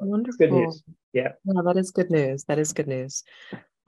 Wonderful. 0.00 0.38
Good 0.38 0.52
news. 0.52 0.82
Yeah. 1.12 1.32
Yeah, 1.44 1.62
that 1.64 1.76
is 1.76 1.90
good 1.90 2.10
news. 2.10 2.44
That 2.44 2.58
is 2.58 2.72
good 2.72 2.88
news. 2.88 3.24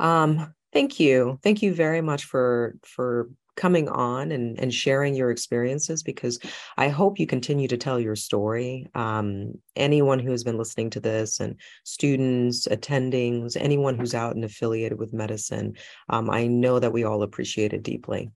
Um, 0.00 0.54
thank 0.72 1.00
you. 1.00 1.38
Thank 1.42 1.62
you 1.62 1.74
very 1.74 2.00
much 2.00 2.24
for 2.24 2.76
for 2.84 3.30
coming 3.58 3.88
on 3.88 4.30
and, 4.30 4.58
and 4.60 4.72
sharing 4.72 5.14
your 5.14 5.32
experiences 5.32 6.04
because 6.04 6.38
I 6.76 6.88
hope 6.88 7.18
you 7.18 7.26
continue 7.26 7.66
to 7.66 7.76
tell 7.76 7.98
your 7.98 8.14
story. 8.14 8.86
Um, 8.94 9.54
anyone 9.74 10.20
who 10.20 10.30
has 10.30 10.44
been 10.44 10.56
listening 10.56 10.90
to 10.90 11.00
this 11.00 11.40
and 11.40 11.56
students, 11.82 12.68
attendings, 12.68 13.56
anyone 13.60 13.98
who's 13.98 14.14
out 14.14 14.36
and 14.36 14.44
affiliated 14.44 14.96
with 14.96 15.12
medicine, 15.12 15.74
um, 16.08 16.30
I 16.30 16.46
know 16.46 16.78
that 16.78 16.92
we 16.92 17.02
all 17.02 17.24
appreciate 17.24 17.72
it 17.72 17.82
deeply. 17.82 18.30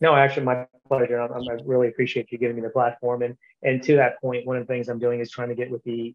No, 0.00 0.14
actually, 0.14 0.46
my 0.46 0.66
pleasure. 0.88 1.20
I, 1.20 1.26
I 1.26 1.58
really 1.66 1.88
appreciate 1.88 2.32
you 2.32 2.38
giving 2.38 2.56
me 2.56 2.62
the 2.62 2.70
platform. 2.70 3.20
And 3.20 3.36
and 3.62 3.82
to 3.82 3.96
that 3.96 4.20
point, 4.22 4.46
one 4.46 4.56
of 4.56 4.66
the 4.66 4.72
things 4.72 4.88
I'm 4.88 4.98
doing 4.98 5.20
is 5.20 5.30
trying 5.30 5.50
to 5.50 5.54
get 5.54 5.70
with 5.70 5.84
the 5.84 6.14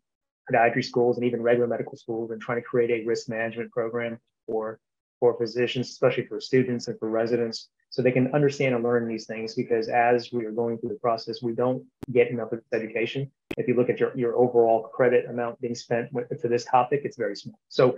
podiatry 0.52 0.84
schools 0.84 1.18
and 1.18 1.26
even 1.26 1.42
regular 1.42 1.68
medical 1.68 1.98
schools 1.98 2.32
and 2.32 2.42
trying 2.42 2.60
to 2.60 2.64
create 2.64 2.92
a 2.92 3.06
risk 3.06 3.30
management 3.30 3.72
program 3.72 4.20
for 4.48 4.80
for 5.20 5.38
physicians, 5.38 5.90
especially 5.90 6.26
for 6.26 6.42
students 6.42 6.88
and 6.88 7.00
for 7.00 7.10
residents, 7.10 7.70
so 7.90 8.02
they 8.02 8.12
can 8.12 8.34
understand 8.34 8.76
and 8.76 8.84
learn 8.84 9.08
these 9.08 9.26
things. 9.26 9.56
Because 9.56 9.88
as 9.88 10.32
we 10.34 10.46
are 10.46 10.52
going 10.52 10.78
through 10.78 10.90
the 10.90 11.00
process, 11.00 11.42
we 11.42 11.54
don't 11.54 11.84
get 12.12 12.30
enough 12.30 12.50
education. 12.74 13.32
If 13.58 13.68
you 13.68 13.76
look 13.76 13.90
at 13.90 14.00
your, 14.00 14.16
your 14.18 14.36
overall 14.36 14.84
credit 14.84 15.26
amount 15.30 15.62
being 15.62 15.76
spent 15.76 16.10
for 16.12 16.48
this 16.50 16.66
topic, 16.66 17.02
it's 17.06 17.18
very 17.18 17.36
small. 17.36 17.58
So 17.70 17.98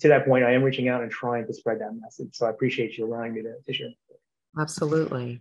to 0.00 0.08
that 0.08 0.26
point, 0.26 0.44
I 0.44 0.52
am 0.52 0.62
reaching 0.62 0.88
out 0.88 1.02
and 1.02 1.10
trying 1.10 1.46
to 1.46 1.54
spread 1.54 1.78
that 1.80 1.92
message. 1.98 2.34
So 2.34 2.46
I 2.46 2.50
appreciate 2.50 2.98
you 2.98 3.06
allowing 3.06 3.32
me 3.32 3.42
to, 3.42 3.54
to 3.64 3.72
share. 3.72 3.88
Absolutely. 4.58 5.40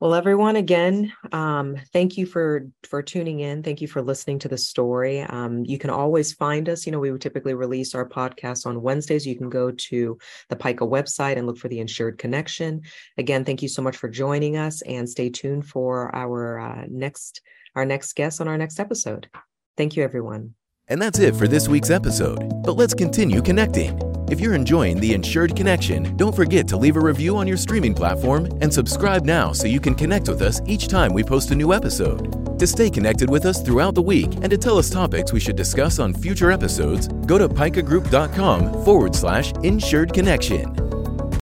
Well, 0.00 0.14
everyone, 0.14 0.54
again, 0.54 1.12
um, 1.32 1.76
thank 1.92 2.16
you 2.16 2.24
for 2.24 2.68
for 2.88 3.02
tuning 3.02 3.40
in. 3.40 3.64
Thank 3.64 3.80
you 3.80 3.88
for 3.88 4.00
listening 4.00 4.38
to 4.40 4.48
the 4.48 4.56
story. 4.56 5.22
Um, 5.22 5.64
you 5.64 5.76
can 5.76 5.90
always 5.90 6.32
find 6.32 6.68
us. 6.68 6.86
You 6.86 6.92
know, 6.92 7.00
we 7.00 7.10
would 7.10 7.20
typically 7.20 7.54
release 7.54 7.96
our 7.96 8.08
podcast 8.08 8.64
on 8.64 8.80
Wednesdays. 8.80 9.26
You 9.26 9.36
can 9.36 9.48
go 9.48 9.72
to 9.72 10.16
the 10.50 10.56
PICA 10.56 10.86
website 10.86 11.36
and 11.36 11.48
look 11.48 11.58
for 11.58 11.66
the 11.66 11.80
Insured 11.80 12.16
Connection. 12.16 12.82
Again, 13.16 13.44
thank 13.44 13.60
you 13.60 13.68
so 13.68 13.82
much 13.82 13.96
for 13.96 14.08
joining 14.08 14.56
us, 14.56 14.82
and 14.82 15.08
stay 15.08 15.30
tuned 15.30 15.66
for 15.66 16.14
our 16.14 16.60
uh, 16.60 16.84
next 16.88 17.40
our 17.74 17.84
next 17.84 18.14
guest 18.14 18.40
on 18.40 18.46
our 18.46 18.58
next 18.58 18.78
episode. 18.78 19.28
Thank 19.76 19.96
you, 19.96 20.04
everyone. 20.04 20.54
And 20.88 21.02
that's 21.02 21.18
it 21.18 21.36
for 21.36 21.46
this 21.46 21.68
week's 21.68 21.90
episode. 21.90 22.62
But 22.62 22.76
let's 22.76 22.94
continue 22.94 23.42
connecting. 23.42 24.00
If 24.30 24.40
you're 24.40 24.54
enjoying 24.54 25.00
the 25.00 25.12
Insured 25.14 25.54
Connection, 25.54 26.16
don't 26.16 26.34
forget 26.34 26.66
to 26.68 26.76
leave 26.76 26.96
a 26.96 27.00
review 27.00 27.36
on 27.36 27.46
your 27.46 27.56
streaming 27.56 27.94
platform 27.94 28.46
and 28.60 28.72
subscribe 28.72 29.24
now 29.24 29.52
so 29.52 29.66
you 29.66 29.80
can 29.80 29.94
connect 29.94 30.28
with 30.28 30.42
us 30.42 30.60
each 30.66 30.88
time 30.88 31.12
we 31.12 31.22
post 31.22 31.50
a 31.50 31.54
new 31.54 31.72
episode. 31.72 32.58
To 32.58 32.66
stay 32.66 32.90
connected 32.90 33.30
with 33.30 33.46
us 33.46 33.62
throughout 33.62 33.94
the 33.94 34.02
week 34.02 34.34
and 34.36 34.50
to 34.50 34.58
tell 34.58 34.78
us 34.78 34.90
topics 34.90 35.32
we 35.32 35.40
should 35.40 35.56
discuss 35.56 35.98
on 35.98 36.12
future 36.12 36.50
episodes, 36.50 37.08
go 37.26 37.38
to 37.38 37.48
picagroup.com 37.48 38.84
forward 38.84 39.14
slash 39.14 39.52
insured 39.62 40.12
connection. 40.12 40.74